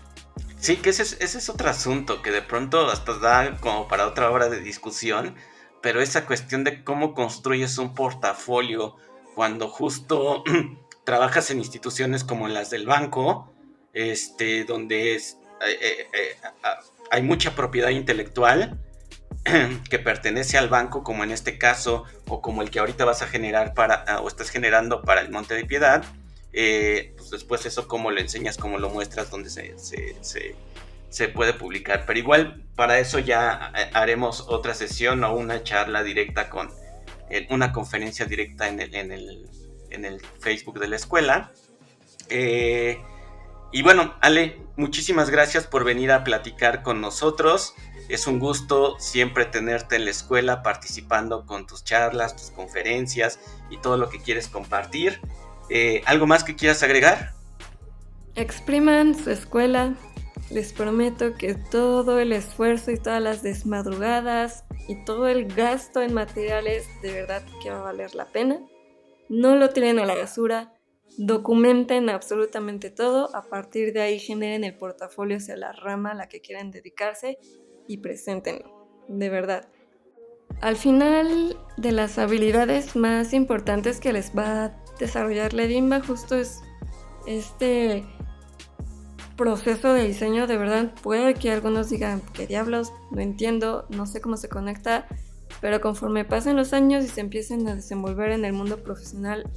Sí, 0.59 0.77
que 0.77 0.91
ese 0.91 1.01
es, 1.01 1.17
ese 1.19 1.39
es 1.39 1.49
otro 1.49 1.69
asunto 1.69 2.21
que 2.21 2.29
de 2.29 2.43
pronto 2.43 2.87
hasta 2.87 3.17
da 3.17 3.57
como 3.59 3.87
para 3.87 4.05
otra 4.05 4.29
hora 4.29 4.47
de 4.49 4.59
discusión 4.59 5.35
pero 5.81 6.01
esa 6.01 6.25
cuestión 6.25 6.63
de 6.63 6.83
cómo 6.83 7.13
construyes 7.13 7.77
un 7.77 7.93
portafolio 7.93 8.95
cuando 9.35 9.67
justo 9.67 10.43
trabajas 11.03 11.49
en 11.51 11.57
instituciones 11.57 12.23
como 12.23 12.47
las 12.47 12.69
del 12.69 12.85
banco, 12.85 13.51
este, 13.93 14.63
donde 14.63 15.15
es, 15.15 15.37
eh, 15.67 15.77
eh, 15.81 16.07
eh, 16.13 16.35
hay 17.09 17.23
mucha 17.23 17.55
propiedad 17.55 17.89
intelectual 17.89 18.79
que 19.89 19.99
pertenece 19.99 20.57
al 20.57 20.69
banco, 20.69 21.03
como 21.03 21.23
en 21.23 21.31
este 21.31 21.57
caso, 21.57 22.05
o 22.27 22.41
como 22.41 22.61
el 22.61 22.69
que 22.69 22.79
ahorita 22.79 23.05
vas 23.05 23.21
a 23.21 23.27
generar 23.27 23.73
para, 23.73 24.21
o 24.21 24.27
estás 24.27 24.49
generando 24.49 25.01
para 25.01 25.21
el 25.21 25.31
Monte 25.31 25.55
de 25.55 25.65
Piedad, 25.65 26.03
pues 26.51 27.31
después 27.31 27.65
eso 27.65 27.87
cómo 27.87 28.11
lo 28.11 28.19
enseñas, 28.19 28.57
cómo 28.57 28.77
lo 28.77 28.89
muestras, 28.89 29.29
donde 29.29 29.49
se, 29.49 31.27
puede 31.29 31.53
publicar. 31.53 32.05
Pero 32.05 32.19
igual 32.19 32.63
para 32.75 32.99
eso 32.99 33.19
ya 33.19 33.71
eh, 33.75 33.89
haremos 33.93 34.45
otra 34.47 34.73
sesión 34.73 35.23
o 35.23 35.33
una 35.33 35.63
charla 35.63 36.03
directa 36.03 36.49
con 36.49 36.69
una 37.49 37.71
conferencia 37.71 38.25
directa 38.25 38.67
en 38.67 38.81
el 39.11 40.21
Facebook 40.39 40.79
de 40.79 40.87
la 40.87 40.97
escuela. 40.97 41.51
Eh, 42.31 42.97
y 43.71 43.83
bueno, 43.83 44.15
Ale, 44.21 44.59
muchísimas 44.77 45.29
gracias 45.29 45.67
por 45.67 45.83
venir 45.83 46.11
a 46.11 46.23
platicar 46.23 46.81
con 46.81 47.01
nosotros. 47.01 47.75
Es 48.09 48.25
un 48.27 48.39
gusto 48.39 48.97
siempre 48.99 49.45
tenerte 49.45 49.95
en 49.95 50.05
la 50.05 50.11
escuela 50.11 50.63
participando 50.63 51.45
con 51.45 51.67
tus 51.67 51.83
charlas, 51.83 52.35
tus 52.35 52.51
conferencias 52.51 53.39
y 53.69 53.77
todo 53.77 53.97
lo 53.97 54.09
que 54.09 54.19
quieres 54.19 54.47
compartir. 54.47 55.21
Eh, 55.69 56.01
¿Algo 56.05 56.27
más 56.27 56.43
que 56.43 56.55
quieras 56.55 56.83
agregar? 56.83 57.31
expriman 58.35 59.15
su 59.15 59.29
escuela. 59.29 59.95
Les 60.49 60.73
prometo 60.73 61.35
que 61.35 61.55
todo 61.55 62.19
el 62.19 62.33
esfuerzo 62.33 62.91
y 62.91 62.97
todas 62.97 63.21
las 63.21 63.41
desmadrugadas 63.41 64.65
y 64.89 65.03
todo 65.05 65.27
el 65.27 65.47
gasto 65.47 66.01
en 66.01 66.13
materiales 66.13 66.87
de 67.01 67.13
verdad 67.13 67.43
que 67.61 67.69
va 67.69 67.79
a 67.79 67.83
valer 67.83 68.15
la 68.15 68.25
pena. 68.31 68.59
No 69.29 69.55
lo 69.55 69.69
tiren 69.69 69.99
a 69.99 70.05
la 70.05 70.15
basura, 70.15 70.73
documenten 71.17 72.09
absolutamente 72.09 72.89
todo, 72.89 73.33
a 73.33 73.43
partir 73.43 73.93
de 73.93 74.01
ahí 74.01 74.19
generen 74.19 74.65
el 74.65 74.77
portafolio 74.77 75.37
hacia 75.37 75.55
la 75.55 75.71
rama 75.71 76.11
a 76.11 76.15
la 76.15 76.27
que 76.27 76.41
quieran 76.41 76.69
dedicarse 76.69 77.37
y 77.87 77.97
preséntenlo, 77.97 79.05
de 79.07 79.29
verdad. 79.29 79.69
Al 80.59 80.75
final 80.75 81.57
de 81.77 81.91
las 81.91 82.17
habilidades 82.17 82.95
más 82.95 83.33
importantes 83.33 83.99
que 83.99 84.13
les 84.13 84.35
va 84.37 84.65
a 84.65 84.71
desarrollar 84.99 85.53
Ledimba 85.53 86.01
justo 86.01 86.35
es 86.35 86.61
este 87.25 88.05
proceso 89.35 89.93
de 89.93 90.07
diseño, 90.07 90.45
de 90.45 90.57
verdad 90.57 90.93
puede 91.01 91.33
que 91.33 91.51
algunos 91.51 91.89
digan, 91.89 92.21
¿qué 92.33 92.45
diablos? 92.45 92.93
No 93.09 93.21
entiendo, 93.21 93.87
no 93.89 94.05
sé 94.05 94.21
cómo 94.21 94.37
se 94.37 94.49
conecta, 94.49 95.07
pero 95.61 95.81
conforme 95.81 96.25
pasen 96.25 96.55
los 96.55 96.73
años 96.73 97.03
y 97.05 97.07
se 97.07 97.21
empiecen 97.21 97.67
a 97.67 97.75
desenvolver 97.75 98.31
en 98.31 98.45
el 98.45 98.53
mundo 98.53 98.83
profesional, 98.83 99.49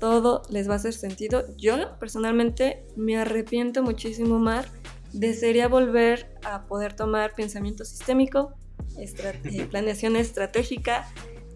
todo 0.00 0.42
les 0.48 0.68
va 0.68 0.74
a 0.74 0.76
hacer 0.76 0.94
sentido. 0.94 1.44
Yo 1.56 1.98
personalmente 1.98 2.84
me 2.96 3.18
arrepiento 3.18 3.82
muchísimo, 3.82 4.38
Mar, 4.38 4.66
desearía 5.12 5.68
volver 5.68 6.38
a 6.44 6.66
poder 6.66 6.94
tomar 6.94 7.34
pensamiento 7.34 7.84
sistémico, 7.84 8.54
eh, 8.98 9.66
planeación 9.70 10.16
estratégica, 10.16 11.08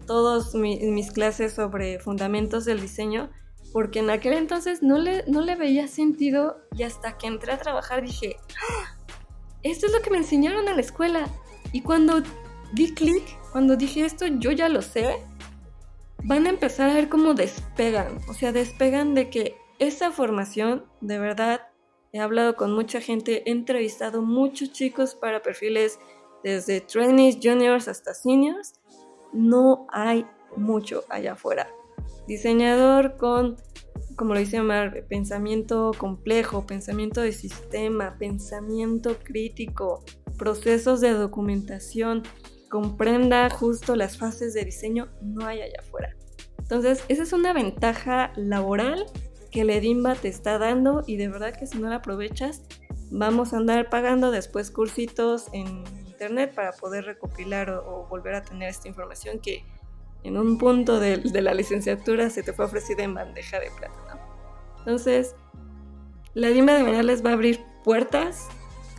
todas 0.05 0.53
mis 0.55 1.11
clases 1.11 1.53
sobre 1.53 1.99
fundamentos 1.99 2.65
del 2.65 2.81
diseño, 2.81 3.31
porque 3.71 3.99
en 3.99 4.09
aquel 4.09 4.33
entonces 4.33 4.83
no 4.83 4.97
le, 4.97 5.23
no 5.27 5.41
le 5.41 5.55
veía 5.55 5.87
sentido 5.87 6.57
y 6.75 6.83
hasta 6.83 7.17
que 7.17 7.27
entré 7.27 7.53
a 7.53 7.57
trabajar 7.57 8.03
dije, 8.03 8.37
¡Ah! 8.69 8.97
esto 9.63 9.87
es 9.87 9.93
lo 9.93 10.01
que 10.01 10.11
me 10.11 10.17
enseñaron 10.17 10.67
en 10.67 10.75
la 10.75 10.81
escuela. 10.81 11.27
Y 11.71 11.81
cuando 11.81 12.21
di 12.73 12.93
clic, 12.93 13.23
cuando 13.51 13.75
dije 13.75 14.05
esto, 14.05 14.27
yo 14.27 14.51
ya 14.51 14.69
lo 14.69 14.81
sé, 14.81 15.17
van 16.23 16.45
a 16.45 16.49
empezar 16.49 16.89
a 16.89 16.93
ver 16.93 17.09
cómo 17.09 17.33
despegan, 17.33 18.19
o 18.29 18.33
sea, 18.33 18.51
despegan 18.51 19.13
de 19.15 19.29
que 19.29 19.57
esa 19.79 20.11
formación 20.11 20.85
de 21.01 21.19
verdad 21.19 21.61
He 22.15 22.19
hablado 22.19 22.55
con 22.55 22.71
mucha 22.73 23.01
gente, 23.01 23.41
he 23.47 23.51
entrevistado 23.51 24.21
muchos 24.21 24.71
chicos 24.71 25.15
para 25.15 25.41
perfiles 25.41 25.99
desde 26.43 26.81
trainees, 26.81 27.37
juniors 27.41 27.87
hasta 27.87 28.13
seniors. 28.13 28.73
No 29.31 29.87
hay 29.91 30.25
mucho 30.55 31.03
allá 31.09 31.33
afuera. 31.33 31.67
Diseñador 32.27 33.17
con, 33.17 33.57
como 34.15 34.33
lo 34.33 34.39
dice 34.39 34.61
Mar, 34.61 35.05
pensamiento 35.09 35.91
complejo, 35.97 36.65
pensamiento 36.65 37.21
de 37.21 37.31
sistema, 37.31 38.17
pensamiento 38.17 39.17
crítico, 39.23 40.03
procesos 40.37 41.01
de 41.01 41.11
documentación, 41.11 42.23
comprenda 42.69 43.49
justo 43.49 43.95
las 43.95 44.17
fases 44.17 44.53
de 44.53 44.65
diseño, 44.65 45.09
no 45.21 45.45
hay 45.45 45.61
allá 45.61 45.79
afuera. 45.79 46.15
Entonces, 46.59 47.03
esa 47.07 47.23
es 47.23 47.33
una 47.33 47.53
ventaja 47.53 48.31
laboral 48.35 49.05
que 49.51 49.61
el 49.61 49.69
Edimba 49.69 50.15
te 50.15 50.29
está 50.29 50.57
dando 50.57 51.03
y 51.05 51.17
de 51.17 51.27
verdad 51.27 51.53
que 51.53 51.67
si 51.67 51.77
no 51.77 51.89
la 51.89 51.97
aprovechas, 51.97 52.63
vamos 53.11 53.53
a 53.53 53.57
andar 53.57 53.89
pagando 53.89 54.31
después 54.31 54.71
cursitos 54.71 55.47
en 55.53 55.83
internet 56.23 56.53
para 56.53 56.71
poder 56.71 57.05
recopilar 57.05 57.69
o, 57.69 58.07
volver 58.09 58.35
a 58.35 58.41
tener 58.41 58.69
esta 58.69 58.87
información 58.87 59.39
que 59.39 59.63
en 60.23 60.37
un 60.37 60.57
punto 60.57 60.99
de, 60.99 61.17
la 61.41 61.53
licenciatura 61.53 62.29
se 62.29 62.43
te 62.43 62.53
fue 62.53 62.65
ofrecida 62.65 63.03
en 63.03 63.13
bandeja 63.13 63.59
de 63.59 63.69
plata. 63.71 64.19
Entonces, 64.79 65.35
la 66.33 66.47
Edimba 66.47 66.73
de 66.73 66.83
verdad 66.83 67.03
les 67.03 67.25
va 67.25 67.31
a 67.31 67.33
abrir 67.33 67.61
puertas 67.83 68.47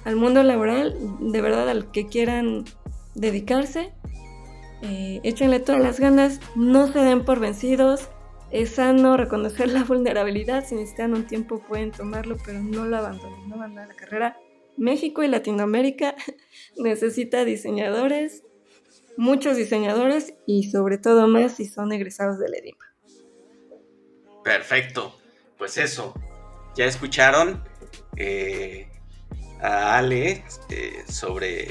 al 0.04 0.16
mundo 0.16 0.42
laboral, 0.42 0.96
de 1.20 1.40
verdad 1.40 1.68
al 1.68 1.90
que 1.90 2.06
quieran 2.06 2.64
dedicarse. 3.14 3.92
Eh, 4.82 5.20
échenle 5.22 5.60
todas 5.60 5.80
las 5.80 5.98
ganas, 5.98 6.40
no 6.56 6.92
se 6.92 6.98
den 6.98 7.24
por 7.24 7.40
vencidos, 7.40 8.10
es 8.50 8.74
sano 8.74 9.16
reconocer 9.16 9.70
la 9.70 9.82
vulnerabilidad, 9.82 10.66
si 10.66 10.74
necesitan 10.74 11.14
un 11.14 11.26
tiempo 11.26 11.60
pueden 11.60 11.90
tomarlo, 11.90 12.36
pero 12.44 12.60
no 12.60 12.84
lo 12.84 12.98
abandonen, 12.98 13.48
no 13.48 13.54
abandonen 13.54 13.88
la 13.88 13.94
carrera. 13.94 14.36
México 14.76 15.22
y 15.22 15.28
Latinoamérica 15.28 16.14
necesita 16.76 17.44
diseñadores, 17.44 18.42
muchos 19.16 19.56
diseñadores 19.56 20.34
y 20.46 20.70
sobre 20.70 20.98
todo 20.98 21.28
más 21.28 21.56
si 21.56 21.66
son 21.66 21.92
egresados 21.92 22.38
del 22.38 22.54
EDIMA. 22.54 22.94
Perfecto, 24.42 25.18
pues 25.56 25.78
eso, 25.78 26.14
ya 26.76 26.84
escucharon 26.84 27.64
eh, 28.16 28.88
a 29.60 29.96
Ale 29.96 30.44
eh, 30.68 31.04
sobre 31.08 31.68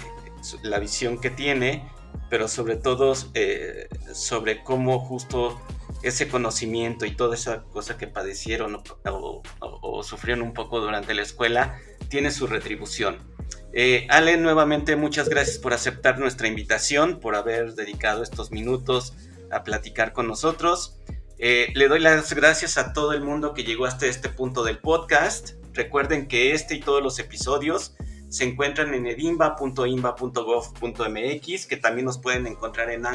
la 0.63 0.79
visión 0.79 1.19
que 1.21 1.29
tiene, 1.29 1.87
pero 2.29 2.47
sobre 2.47 2.77
todo 2.77 3.13
eh, 3.35 3.87
sobre 4.13 4.63
cómo 4.63 4.99
justo 4.99 5.61
ese 6.01 6.27
conocimiento 6.27 7.05
y 7.05 7.15
toda 7.15 7.35
esa 7.35 7.63
cosa 7.63 7.97
que 7.97 8.07
padecieron 8.07 8.81
o, 9.05 10.03
sufrieron 10.03 10.43
un 10.43 10.53
poco 10.53 10.81
durante 10.81 11.13
la 11.13 11.21
escuela 11.21 11.77
tiene 12.09 12.31
su 12.31 12.47
retribución. 12.47 13.32
Eh, 13.73 14.07
Ale, 14.09 14.37
nuevamente 14.37 14.95
muchas 14.95 15.27
gracias 15.29 15.57
por 15.57 15.73
aceptar 15.73 16.19
nuestra 16.19 16.47
invitación, 16.47 17.19
por 17.19 17.35
haber 17.35 17.73
dedicado 17.73 18.21
estos 18.21 18.51
minutos 18.51 19.15
a 19.51 19.63
platicar 19.63 20.13
con 20.13 20.27
nosotros. 20.27 20.99
Eh, 21.39 21.69
le 21.73 21.87
doy 21.87 21.99
las 21.99 22.31
gracias 22.33 22.77
a 22.77 22.93
todo 22.93 23.13
el 23.13 23.21
mundo 23.21 23.55
que 23.55 23.63
llegó 23.63 23.85
hasta 23.85 24.05
este 24.05 24.29
punto 24.29 24.63
del 24.63 24.77
podcast. 24.77 25.53
Recuerden 25.73 26.27
que 26.27 26.53
este 26.53 26.75
y 26.75 26.79
todos 26.79 27.01
los 27.01 27.17
episodios 27.17 27.95
se 28.29 28.43
encuentran 28.43 28.93
en 28.93 29.07
edimba.imba.gov.mx, 29.07 31.65
que 31.65 31.77
también 31.77 32.05
nos 32.05 32.19
pueden 32.19 32.45
encontrar 32.47 32.91
en 32.91 33.05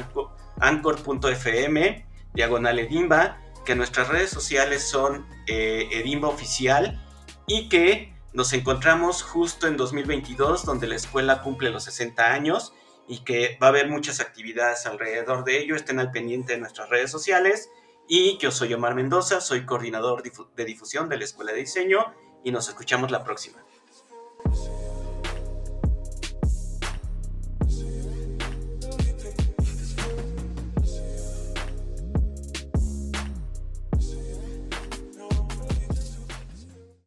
anchor.fm 0.60 2.08
diagonal 2.34 2.78
Edimba, 2.78 3.40
que 3.64 3.74
nuestras 3.74 4.08
redes 4.08 4.28
sociales 4.30 4.88
son 4.88 5.26
eh, 5.46 5.88
Edimba 5.90 6.28
Oficial 6.28 7.04
y 7.46 7.68
que 7.68 8.12
nos 8.38 8.52
encontramos 8.52 9.24
justo 9.24 9.66
en 9.66 9.76
2022, 9.76 10.64
donde 10.64 10.86
la 10.86 10.94
escuela 10.94 11.42
cumple 11.42 11.70
los 11.70 11.82
60 11.82 12.24
años 12.24 12.72
y 13.08 13.24
que 13.24 13.58
va 13.60 13.66
a 13.66 13.70
haber 13.70 13.90
muchas 13.90 14.20
actividades 14.20 14.86
alrededor 14.86 15.42
de 15.42 15.58
ello. 15.58 15.74
Estén 15.74 15.98
al 15.98 16.12
pendiente 16.12 16.52
de 16.52 16.60
nuestras 16.60 16.88
redes 16.88 17.10
sociales. 17.10 17.68
Y 18.06 18.38
yo 18.38 18.52
soy 18.52 18.72
Omar 18.72 18.94
Mendoza, 18.94 19.40
soy 19.40 19.66
coordinador 19.66 20.22
de 20.22 20.64
difusión 20.64 21.08
de 21.08 21.16
la 21.16 21.24
Escuela 21.24 21.50
de 21.50 21.58
Diseño 21.58 22.14
y 22.44 22.52
nos 22.52 22.68
escuchamos 22.68 23.10
la 23.10 23.24
próxima. 23.24 23.58